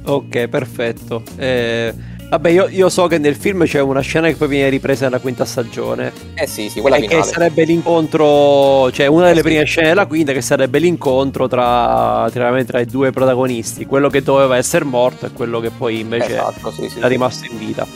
Ok, 0.07 0.47
perfetto. 0.47 1.23
Eh, 1.37 1.93
vabbè, 2.29 2.49
io, 2.49 2.69
io, 2.69 2.89
so 2.89 3.09
che 3.09 3.19
nel 3.19 3.35
film 3.35 3.65
c'è 3.65 3.81
una 3.81 4.01
scena 4.01 4.29
che 4.29 4.37
poi 4.37 4.47
viene 4.47 4.69
ripresa 4.69 5.05
nella 5.05 5.19
quinta 5.19 5.45
stagione. 5.45 6.13
Eh 6.35 6.47
sì, 6.47 6.69
sì, 6.69 6.81
quella 6.81 6.97
finale. 6.97 7.23
Che 7.23 7.27
sarebbe 7.27 7.65
l'incontro, 7.65 8.91
cioè 8.93 9.07
una 9.07 9.27
delle 9.27 9.41
eh, 9.41 9.43
prime 9.43 9.61
sì. 9.61 9.67
scene 9.67 9.89
della 9.89 10.07
quinta 10.07 10.33
che 10.33 10.43
sarebbe 10.43 10.79
l'incontro 10.79 11.49
tra, 11.49 12.29
tra, 12.33 12.65
tra, 12.65 12.81
i 12.81 12.87
due 12.87 13.11
protagonisti, 13.11 13.85
quello 13.85 14.09
che 14.09 14.23
doveva 14.23 14.57
essere 14.57 14.85
morto 14.85 15.27
e 15.27 15.33
quello 15.33 15.59
che 15.59 15.71
poi 15.71 16.01
invece 16.01 16.33
esatto, 16.33 16.71
sì, 16.71 16.89
sì, 16.89 17.01
è 17.01 17.09
rimasto 17.09 17.47
in 17.51 17.59
vita. 17.59 17.87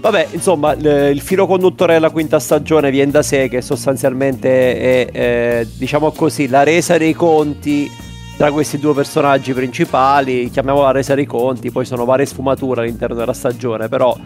Vabbè, 0.00 0.28
insomma, 0.30 0.72
il 0.72 1.20
filo 1.20 1.46
conduttore 1.46 1.94
della 1.94 2.10
quinta 2.10 2.38
stagione 2.38 2.90
viene 2.90 3.10
da 3.10 3.22
sé 3.22 3.48
che 3.48 3.60
sostanzialmente 3.60 5.06
è, 5.06 5.10
è 5.10 5.66
diciamo 5.76 6.12
così, 6.12 6.48
la 6.48 6.62
resa 6.62 6.96
dei 6.96 7.14
conti 7.14 7.90
tra 8.38 8.52
questi 8.52 8.78
due 8.78 8.94
personaggi 8.94 9.52
principali, 9.52 10.48
chiamiamola 10.48 10.92
resa 10.92 11.16
dei 11.16 11.26
conti, 11.26 11.72
poi 11.72 11.84
sono 11.84 12.04
varie 12.04 12.24
sfumature 12.24 12.82
all'interno 12.82 13.16
della 13.16 13.32
stagione, 13.32 13.88
però 13.88 14.16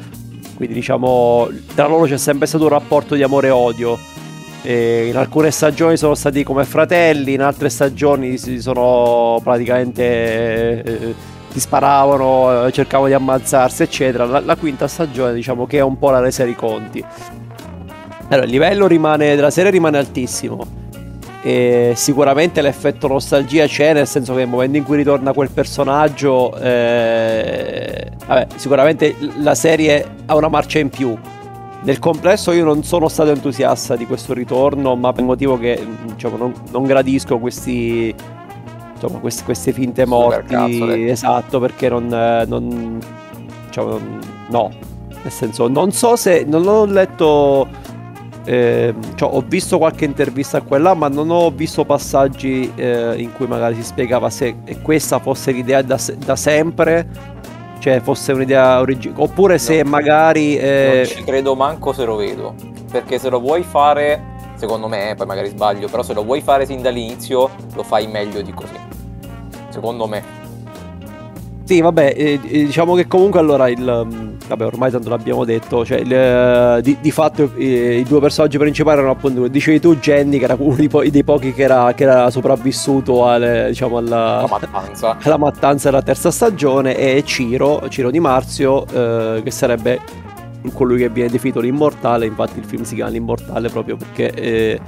quindi 0.54 0.74
diciamo 0.74 1.48
tra 1.74 1.86
loro 1.86 2.04
c'è 2.04 2.18
sempre 2.18 2.46
stato 2.46 2.64
un 2.64 2.68
rapporto 2.68 3.14
di 3.14 3.22
amore 3.22 3.46
e 3.46 3.50
odio. 3.50 3.98
E 4.60 5.06
in 5.08 5.16
alcune 5.16 5.50
stagioni 5.50 5.96
sono 5.96 6.14
stati 6.14 6.44
come 6.44 6.66
fratelli, 6.66 7.32
in 7.32 7.40
altre 7.40 7.70
stagioni 7.70 8.36
si 8.36 8.60
sono 8.60 9.40
praticamente 9.42 10.82
eh, 10.82 11.14
si 11.48 11.58
sparavano, 11.58 12.66
eh, 12.66 12.72
cercavano 12.72 13.08
di 13.08 13.14
ammazzarsi, 13.14 13.82
eccetera. 13.82 14.26
La, 14.26 14.40
la, 14.40 14.56
quinta 14.56 14.88
stagione, 14.88 15.32
diciamo 15.32 15.66
che 15.66 15.78
è 15.78 15.82
un 15.82 15.98
po' 15.98 16.10
la 16.10 16.20
resa 16.20 16.44
dei 16.44 16.54
conti. 16.54 17.02
Allora, 18.28 18.44
il 18.44 18.50
livello 18.50 18.86
rimane, 18.86 19.34
della 19.34 19.50
serie 19.50 19.70
rimane 19.70 19.96
altissimo 19.96 20.80
e 21.44 21.94
sicuramente 21.96 22.62
l'effetto 22.62 23.08
nostalgia 23.08 23.66
c'è, 23.66 23.92
nel 23.92 24.06
senso 24.06 24.32
che 24.32 24.40
nel 24.40 24.48
momento 24.48 24.76
in 24.76 24.84
cui 24.84 24.96
ritorna 24.96 25.32
quel 25.32 25.50
personaggio, 25.50 26.56
eh, 26.56 28.12
vabbè, 28.24 28.46
sicuramente 28.54 29.16
la 29.38 29.56
serie 29.56 30.06
ha 30.26 30.36
una 30.36 30.46
marcia 30.46 30.78
in 30.78 30.88
più. 30.88 31.18
Nel 31.82 31.98
complesso 31.98 32.52
io 32.52 32.64
non 32.64 32.84
sono 32.84 33.08
stato 33.08 33.30
entusiasta 33.30 33.96
di 33.96 34.06
questo 34.06 34.34
ritorno, 34.34 34.94
ma 34.94 35.10
per 35.10 35.22
il 35.22 35.26
motivo 35.26 35.58
che 35.58 35.84
diciamo, 36.04 36.36
non, 36.36 36.52
non, 36.70 36.84
gradisco 36.84 37.38
questi, 37.38 38.14
insomma, 38.94 39.18
queste, 39.18 39.42
queste 39.42 39.72
finte 39.72 40.06
morti. 40.06 40.54
Esatto, 41.08 41.58
perché 41.58 41.88
non, 41.88 42.06
non, 42.46 43.00
diciamo, 43.66 43.98
no, 44.48 44.70
nel 45.22 45.32
senso, 45.32 45.66
non 45.66 45.90
so 45.90 46.14
se 46.14 46.44
non 46.46 46.68
ho 46.68 46.84
letto 46.84 47.66
eh, 48.44 48.94
cioè, 49.14 49.30
ho 49.32 49.42
visto 49.46 49.78
qualche 49.78 50.04
intervista 50.04 50.58
a 50.58 50.60
quella, 50.62 50.94
ma 50.94 51.08
non 51.08 51.30
ho 51.30 51.50
visto 51.50 51.84
passaggi 51.84 52.72
eh, 52.74 53.14
in 53.16 53.32
cui 53.32 53.46
magari 53.46 53.76
si 53.76 53.82
spiegava 53.82 54.30
se 54.30 54.56
questa 54.82 55.18
fosse 55.18 55.52
l'idea 55.52 55.82
da, 55.82 55.98
da 56.24 56.36
sempre, 56.36 57.06
cioè 57.78 58.00
fosse 58.00 58.32
un'idea 58.32 58.80
originale, 58.80 59.22
oppure 59.22 59.58
se 59.58 59.84
magari... 59.84 60.56
Eh... 60.56 60.92
Non 60.96 61.06
ci 61.06 61.24
credo 61.24 61.54
manco 61.54 61.92
se 61.92 62.04
lo 62.04 62.16
vedo, 62.16 62.54
perché 62.90 63.18
se 63.18 63.28
lo 63.28 63.40
vuoi 63.40 63.62
fare, 63.62 64.20
secondo 64.56 64.88
me, 64.88 65.14
poi 65.16 65.26
magari 65.26 65.48
sbaglio, 65.48 65.88
però 65.88 66.02
se 66.02 66.12
lo 66.12 66.24
vuoi 66.24 66.40
fare 66.40 66.66
sin 66.66 66.82
dall'inizio 66.82 67.50
lo 67.74 67.82
fai 67.82 68.08
meglio 68.08 68.42
di 68.42 68.52
così, 68.52 68.78
secondo 69.68 70.06
me. 70.06 70.40
Sì, 71.64 71.80
vabbè, 71.80 72.14
eh, 72.16 72.40
diciamo 72.40 72.94
che 72.94 73.06
comunque 73.06 73.38
allora 73.38 73.68
il... 73.68 74.31
Vabbè, 74.52 74.66
ormai 74.66 74.90
tanto 74.90 75.08
l'abbiamo 75.08 75.46
detto, 75.46 75.82
cioè 75.82 76.00
il, 76.00 76.12
eh, 76.12 76.80
di, 76.82 76.98
di, 77.00 77.10
fatto 77.10 77.52
eh, 77.56 78.00
i 78.00 78.02
due 78.02 78.20
personaggi 78.20 78.58
principali 78.58 78.98
erano 78.98 79.14
appunto, 79.14 79.48
dicevi 79.48 79.80
tu 79.80 79.96
Jenny, 79.96 80.36
che 80.36 80.44
era 80.44 80.56
uno 80.58 80.74
dei, 80.74 80.88
po- 80.88 81.02
dei 81.02 81.24
pochi 81.24 81.54
che 81.54 81.62
era, 81.62 81.94
che 81.94 82.02
era 82.02 82.28
sopravvissuto 82.28 83.26
alle, 83.26 83.68
diciamo, 83.68 83.96
alla, 83.96 84.46
mattanza. 84.46 85.16
alla 85.24 85.38
mattanza 85.38 85.88
della 85.88 86.02
terza 86.02 86.30
stagione, 86.30 86.98
e 86.98 87.22
Ciro, 87.24 87.88
Ciro 87.88 88.10
Di 88.10 88.20
Marzio, 88.20 88.86
eh, 88.86 89.40
che 89.42 89.50
sarebbe 89.50 90.00
colui 90.74 90.98
che 90.98 91.08
viene 91.08 91.30
definito 91.30 91.60
l'immortale, 91.60 92.26
infatti 92.26 92.58
il 92.58 92.66
film 92.66 92.82
si 92.82 92.94
chiama 92.94 93.10
l'immortale 93.10 93.70
proprio 93.70 93.96
perché 93.96 94.32
eh, 94.32 94.80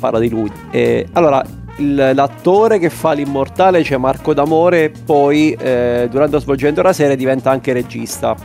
parla 0.00 0.18
di 0.18 0.28
lui. 0.28 0.50
E, 0.72 1.06
allora, 1.12 1.44
l'attore 1.78 2.78
che 2.78 2.90
fa 2.90 3.12
l'immortale, 3.12 3.82
cioè 3.82 3.98
Marco 3.98 4.34
D'Amore, 4.34 4.92
poi 5.04 5.52
eh, 5.52 6.08
durante 6.10 6.34
lo 6.34 6.40
svolgimento 6.40 6.80
della 6.80 6.92
serie 6.92 7.16
diventa 7.16 7.50
anche 7.50 7.72
regista. 7.72 8.36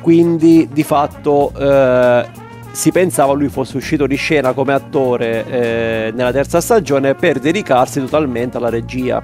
Quindi 0.00 0.68
di 0.72 0.82
fatto 0.82 1.52
eh, 1.56 2.26
si 2.72 2.90
pensava 2.90 3.34
lui 3.34 3.48
fosse 3.48 3.76
uscito 3.76 4.06
di 4.06 4.16
scena 4.16 4.52
come 4.52 4.72
attore 4.72 5.46
eh, 5.46 6.12
nella 6.14 6.32
terza 6.32 6.60
stagione 6.60 7.14
per 7.14 7.38
dedicarsi 7.38 8.00
totalmente 8.00 8.56
alla 8.56 8.70
regia. 8.70 9.22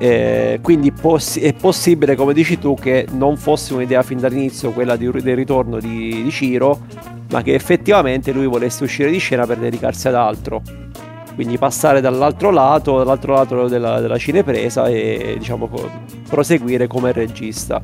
Eh, 0.00 0.60
quindi 0.62 0.92
possi- 0.92 1.40
è 1.40 1.52
possibile, 1.54 2.14
come 2.14 2.32
dici 2.32 2.58
tu, 2.58 2.74
che 2.74 3.06
non 3.10 3.36
fosse 3.36 3.74
un'idea 3.74 4.02
fin 4.02 4.18
dall'inizio 4.18 4.70
quella 4.70 4.94
di- 4.94 5.10
del 5.10 5.34
ritorno 5.34 5.80
di, 5.80 6.22
di 6.22 6.30
Ciro, 6.30 6.86
ma 7.30 7.42
che 7.42 7.54
effettivamente 7.54 8.30
lui 8.30 8.46
volesse 8.46 8.84
uscire 8.84 9.10
di 9.10 9.18
scena 9.18 9.44
per 9.44 9.58
dedicarsi 9.58 10.06
ad 10.06 10.14
altro. 10.14 10.62
Quindi 11.38 11.56
passare 11.56 12.00
dall'altro 12.00 12.50
lato, 12.50 12.98
dall'altro 12.98 13.34
lato 13.34 13.68
della, 13.68 14.00
della 14.00 14.18
cinepresa 14.18 14.88
e 14.88 15.36
diciamo 15.38 15.70
proseguire 16.28 16.88
come 16.88 17.12
regista. 17.12 17.80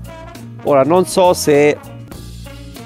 Ora 0.64 0.82
non 0.82 1.06
so 1.06 1.32
se 1.34 1.78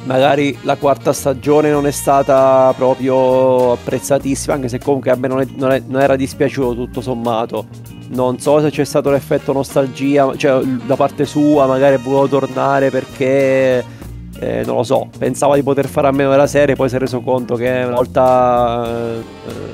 magari 0.05 0.59
la 0.65 0.77
quarta 0.77 1.15
stagione 1.15 1.71
non 1.71 1.87
è 1.87 1.91
stata 1.91 2.71
proprio 2.77 3.73
apprezzatissima, 3.73 4.53
anche 4.57 4.69
se 4.69 4.79
comunque 4.79 5.11
a 5.11 5.17
me 5.17 5.27
non, 5.29 5.41
è- 5.41 5.47
non 5.57 5.71
è- 5.71 5.83
non 5.87 6.03
era 6.03 6.17
dispiaciuto 6.17 6.75
tutto 6.75 7.01
sommato. 7.01 7.65
Non 8.09 8.39
so 8.39 8.61
se 8.61 8.69
c'è 8.69 8.85
stato 8.85 9.09
l'effetto 9.11 9.55
nostalgia, 9.55 10.31
cioè 10.37 10.63
da 10.65 10.97
parte 10.97 11.25
sua, 11.25 11.67
magari 11.67 11.95
è 11.95 11.99
voluto 11.99 12.41
tornare 12.41 12.91
perché 12.91 13.83
eh, 14.41 14.63
non 14.65 14.77
lo 14.77 14.83
so, 14.85 15.09
pensava 15.19 15.57
di 15.57 15.63
poter 15.63 15.87
fare 15.89 16.07
a 16.07 16.13
meno 16.13 16.31
della 16.31 16.47
serie, 16.47 16.77
poi 16.77 16.89
si 16.89 16.95
è 16.97 16.99
reso 16.99 17.21
conto 17.21 17.57
che 17.57 17.69
una 17.85 17.97
volta 17.97 18.87
eh, 18.87 19.23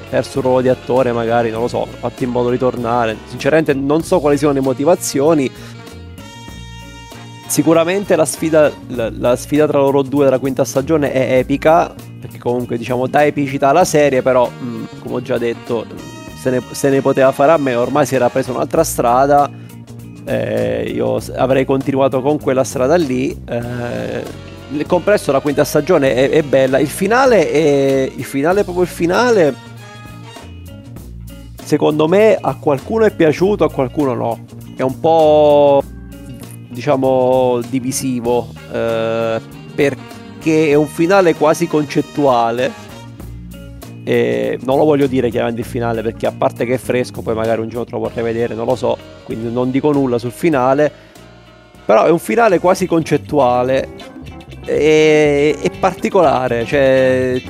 perso 0.09 0.39
il 0.39 0.45
ruolo 0.45 0.61
di 0.63 0.69
attore, 0.69 1.13
magari 1.13 1.51
non 1.51 1.63
lo 1.63 1.69
so, 1.69 1.87
fatto 1.87 2.25
in 2.25 2.31
modo 2.31 2.51
di 2.51 2.59
tornare. 2.59 3.17
Sinceramente 3.27 3.75
non 3.75 4.03
so 4.03 4.21
quali 4.21 4.39
siano 4.39 4.55
le 4.55 4.61
motivazioni. 4.61 5.51
Sicuramente 7.47 8.17
la 8.17 8.25
sfida, 8.25 8.73
la, 8.89 9.11
la 9.15 9.37
sfida 9.37 9.67
tra 9.67 9.79
loro 9.79 10.03
due 10.03 10.25
della 10.25 10.39
quinta 10.39 10.65
stagione 10.65 11.13
è 11.13 11.37
epica, 11.37 11.95
perché 12.21 12.39
comunque 12.39 12.79
diciamo 12.79 13.07
dà 13.07 13.25
epicità 13.27 13.69
alla 13.69 13.85
serie, 13.85 14.23
però 14.23 14.49
mh, 14.49 15.01
come 15.01 15.17
ho 15.17 15.23
già 15.23 15.37
detto 15.37 15.85
se 16.41 16.51
ne, 16.51 16.63
se 16.71 16.89
ne 16.89 17.03
poteva 17.03 17.33
fare 17.33 17.53
a 17.53 17.59
me, 17.59 17.75
ormai 17.75 18.07
si 18.07 18.15
era 18.15 18.31
presa 18.31 18.51
un'altra 18.51 18.83
strada, 18.83 19.51
eh, 20.25 20.91
io 20.95 21.21
avrei 21.37 21.67
continuato 21.67 22.23
con 22.23 22.39
quella 22.39 22.65
strada 22.65 22.97
lì. 22.97 23.31
eh, 23.47 24.53
il 24.75 24.87
compresso 24.87 25.31
la 25.31 25.41
quinta 25.41 25.65
stagione 25.65 26.15
è, 26.15 26.31
è 26.31 26.43
bella, 26.43 26.79
il 26.79 26.89
finale 26.89 27.51
è 27.51 28.13
il 28.15 28.25
finale 28.25 28.65
proprio 28.65 28.85
il 28.85 28.91
finale. 28.91 29.73
Secondo 31.63 32.09
me 32.09 32.37
a 32.39 32.57
qualcuno 32.57 33.05
è 33.05 33.11
piaciuto, 33.11 33.65
a 33.65 33.71
qualcuno 33.71 34.15
no. 34.15 34.45
È 34.77 34.83
un 34.83 35.01
po' 35.01 35.83
diciamo 36.69 37.61
divisivo 37.69 38.49
eh, 38.73 39.41
perché 39.75 40.69
è 40.69 40.75
un 40.75 40.87
finale 40.87 41.35
quasi 41.35 41.67
concettuale. 41.67 42.83
E 44.07 44.59
non 44.63 44.77
lo 44.77 44.85
voglio 44.85 45.07
dire 45.07 45.31
chiaramente 45.31 45.63
il 45.63 45.67
finale 45.67 46.03
perché 46.03 46.27
a 46.27 46.33
parte 46.37 46.67
che 46.67 46.75
è 46.75 46.79
fresco, 46.79 47.23
poi 47.23 47.35
magari 47.35 47.63
un 47.63 47.69
giorno 47.69 47.99
lo 47.99 48.05
vorrei 48.05 48.23
vedere, 48.23 48.55
non 48.55 48.67
lo 48.67 48.77
so, 48.77 48.99
quindi 49.23 49.51
non 49.51 49.71
dico 49.71 49.91
nulla 49.93 50.19
sul 50.19 50.33
finale. 50.33 50.93
Però 51.87 52.05
è 52.05 52.11
un 52.11 52.19
finale 52.19 52.59
quasi 52.59 52.87
concettuale 52.87 54.14
e, 54.65 55.57
e 55.61 55.71
particolare, 55.79 56.65
cioè 56.65 57.41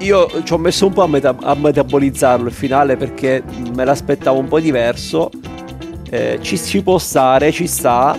io 0.00 0.28
ci 0.44 0.52
ho 0.52 0.58
messo 0.58 0.86
un 0.86 0.92
po' 0.92 1.02
a, 1.02 1.08
meta- 1.08 1.36
a 1.42 1.54
metabolizzarlo 1.54 2.46
il 2.46 2.54
finale 2.54 2.96
perché 2.96 3.42
me 3.74 3.84
l'aspettavo 3.84 4.38
un 4.38 4.46
po' 4.46 4.60
diverso. 4.60 5.30
Eh, 6.10 6.38
ci, 6.40 6.56
ci 6.56 6.82
può 6.82 6.98
stare, 6.98 7.50
ci 7.50 7.66
sta. 7.66 8.16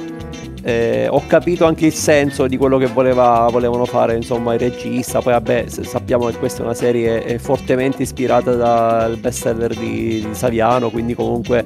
Eh, 0.61 1.07
ho 1.09 1.23
capito 1.25 1.65
anche 1.65 1.85
il 1.85 1.93
senso 1.93 2.45
di 2.47 2.57
quello 2.57 2.77
che 2.77 2.87
voleva- 2.87 3.47
volevano 3.49 3.85
fare 3.85 4.15
insomma 4.15 4.53
il 4.53 4.59
regista. 4.59 5.21
Poi, 5.21 5.33
vabbè, 5.33 5.65
sappiamo 5.67 6.25
che 6.27 6.37
questa 6.37 6.61
è 6.61 6.65
una 6.65 6.73
serie 6.73 7.39
fortemente 7.39 8.03
ispirata 8.03 8.53
dal 8.53 9.15
bestseller 9.17 9.73
di, 9.73 10.25
di 10.27 10.29
Saviano. 10.31 10.89
Quindi, 10.89 11.15
comunque, 11.15 11.65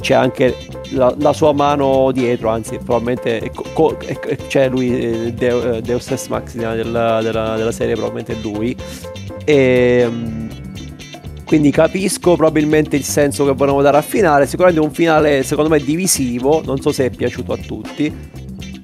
c'è 0.00 0.14
anche 0.14 0.54
la, 0.90 1.12
la 1.18 1.32
sua 1.32 1.52
mano 1.52 2.12
dietro. 2.12 2.50
Anzi, 2.50 2.76
probabilmente 2.76 3.40
è 3.40 3.50
co- 3.74 3.96
co- 3.96 3.98
è- 4.06 4.18
è- 4.18 4.36
c'è 4.46 4.68
lui, 4.70 4.98
eh, 4.98 5.32
Deu- 5.34 5.74
eh, 5.74 5.82
Deus 5.82 6.10
Ex 6.10 6.28
Machina 6.28 6.74
della, 6.74 7.20
della- 7.20 7.56
della 7.56 7.72
serie, 7.72 7.94
probabilmente 7.94 8.32
è 8.32 8.36
lui. 8.42 8.74
E, 9.44 10.06
mm, 10.08 10.48
quindi 11.44 11.70
capisco 11.70 12.36
probabilmente 12.36 12.96
il 12.96 13.04
senso 13.04 13.44
che 13.44 13.52
volevano 13.52 13.82
dare 13.82 13.98
al 13.98 14.02
finale. 14.02 14.46
Sicuramente 14.46 14.80
un 14.84 14.92
finale, 14.92 15.42
secondo 15.42 15.68
me, 15.70 15.78
divisivo. 15.80 16.62
Non 16.64 16.80
so 16.80 16.90
se 16.92 17.06
è 17.06 17.10
piaciuto 17.10 17.52
a 17.52 17.58
tutti. 17.58 18.12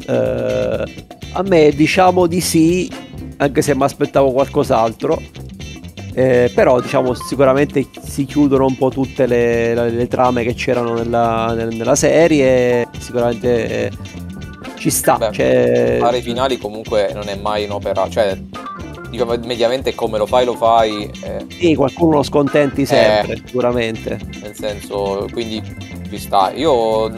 Eh, 0.07 0.85
a 1.33 1.43
me, 1.43 1.71
diciamo 1.75 2.27
di 2.27 2.41
sì, 2.41 2.91
anche 3.39 3.63
se 3.63 3.75
mi 3.75 3.83
aspettavo 3.85 4.33
qualcos'altro. 4.33 5.21
Eh, 6.13 6.51
però, 6.55 6.81
diciamo, 6.81 7.15
sicuramente 7.15 7.87
si 8.03 8.25
chiudono 8.25 8.67
un 8.67 8.77
po' 8.77 8.91
tutte 8.91 9.27
le, 9.27 9.75
le- 9.75 9.91
le 9.91 10.09
trame 10.09 10.43
che 10.43 10.55
c'erano 10.55 10.95
nella, 10.95 11.55
nel- 11.55 11.75
nella 11.75 11.95
serie. 11.95 12.89
Sicuramente 12.99 13.87
eh, 13.87 13.91
ci 14.81 14.91
sta. 14.91 15.17
Beh, 15.19 15.31
cioè- 15.33 15.97
Fare 16.01 16.19
i 16.19 16.23
finali 16.23 16.57
comunque 16.57 17.11
non 17.13 17.29
è 17.29 17.37
mai 17.37 17.65
un'opera, 17.65 18.09
cioè 18.09 18.37
diciamo 19.11 19.37
mediamente 19.45 19.95
come 19.95 20.17
lo 20.19 20.25
fai 20.27 20.45
lo 20.47 20.55
fai, 20.55 21.11
eh, 21.23 21.45
Sì, 21.49 21.75
qualcuno 21.75 22.17
lo 22.17 22.23
scontenti 22.23 22.87
sempre, 22.87 23.43
sicuramente. 23.45 24.19
nel 24.41 24.55
senso, 24.55 25.27
quindi 25.33 25.63
ci 26.09 26.19
sta. 26.19 26.51
Io, 26.55 27.13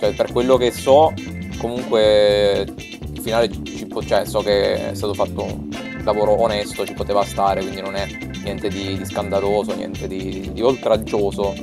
cioè, 0.00 0.12
per 0.14 0.32
quello 0.32 0.56
che 0.56 0.72
so, 0.72 1.12
comunque 1.58 2.66
il 3.12 3.20
finale 3.20 3.48
ci 3.64 3.86
può, 3.86 4.02
cioè, 4.02 4.24
so 4.24 4.40
che 4.40 4.90
è 4.90 4.94
stato 4.94 5.14
fatto 5.14 5.44
un 5.44 5.68
lavoro 6.02 6.40
onesto, 6.40 6.84
ci 6.84 6.94
poteva 6.94 7.24
stare, 7.24 7.60
quindi 7.60 7.80
non 7.80 7.94
è 7.94 8.06
niente 8.42 8.68
di, 8.68 8.96
di 8.96 9.04
scandaloso, 9.04 9.74
niente 9.74 10.08
di, 10.08 10.50
di 10.52 10.62
oltraggioso. 10.62 11.54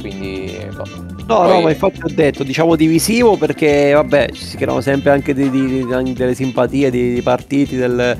Quindi, 0.00 0.56
no. 0.72 0.82
No, 1.26 1.36
Poi- 1.42 1.48
no, 1.48 1.60
ma 1.60 1.70
infatti 1.70 2.00
ho 2.02 2.08
detto, 2.12 2.42
diciamo 2.42 2.74
divisivo 2.74 3.36
perché, 3.36 3.92
vabbè, 3.92 4.30
ci 4.32 4.44
si 4.44 4.56
creano 4.56 4.80
sempre 4.80 5.10
anche 5.10 5.32
di- 5.34 5.48
di- 5.50 5.66
di- 5.86 6.12
delle 6.14 6.34
simpatie 6.34 6.90
di, 6.90 7.14
di 7.14 7.22
partiti, 7.22 7.76
del- 7.76 8.16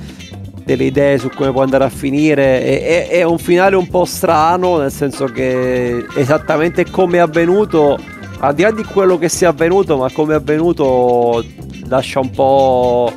delle 0.64 0.84
idee 0.84 1.18
su 1.18 1.28
come 1.30 1.50
può 1.50 1.62
andare 1.62 1.84
a 1.84 1.88
finire. 1.88 2.62
E- 2.62 3.08
È, 3.08 3.18
è 3.18 3.22
un 3.24 3.38
finale 3.38 3.74
un 3.76 3.88
po' 3.88 4.04
strano, 4.04 4.76
nel 4.78 4.92
senso 4.92 5.24
che 5.24 6.04
esattamente 6.14 6.88
come 6.88 7.16
è 7.16 7.20
avvenuto, 7.20 7.98
al 8.40 8.54
di 8.54 8.62
là 8.62 8.70
di 8.70 8.84
quello 8.84 9.18
che 9.18 9.28
sia 9.28 9.48
avvenuto, 9.48 9.96
ma 9.96 10.08
come 10.12 10.34
è 10.34 10.36
avvenuto 10.36 11.44
lascia 11.88 12.20
un 12.20 12.30
po'... 12.30 13.12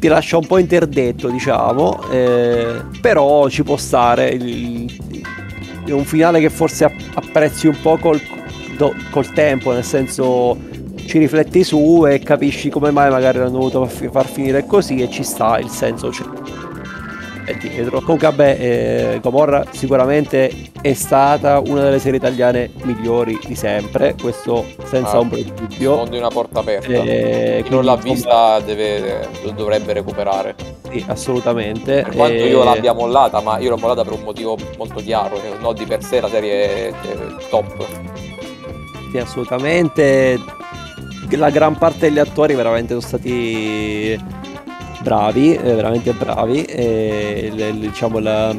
ti 0.00 0.08
lascia 0.08 0.36
un 0.36 0.46
po' 0.46 0.58
interdetto, 0.58 1.28
diciamo, 1.28 2.02
eh, 2.10 2.82
però 3.00 3.48
ci 3.48 3.62
può 3.62 3.76
stare. 3.76 4.28
il- 4.30 5.02
è 5.84 5.92
un 5.92 6.04
finale 6.04 6.40
che 6.40 6.50
forse 6.50 6.84
app- 6.84 7.00
apprezzi 7.14 7.66
un 7.66 7.76
po' 7.80 7.96
col, 7.98 8.20
col 9.10 9.32
tempo, 9.32 9.72
nel 9.72 9.84
senso 9.84 10.56
ci 11.06 11.18
rifletti 11.18 11.62
su 11.62 12.06
e 12.06 12.18
capisci 12.20 12.70
come 12.70 12.90
mai 12.90 13.10
magari 13.10 13.38
l'hanno 13.38 13.68
dovuto 13.68 13.86
far 13.86 14.26
finire 14.26 14.64
così 14.66 15.00
e 15.00 15.10
ci 15.10 15.22
sta 15.22 15.58
il 15.58 15.68
senso. 15.68 16.10
Cioè, 16.10 16.26
è 17.44 17.54
dietro. 17.54 18.00
Comunque, 18.00 18.28
vabbè, 18.28 18.56
eh, 18.60 19.20
Gomorra 19.20 19.64
sicuramente 19.70 20.50
è 20.80 20.92
stata 20.94 21.60
una 21.60 21.82
delle 21.82 21.98
serie 21.98 22.18
italiane 22.18 22.70
migliori 22.82 23.38
di 23.46 23.54
sempre, 23.54 24.14
questo 24.20 24.64
senza 24.84 25.12
Ah, 25.12 25.18
ombra 25.20 25.36
di 25.36 25.52
dubbio. 25.54 25.94
Sfondi 25.94 26.18
una 26.18 26.28
porta 26.28 26.60
aperta. 26.60 26.88
Eh, 26.88 27.60
Chi 27.64 27.70
non 27.70 27.84
l'ha 27.84 27.96
vista 27.96 28.60
deve, 28.60 29.28
lo 29.42 29.50
dovrebbe 29.50 29.92
recuperare. 29.92 30.54
Sì, 30.90 31.04
assolutamente. 31.08 32.02
Per 32.02 32.14
quanto 32.16 32.34
Eh, 32.34 32.48
io 32.48 32.62
l'abbia 32.64 32.92
mollata, 32.92 33.40
ma 33.40 33.58
io 33.58 33.70
l'ho 33.70 33.78
mollata 33.78 34.04
per 34.04 34.12
un 34.12 34.22
motivo 34.22 34.56
molto 34.76 35.00
chiaro, 35.00 35.36
cioè, 35.36 35.58
no 35.60 35.72
di 35.72 35.84
per 35.84 36.02
sé 36.02 36.20
la 36.20 36.28
serie 36.28 36.88
è 36.88 36.88
è 36.88 37.16
top. 37.50 37.86
Sì, 39.10 39.18
assolutamente. 39.18 40.38
La 41.30 41.50
gran 41.50 41.76
parte 41.76 42.00
degli 42.08 42.18
attori 42.18 42.54
veramente 42.54 42.88
sono 42.90 43.00
stati 43.00 44.16
bravi, 45.04 45.54
eh, 45.54 45.74
veramente 45.74 46.12
bravi. 46.12 46.64
E 46.64 47.50
le- 47.54 47.78
diciamo 47.78 48.18
la, 48.18 48.54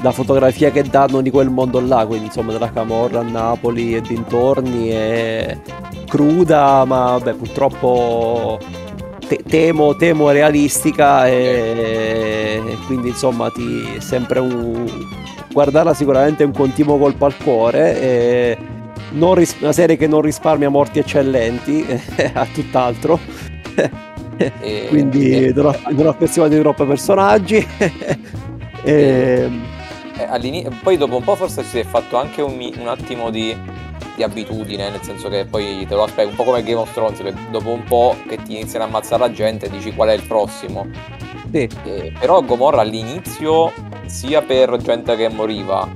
la 0.00 0.10
fotografia 0.12 0.70
che 0.70 0.82
danno 0.82 1.20
di 1.20 1.30
quel 1.30 1.50
mondo 1.50 1.80
là, 1.80 2.06
quindi 2.06 2.26
insomma 2.26 2.52
della 2.52 2.72
Camorra 2.72 3.20
a 3.20 3.22
Napoli 3.22 3.94
e 3.94 4.00
dintorni 4.00 4.88
è 4.88 5.56
cruda, 6.08 6.84
ma 6.86 7.18
vabbè, 7.18 7.34
purtroppo 7.34 8.58
te- 9.28 9.42
temo, 9.46 9.94
temo 9.96 10.30
realistica 10.30 11.28
e, 11.28 12.60
e 12.66 12.76
quindi 12.86 13.08
insomma 13.08 13.50
ti 13.50 13.94
è 13.96 14.00
sempre 14.00 14.40
un 14.40 14.84
guardarla 15.52 15.92
sicuramente 15.92 16.42
è 16.44 16.46
un 16.46 16.52
continuo 16.52 16.96
colpo 16.96 17.26
al 17.26 17.36
cuore 17.36 18.00
e 18.00 18.58
ris- 19.34 19.56
una 19.60 19.72
serie 19.72 19.96
che 19.98 20.06
non 20.06 20.22
risparmia 20.22 20.70
morti 20.70 20.98
eccellenti 20.98 21.84
a 22.32 22.46
tutt'altro 22.46 23.18
E- 24.36 24.86
quindi 24.88 25.46
e- 25.46 25.52
affezionato 26.08 26.54
di 26.54 26.60
troppo 26.60 26.82
ai 26.82 26.88
personaggi 26.88 27.66
e, 28.82 29.50
eh, 30.16 30.24
all'ini- 30.24 30.68
poi 30.82 30.96
dopo 30.96 31.16
un 31.16 31.22
po' 31.24 31.36
forse 31.36 31.64
si 31.64 31.78
è 31.78 31.84
fatto 31.84 32.16
anche 32.16 32.42
un, 32.42 32.58
un 32.78 32.88
attimo 32.88 33.30
di, 33.30 33.56
di 34.14 34.22
abitudine, 34.22 34.90
nel 34.90 35.02
senso 35.02 35.28
che 35.28 35.46
poi 35.46 35.86
te 35.86 35.94
lo 35.94 36.04
aspetti, 36.04 36.28
un 36.28 36.34
po' 36.34 36.44
come 36.44 36.62
Game 36.62 36.78
of 36.80 36.92
Thrones, 36.92 37.18
che 37.20 37.34
dopo 37.50 37.70
un 37.72 37.84
po' 37.84 38.16
che 38.26 38.42
ti 38.42 38.52
iniziano 38.54 38.84
a 38.84 38.88
ammazzare 38.88 39.22
la 39.22 39.30
gente 39.32 39.68
dici 39.70 39.92
qual 39.94 40.08
è 40.10 40.14
il 40.14 40.24
prossimo. 40.26 40.88
sì, 41.82 42.12
però 42.18 42.42
Gomorra 42.42 42.80
all'inizio, 42.82 43.72
sia 44.06 44.42
per 44.42 44.76
gente 44.78 45.16
che 45.16 45.28
moriva, 45.28 45.88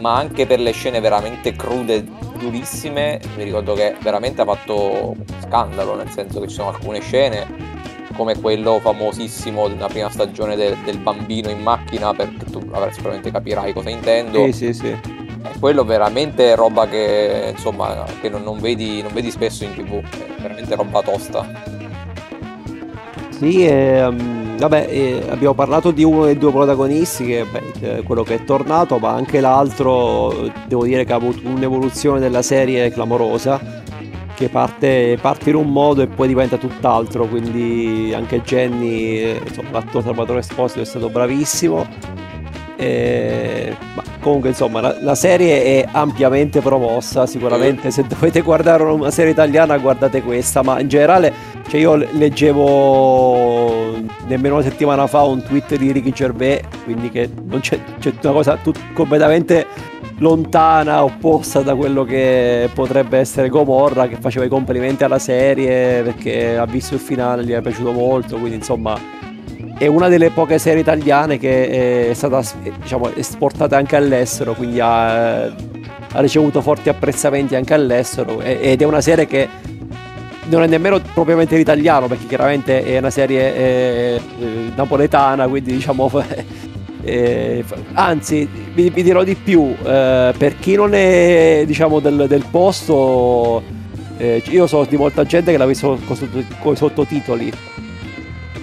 ma 0.00 0.16
anche 0.16 0.46
per 0.46 0.60
le 0.60 0.72
scene 0.72 1.00
veramente 1.00 1.52
crude, 1.54 2.04
durissime, 2.38 3.20
mi 3.36 3.44
ricordo 3.44 3.74
che 3.74 3.94
veramente 4.00 4.42
ha 4.42 4.44
fatto 4.44 5.16
scandalo, 5.42 5.94
nel 5.96 6.10
senso 6.10 6.40
che 6.40 6.48
ci 6.48 6.54
sono 6.54 6.68
alcune 6.68 7.00
scene 7.00 7.72
come 8.14 8.38
quello 8.40 8.78
famosissimo 8.78 9.68
della 9.68 9.88
prima 9.88 10.08
stagione 10.08 10.56
de- 10.56 10.76
del 10.84 10.98
bambino 10.98 11.50
in 11.50 11.60
macchina, 11.60 12.14
perché 12.14 12.44
tu 12.46 12.60
avrai, 12.72 12.92
sicuramente 12.92 13.30
capirai 13.30 13.72
cosa 13.72 13.90
intendo. 13.90 14.44
Sì, 14.46 14.52
sì, 14.52 14.72
sì. 14.72 14.96
Quello 15.58 15.84
veramente 15.84 16.52
è 16.52 16.56
roba 16.56 16.86
che 16.86 17.52
insomma 17.54 18.04
che 18.20 18.28
non, 18.28 18.42
non 18.42 18.58
vedi, 18.60 19.02
non 19.02 19.12
vedi 19.12 19.30
spesso 19.30 19.64
in 19.64 19.74
tv, 19.74 20.00
è 20.00 20.40
veramente 20.40 20.74
roba 20.74 21.02
tosta. 21.02 21.46
Sì, 23.30 23.66
ehm, 23.66 24.43
vabbè, 24.56 24.86
eh, 24.90 25.22
abbiamo 25.28 25.54
parlato 25.54 25.90
di 25.90 26.04
uno 26.04 26.24
dei 26.24 26.38
due 26.38 26.50
protagonisti, 26.50 27.24
che 27.24 27.46
beh, 27.50 27.98
è 27.98 28.02
quello 28.02 28.22
che 28.22 28.34
è 28.36 28.44
tornato, 28.44 28.98
ma 28.98 29.10
anche 29.10 29.40
l'altro, 29.40 30.50
devo 30.66 30.84
dire 30.84 31.04
che 31.04 31.12
ha 31.12 31.16
avuto 31.16 31.40
un'evoluzione 31.48 32.20
della 32.20 32.42
serie 32.42 32.90
clamorosa, 32.90 33.82
che 34.34 34.48
parte, 34.48 35.16
parte 35.20 35.50
in 35.50 35.56
un 35.56 35.70
modo 35.70 36.02
e 36.02 36.06
poi 36.06 36.28
diventa 36.28 36.56
tutt'altro, 36.56 37.26
quindi 37.26 38.12
anche 38.14 38.42
Jenny, 38.42 39.18
eh, 39.18 39.40
insomma, 39.46 39.70
l'attore 39.72 40.04
Salvatore 40.04 40.38
Esposito 40.40 40.80
è 40.80 40.84
stato 40.84 41.08
bravissimo. 41.08 42.22
E, 42.76 43.76
ma 43.94 44.02
comunque 44.20 44.48
insomma 44.48 44.80
la, 44.80 44.96
la 45.00 45.14
serie 45.14 45.62
è 45.62 45.88
ampiamente 45.92 46.60
promossa 46.60 47.24
sicuramente 47.24 47.92
se 47.92 48.04
dovete 48.04 48.40
guardare 48.40 48.82
una 48.82 49.12
serie 49.12 49.30
italiana 49.30 49.78
guardate 49.78 50.22
questa 50.22 50.62
ma 50.64 50.80
in 50.80 50.88
generale 50.88 51.32
cioè 51.68 51.80
io 51.80 51.94
leggevo 51.94 53.96
nemmeno 54.26 54.54
una 54.54 54.62
settimana 54.62 55.06
fa 55.06 55.22
un 55.22 55.42
tweet 55.42 55.76
di 55.76 55.92
Ricky 55.92 56.12
Gervais, 56.12 56.60
quindi 56.84 57.10
che 57.10 57.28
non 57.44 57.60
c'è, 57.60 57.78
c'è 57.98 58.12
una 58.22 58.32
cosa 58.32 58.58
tut, 58.62 58.78
completamente 58.92 59.66
lontana, 60.18 61.02
opposta 61.02 61.60
da 61.60 61.74
quello 61.74 62.04
che 62.04 62.68
potrebbe 62.72 63.18
essere 63.18 63.48
Gomorra, 63.48 64.06
che 64.06 64.16
faceva 64.16 64.44
i 64.44 64.48
complimenti 64.48 65.04
alla 65.04 65.18
serie 65.18 66.02
perché 66.02 66.56
ha 66.56 66.66
visto 66.66 66.94
il 66.94 67.00
finale, 67.00 67.44
gli 67.44 67.52
è 67.52 67.60
piaciuto 67.60 67.92
molto, 67.92 68.36
quindi 68.36 68.56
insomma 68.56 68.98
è 69.76 69.86
una 69.86 70.08
delle 70.08 70.30
poche 70.30 70.58
serie 70.58 70.80
italiane 70.80 71.38
che 71.38 72.10
è 72.10 72.14
stata 72.14 72.42
diciamo, 72.80 73.12
esportata 73.14 73.76
anche 73.76 73.96
all'estero, 73.96 74.54
quindi 74.54 74.80
ha, 74.80 75.44
ha 75.44 76.20
ricevuto 76.20 76.60
forti 76.60 76.88
apprezzamenti 76.88 77.56
anche 77.56 77.74
all'estero 77.74 78.40
ed 78.40 78.80
è 78.80 78.84
una 78.84 79.00
serie 79.00 79.26
che 79.26 79.48
non 80.46 80.62
è 80.62 80.66
nemmeno 80.66 81.00
propriamente 81.12 81.56
l'italiano 81.56 82.06
perché 82.06 82.26
chiaramente 82.26 82.82
è 82.82 82.98
una 82.98 83.10
serie 83.10 83.54
eh, 83.54 84.20
eh, 84.40 84.72
napoletana 84.74 85.46
quindi 85.46 85.72
diciamo 85.74 86.10
eh, 87.02 87.64
anzi 87.94 88.48
vi, 88.72 88.90
vi, 88.90 89.02
dirò 89.02 89.22
di 89.22 89.34
più 89.34 89.74
eh, 89.84 90.34
per 90.36 90.58
chi 90.58 90.74
non 90.74 90.94
è 90.94 91.64
diciamo 91.66 92.00
del, 92.00 92.26
del 92.28 92.44
posto 92.50 93.62
eh, 94.16 94.42
io 94.46 94.66
so 94.66 94.84
di 94.84 94.96
molta 94.96 95.24
gente 95.24 95.50
che 95.50 95.58
l'ha 95.58 95.66
visto 95.66 95.98
con 96.60 96.72
i 96.72 96.76
sottotitoli 96.76 97.52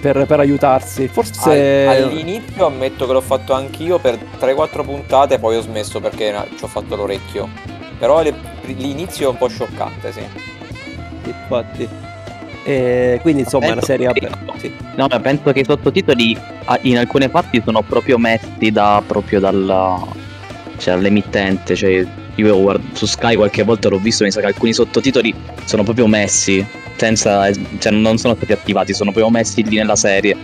per, 0.00 0.26
per, 0.26 0.40
aiutarsi. 0.40 1.06
Forse 1.06 1.86
all'inizio 1.86 2.66
ammetto 2.66 3.06
che 3.06 3.12
l'ho 3.12 3.20
fatto 3.20 3.52
anch'io 3.52 3.98
per 3.98 4.18
3-4 4.40 4.82
puntate 4.82 5.38
poi 5.38 5.56
ho 5.56 5.60
smesso 5.60 6.00
perché 6.00 6.34
ci 6.56 6.64
ho 6.64 6.66
fatto 6.66 6.96
l'orecchio. 6.96 7.48
Però 7.98 8.20
l'inizio 8.64 9.26
è 9.26 9.30
un 9.30 9.36
po' 9.36 9.46
scioccante 9.46 10.10
sì 10.10 10.51
infatti. 11.30 11.88
E 12.64 13.18
quindi 13.22 13.42
insomma 13.42 13.66
è 13.66 13.72
una 13.72 13.82
serie 13.82 14.12
che, 14.12 14.28
sì. 14.58 14.72
No, 14.94 15.06
ma 15.10 15.18
penso 15.18 15.52
che 15.52 15.60
i 15.60 15.64
sottotitoli 15.64 16.38
in 16.82 16.98
alcune 16.98 17.28
parti 17.28 17.60
sono 17.64 17.82
proprio 17.82 18.18
messi 18.18 18.70
da 18.70 19.02
proprio 19.04 19.40
dalla 19.40 20.00
cioè 20.76 20.94
dall'emittente, 20.94 21.74
cioè 21.74 22.06
io 22.34 22.60
guardo, 22.60 22.84
su 22.92 23.06
Sky 23.06 23.34
qualche 23.34 23.64
volta 23.64 23.88
l'ho 23.88 23.98
visto, 23.98 24.22
mi 24.22 24.30
sa 24.30 24.40
che 24.40 24.46
alcuni 24.46 24.72
sottotitoli 24.72 25.34
sono 25.64 25.82
proprio 25.82 26.06
messi 26.06 26.64
senza 26.96 27.52
cioè 27.52 27.90
non 27.92 28.16
sono 28.16 28.34
stati 28.36 28.52
attivati, 28.52 28.94
sono 28.94 29.10
proprio 29.10 29.32
messi 29.32 29.64
lì 29.64 29.76
nella 29.76 29.96
serie. 29.96 30.36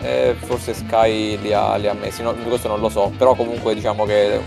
Eh, 0.00 0.34
forse 0.38 0.72
Sky 0.72 1.38
li 1.40 1.52
ha, 1.52 1.76
li 1.76 1.88
ha 1.88 1.94
messi, 1.94 2.22
no, 2.22 2.34
questo 2.34 2.68
non 2.68 2.80
lo 2.80 2.88
so, 2.88 3.12
però 3.16 3.34
comunque 3.34 3.74
diciamo 3.74 4.04
che 4.04 4.40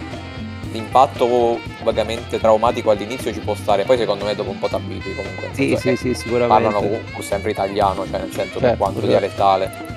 l'impatto 0.78 1.60
vagamente 1.84 2.40
traumatico 2.40 2.92
all'inizio 2.92 3.34
ci 3.34 3.40
può 3.40 3.56
stare, 3.56 3.84
poi 3.84 3.98
secondo 3.98 4.26
me 4.26 4.36
dopo 4.36 4.52
un 4.52 4.60
po' 4.60 4.68
t'abitui 4.68 5.16
comunque. 5.16 5.50
Sì, 5.54 5.76
sì, 5.78 5.96
sì, 5.96 6.14
sicuramente. 6.14 6.64
Parlano 6.64 6.80
comunque 6.80 7.24
sempre 7.24 7.52
italiano, 7.52 8.06
cioè 8.10 8.20
nel 8.20 8.32
senso 8.32 8.60
certo, 8.60 8.78
quanto 8.78 9.00
certo. 9.00 9.08
dialettale. 9.08 9.96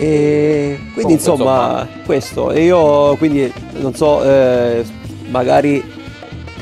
E 0.00 0.78
quindi 0.94 1.14
insomma, 1.14 1.82
insomma, 1.82 1.88
questo. 2.04 2.52
E 2.52 2.64
io 2.64 3.16
quindi 3.16 3.52
non 3.72 3.94
so, 3.94 4.24
eh, 4.24 4.84
magari 5.28 5.96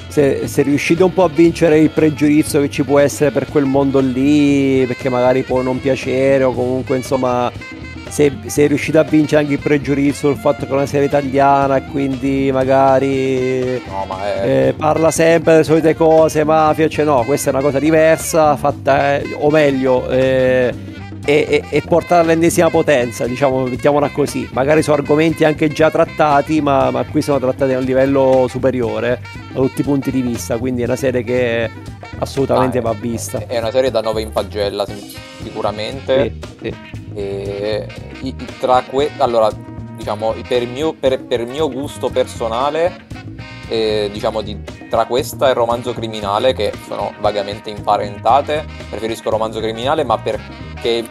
se, 0.08 0.46
se, 0.46 0.62
riuscite 0.62 1.02
un 1.02 1.12
po' 1.12 1.24
a 1.24 1.28
vincere 1.28 1.78
il 1.78 1.90
pregiudizio 1.90 2.62
che 2.62 2.70
ci 2.70 2.82
può 2.82 2.98
essere 2.98 3.30
per 3.30 3.46
quel 3.48 3.66
mondo 3.66 3.98
lì, 4.00 4.84
perché 4.86 5.10
magari 5.10 5.42
può 5.42 5.60
non 5.60 5.78
piacere 5.78 6.44
o 6.44 6.52
comunque 6.52 6.96
insomma 6.96 7.52
se, 8.08 8.32
se 8.46 8.66
riuscito 8.66 8.98
a 8.98 9.02
vincere 9.02 9.42
anche 9.42 9.54
il 9.54 9.60
pregiudizio 9.60 10.30
sul 10.30 10.36
fatto 10.36 10.64
che 10.64 10.70
è 10.70 10.74
una 10.74 10.86
serie 10.86 11.06
italiana 11.06 11.76
e 11.76 11.86
quindi 11.86 12.50
magari 12.52 13.80
no, 13.86 14.18
è... 14.22 14.68
eh, 14.68 14.74
parla 14.74 15.10
sempre 15.10 15.52
delle 15.52 15.64
solite 15.64 15.94
cose, 15.94 16.44
mafia, 16.44 16.88
cioè 16.88 17.04
no, 17.04 17.24
questa 17.24 17.50
è 17.50 17.52
una 17.52 17.62
cosa 17.62 17.78
diversa, 17.78 18.56
fatta, 18.56 19.16
eh, 19.16 19.36
o 19.38 19.50
meglio, 19.50 20.08
eh, 20.08 20.72
e, 21.28 21.64
e, 21.68 21.82
portata 21.82 22.20
all'ennesima 22.20 22.70
potenza, 22.70 23.26
diciamo, 23.26 23.64
mettiamola 23.64 24.10
così. 24.10 24.48
Magari 24.52 24.82
sono 24.82 24.96
argomenti 24.96 25.44
anche 25.44 25.68
già 25.68 25.90
trattati, 25.90 26.60
ma, 26.60 26.90
ma, 26.92 27.04
qui 27.04 27.20
sono 27.20 27.40
trattati 27.40 27.72
a 27.72 27.78
un 27.78 27.84
livello 27.84 28.46
superiore 28.48 29.20
da 29.52 29.60
tutti 29.60 29.80
i 29.80 29.84
punti 29.84 30.12
di 30.12 30.20
vista, 30.20 30.56
quindi 30.56 30.82
è 30.82 30.84
una 30.84 30.96
serie 30.96 31.24
che 31.24 31.68
assolutamente 32.18 32.78
ah, 32.78 32.82
va 32.82 32.92
vista. 32.92 33.44
È 33.44 33.58
una 33.58 33.72
serie 33.72 33.90
da 33.90 34.00
9 34.00 34.22
in 34.22 34.30
pagella, 34.30 34.86
sicuramente. 35.46 36.34
Sì, 36.60 36.70
sì 36.70 36.96
e, 37.16 37.86
tra 38.60 38.82
que- 38.82 39.10
allora, 39.16 39.50
diciamo, 39.96 40.34
per 40.46 40.62
il 40.62 40.68
mio, 40.68 40.92
per, 40.92 41.24
per 41.24 41.46
mio 41.46 41.70
gusto 41.70 42.10
personale, 42.10 43.06
eh, 43.68 44.10
diciamo, 44.12 44.42
di, 44.42 44.62
tra 44.90 45.06
questa 45.06 45.46
e 45.46 45.50
il 45.50 45.56
romanzo 45.56 45.94
criminale, 45.94 46.52
che 46.52 46.72
sono 46.86 47.14
vagamente 47.20 47.70
imparentate, 47.70 48.66
preferisco 48.90 49.28
il 49.28 49.32
romanzo 49.32 49.60
criminale, 49.60 50.04
ma 50.04 50.18
perché 50.18 51.04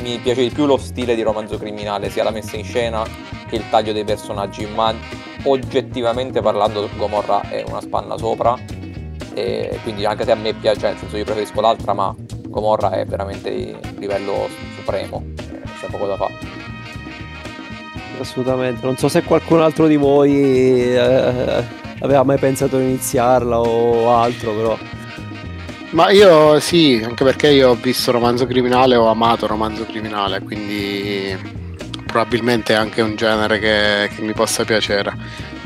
mi 0.00 0.18
piace 0.18 0.42
di 0.42 0.50
più 0.50 0.64
lo 0.64 0.78
stile 0.78 1.14
di 1.14 1.22
romanzo 1.22 1.58
criminale, 1.58 2.08
sia 2.08 2.24
la 2.24 2.30
messa 2.30 2.56
in 2.56 2.64
scena 2.64 3.04
che 3.48 3.56
il 3.56 3.68
taglio 3.68 3.92
dei 3.92 4.04
personaggi, 4.04 4.66
ma 4.66 4.94
oggettivamente 5.44 6.40
parlando 6.40 6.88
Gomorra 6.96 7.42
è 7.50 7.64
una 7.66 7.82
spanna 7.82 8.16
sopra, 8.16 8.56
e 9.34 9.78
quindi 9.82 10.06
anche 10.06 10.24
se 10.24 10.32
a 10.32 10.36
me 10.36 10.54
piace, 10.54 10.88
nel 10.88 10.96
senso 10.96 11.16
io 11.18 11.24
preferisco 11.24 11.60
l'altra, 11.60 11.92
ma 11.92 12.14
Gomorra 12.48 12.90
è 12.90 13.04
veramente 13.04 13.50
di 13.50 13.76
livello 13.98 14.48
supremo, 14.76 15.24
eh, 15.36 15.60
c'è 15.78 15.86
poco 15.90 16.06
da 16.06 16.16
fare. 16.16 16.34
Assolutamente, 18.20 18.84
non 18.84 18.96
so 18.96 19.08
se 19.08 19.22
qualcun 19.22 19.60
altro 19.60 19.86
di 19.86 19.96
voi 19.96 20.92
eh, 20.94 21.64
aveva 22.00 22.22
mai 22.24 22.38
pensato 22.38 22.78
di 22.78 22.84
iniziarla 22.84 23.60
o 23.60 24.12
altro, 24.12 24.52
però. 24.52 24.78
Ma 25.90 26.10
io 26.10 26.58
sì, 26.60 27.00
anche 27.02 27.24
perché 27.24 27.48
io 27.48 27.70
ho 27.70 27.74
visto 27.74 28.10
romanzo 28.10 28.46
criminale, 28.46 28.96
ho 28.96 29.06
amato 29.06 29.46
romanzo 29.46 29.84
criminale, 29.86 30.40
quindi 30.42 31.36
probabilmente 32.06 32.74
è 32.74 32.76
anche 32.76 33.00
un 33.00 33.14
genere 33.14 33.58
che, 33.58 34.10
che 34.14 34.22
mi 34.22 34.32
possa 34.32 34.64
piacere. 34.64 35.12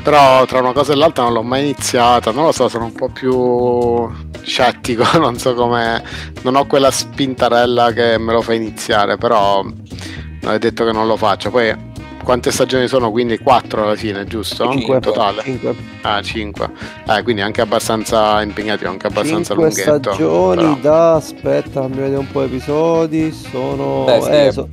Però 0.03 0.45
tra 0.45 0.59
una 0.59 0.73
cosa 0.73 0.93
e 0.93 0.95
l'altra 0.95 1.23
non 1.23 1.33
l'ho 1.33 1.43
mai 1.43 1.61
iniziata, 1.61 2.31
non 2.31 2.45
lo 2.45 2.51
so, 2.51 2.67
sono 2.67 2.85
un 2.85 2.93
po' 2.93 3.09
più 3.09 4.31
scettico, 4.43 5.05
non 5.17 5.37
so 5.37 5.53
come... 5.53 6.03
Non 6.41 6.55
ho 6.55 6.65
quella 6.65 6.91
spintarella 6.91 7.91
che 7.91 8.17
me 8.17 8.33
lo 8.33 8.41
fa 8.41 8.53
iniziare, 8.53 9.17
però 9.17 9.63
non 9.63 10.53
è 10.53 10.59
detto 10.59 10.85
che 10.85 10.91
non 10.91 11.07
lo 11.07 11.15
faccio. 11.15 11.49
Poi 11.49 11.91
quante 12.23 12.51
stagioni 12.51 12.87
sono? 12.87 13.11
Quindi 13.11 13.37
4 13.37 13.83
alla 13.83 13.95
fine, 13.95 14.25
giusto? 14.25 14.71
5 14.71 14.95
in 14.95 15.01
totale. 15.01 15.41
5. 15.43 15.75
Ah, 16.01 16.21
5. 16.21 16.69
Eh, 17.07 17.23
quindi 17.23 17.41
anche 17.41 17.61
abbastanza 17.61 18.41
impegnativo, 18.41 18.89
anche 18.89 19.07
abbastanza 19.07 19.53
5 19.53 19.55
lunghetto. 19.55 20.11
stagioni 20.11 20.61
però. 20.61 20.75
da 20.75 21.15
aspetta, 21.15 21.87
mi 21.87 21.95
vedere 21.95 22.17
un 22.17 22.31
po' 22.31 22.41
di 22.41 22.55
episodi, 22.55 23.31
sono 23.31 24.05
Beh, 24.05 24.21
sì, 24.21 24.31
eh, 24.31 24.51
so, 24.51 24.69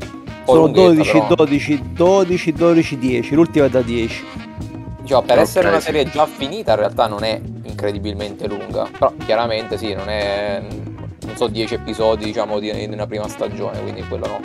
sono 0.46 0.68
12, 0.68 1.22
12, 1.36 1.82
12, 1.92 2.52
12, 2.52 2.98
10, 2.98 3.34
l'ultima 3.34 3.66
è 3.66 3.68
da 3.68 3.82
10. 3.82 4.24
Diciamo, 5.02 5.22
per 5.22 5.30
okay, 5.32 5.42
essere 5.42 5.68
una 5.68 5.80
serie 5.80 6.08
già 6.08 6.26
finita 6.26 6.72
in 6.72 6.78
realtà 6.78 7.06
non 7.08 7.24
è 7.24 7.40
incredibilmente 7.80 8.46
lunga, 8.46 8.86
però 8.90 9.12
chiaramente 9.24 9.78
sì, 9.78 9.94
non 9.94 10.10
è, 10.10 10.62
non 10.62 11.36
so, 11.36 11.48
10 11.48 11.74
episodi 11.74 12.26
diciamo 12.26 12.58
di, 12.58 12.70
di 12.72 12.92
una 12.92 13.06
prima 13.06 13.26
stagione, 13.26 13.80
quindi 13.80 14.02
quello 14.06 14.26
no. 14.26 14.40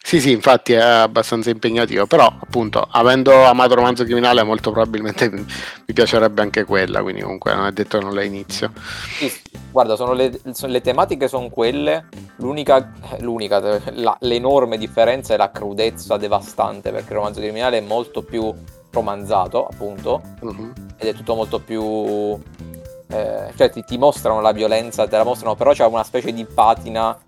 Sì, 0.00 0.20
sì, 0.20 0.30
infatti 0.30 0.74
è 0.74 0.80
abbastanza 0.80 1.48
impegnativo, 1.50 2.06
però 2.06 2.26
appunto, 2.26 2.86
avendo 2.88 3.44
amato 3.44 3.74
romanzo 3.74 4.04
criminale, 4.04 4.42
molto 4.42 4.70
probabilmente 4.70 5.30
mi 5.30 5.44
piacerebbe 5.92 6.42
anche 6.42 6.64
quella, 6.64 7.02
quindi 7.02 7.22
comunque 7.22 7.54
non 7.54 7.66
è 7.66 7.72
detto 7.72 7.98
che 7.98 8.04
non 8.04 8.14
la 8.14 8.22
inizio. 8.22 8.72
Sì, 9.18 9.32
guarda, 9.70 9.96
sono 9.96 10.12
le, 10.12 10.38
le, 10.42 10.80
tematiche 10.82 11.28
sono 11.28 11.48
quelle, 11.48 12.08
l'unica, 12.36 12.92
l'unica 13.20 13.80
la, 13.94 14.14
l'enorme 14.20 14.76
differenza 14.76 15.32
è 15.32 15.38
la 15.38 15.50
crudezza 15.50 16.18
devastante, 16.18 16.90
perché 16.90 17.08
il 17.12 17.16
romanzo 17.16 17.40
criminale 17.40 17.78
è 17.78 17.80
molto 17.80 18.22
più 18.22 18.52
romanzato, 18.90 19.66
appunto, 19.66 20.20
Mhm. 20.42 20.91
Ed 21.02 21.08
è 21.08 21.14
tutto 21.14 21.34
molto 21.34 21.58
più... 21.58 21.82
eh, 23.08 23.52
cioè 23.56 23.70
ti, 23.70 23.82
ti 23.84 23.98
mostrano 23.98 24.40
la 24.40 24.52
violenza, 24.52 25.06
te 25.06 25.16
la 25.16 25.24
mostrano, 25.24 25.54
però 25.56 25.72
c'è 25.72 25.84
una 25.84 26.04
specie 26.04 26.32
di 26.32 26.44
patina 26.44 27.18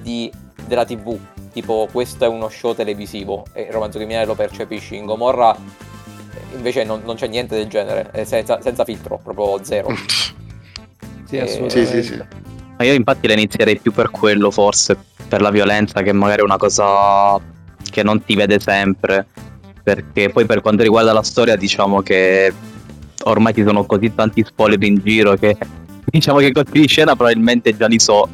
di- 0.00 0.32
della 0.66 0.84
tv, 0.84 1.16
tipo 1.52 1.88
questo 1.92 2.24
è 2.24 2.28
uno 2.28 2.48
show 2.48 2.74
televisivo 2.74 3.44
e 3.52 3.62
il 3.62 3.72
romanzo 3.72 3.98
criminale 3.98 4.26
lo 4.26 4.34
percepisci. 4.34 4.96
In 4.96 5.04
Gomorra 5.04 5.54
eh, 5.54 6.56
invece 6.56 6.84
non, 6.84 7.02
non 7.04 7.16
c'è 7.16 7.26
niente 7.26 7.54
del 7.56 7.68
genere, 7.68 8.10
è 8.10 8.24
senza, 8.24 8.60
senza 8.60 8.84
filtro, 8.84 9.20
proprio 9.22 9.62
zero. 9.64 9.88
Sì, 11.28 11.36
Eh, 11.36 11.40
assolutamente. 11.40 12.02
Sì, 12.02 12.02
sì, 12.08 12.14
sì. 12.14 12.24
Ma 12.78 12.84
io 12.84 12.94
infatti 12.94 13.26
la 13.26 13.34
inizierei 13.34 13.78
più 13.78 13.92
per 13.92 14.10
quello, 14.10 14.50
forse, 14.50 14.96
per 15.28 15.42
la 15.42 15.50
violenza, 15.50 16.00
che 16.00 16.12
magari 16.12 16.40
è 16.40 16.44
una 16.44 16.56
cosa 16.56 17.38
che 17.90 18.02
non 18.02 18.24
ti 18.24 18.34
vede 18.34 18.58
sempre. 18.58 19.26
Perché 19.82 20.30
poi 20.30 20.46
per 20.46 20.62
quanto 20.62 20.82
riguarda 20.82 21.12
la 21.12 21.22
storia, 21.22 21.54
diciamo 21.56 22.00
che 22.00 22.50
ormai 23.24 23.54
ci 23.54 23.64
sono 23.64 23.84
così 23.84 24.14
tanti 24.14 24.44
spoiler 24.44 24.82
in 24.82 25.00
giro 25.02 25.34
che 25.34 25.56
diciamo 26.04 26.38
che 26.38 26.52
colpi 26.52 26.80
di 26.80 26.86
scena 26.86 27.14
probabilmente 27.14 27.76
già 27.76 27.86
li 27.86 27.98
so. 27.98 28.28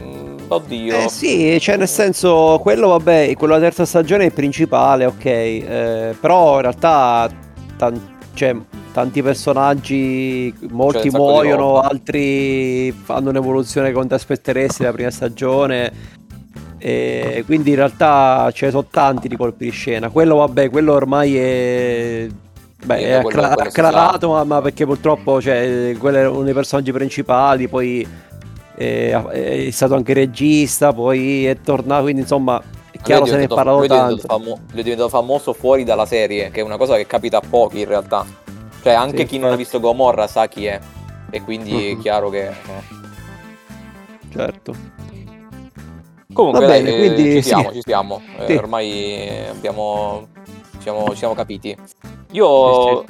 Mm, 0.00 0.36
oddio. 0.48 0.96
Eh 0.96 1.08
sì, 1.08 1.58
cioè 1.60 1.76
nel 1.76 1.88
senso, 1.88 2.58
quello 2.60 2.88
vabbè, 2.88 3.34
quello 3.36 3.54
della 3.54 3.66
terza 3.66 3.84
stagione 3.84 4.24
è 4.24 4.26
il 4.26 4.32
principale, 4.32 5.06
ok, 5.06 5.24
eh, 5.24 6.16
però 6.20 6.56
in 6.56 6.62
realtà 6.62 7.30
tan- 7.76 8.12
cioè, 8.34 8.54
tanti 8.92 9.22
personaggi, 9.22 10.54
molti 10.70 11.08
di 11.08 11.16
muoiono, 11.16 11.80
altri 11.80 12.92
fanno 12.92 13.30
un'evoluzione 13.30 13.88
che 13.88 13.94
non 13.94 14.08
ti 14.08 14.14
aspetteresti 14.14 14.82
dalla 14.82 14.92
prima 14.92 15.10
stagione. 15.10 16.12
E 16.78 17.42
quindi 17.46 17.70
in 17.70 17.76
realtà 17.76 18.50
ce 18.52 18.66
ne 18.66 18.70
sono 18.70 18.86
tanti 18.90 19.26
di 19.26 19.36
colpi 19.36 19.64
di 19.64 19.70
scena. 19.70 20.10
Quello 20.10 20.36
vabbè, 20.36 20.68
quello 20.68 20.92
ormai 20.92 21.36
è... 21.36 22.26
Beh, 22.84 22.98
Sì, 22.98 23.02
è 23.04 23.20
si 23.30 23.38
acclarato, 23.60 24.28
ma, 24.30 24.44
ma 24.44 24.60
perché 24.60 24.84
purtroppo 24.84 25.40
cioè, 25.40 25.94
quello 25.98 26.18
è 26.18 26.28
uno 26.28 26.42
dei 26.42 26.52
personaggi 26.52 26.92
principali, 26.92 27.66
poi 27.66 28.06
è, 28.76 29.10
è 29.10 29.70
stato 29.70 29.94
anche 29.94 30.12
regista, 30.12 30.92
poi 30.92 31.46
è 31.46 31.58
tornato, 31.60 32.02
quindi 32.02 32.20
insomma 32.22 32.62
è 32.90 32.98
chiaro 33.00 33.24
se 33.24 33.36
ne 33.36 33.44
è 33.44 33.48
parlato 33.48 33.78
lui 33.78 33.86
è 33.86 33.88
tanto. 33.88 34.26
famo- 34.26 34.60
lui 34.70 34.80
è 34.80 34.82
diventato 34.82 35.08
famoso 35.08 35.52
fuori 35.54 35.82
dalla 35.84 36.04
serie, 36.06 36.50
che 36.50 36.60
è 36.60 36.62
una 36.62 36.76
cosa 36.76 36.96
che 36.96 37.06
capita 37.06 37.38
a 37.38 37.42
pochi 37.48 37.80
in 37.80 37.86
realtà. 37.88 38.24
Cioè, 38.82 38.92
anche 38.92 39.18
Sì, 39.18 39.24
chi 39.26 39.38
non 39.38 39.50
ha 39.52 39.56
visto 39.56 39.80
Gomorra 39.80 40.26
sa 40.26 40.46
chi 40.46 40.66
è. 40.66 40.78
E 41.30 41.40
quindi 41.40 41.92
è 41.92 41.98
chiaro 41.98 42.28
che. 42.28 42.48
eh. 42.48 42.52
Certo. 44.30 44.74
Comunque, 46.32 46.60
Va 46.60 46.66
dai, 46.66 46.82
bene, 46.82 46.94
eh, 46.96 46.98
quindi 46.98 47.22
ci 47.22 47.42
sì. 47.42 47.48
siamo, 47.48 47.72
ci 47.72 47.80
siamo. 47.82 48.20
Eh, 48.40 48.46
Sì. 48.46 48.52
ormai 48.56 49.46
abbiamo. 49.48 50.28
Siamo, 50.84 51.08
ci 51.12 51.16
siamo 51.16 51.32
capiti. 51.32 51.74
Io 52.32 53.06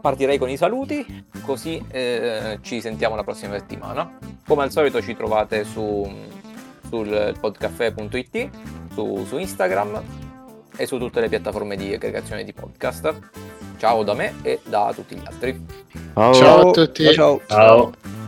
partirei 0.00 0.38
con 0.38 0.48
i 0.48 0.56
saluti, 0.56 1.24
così 1.44 1.82
eh, 1.90 2.60
ci 2.62 2.80
sentiamo 2.80 3.16
la 3.16 3.24
prossima 3.24 3.58
settimana. 3.58 4.18
Come 4.46 4.62
al 4.62 4.70
solito 4.70 5.02
ci 5.02 5.16
trovate 5.16 5.64
su 5.64 6.08
sul 6.88 7.34
podcaffè.it, 7.40 8.50
su, 8.92 9.24
su 9.26 9.36
Instagram 9.36 10.00
e 10.76 10.86
su 10.86 10.96
tutte 10.98 11.20
le 11.20 11.28
piattaforme 11.28 11.74
di 11.74 11.92
aggregazione 11.92 12.44
di 12.44 12.52
podcast. 12.52 13.18
Ciao 13.78 14.04
da 14.04 14.14
me 14.14 14.34
e 14.42 14.60
da 14.62 14.92
tutti 14.94 15.16
gli 15.16 15.22
altri. 15.24 15.66
Ciao 16.14 16.68
a 16.68 16.70
tutti. 16.70 17.12
ciao. 17.14 17.40
Ciao. 17.48 18.21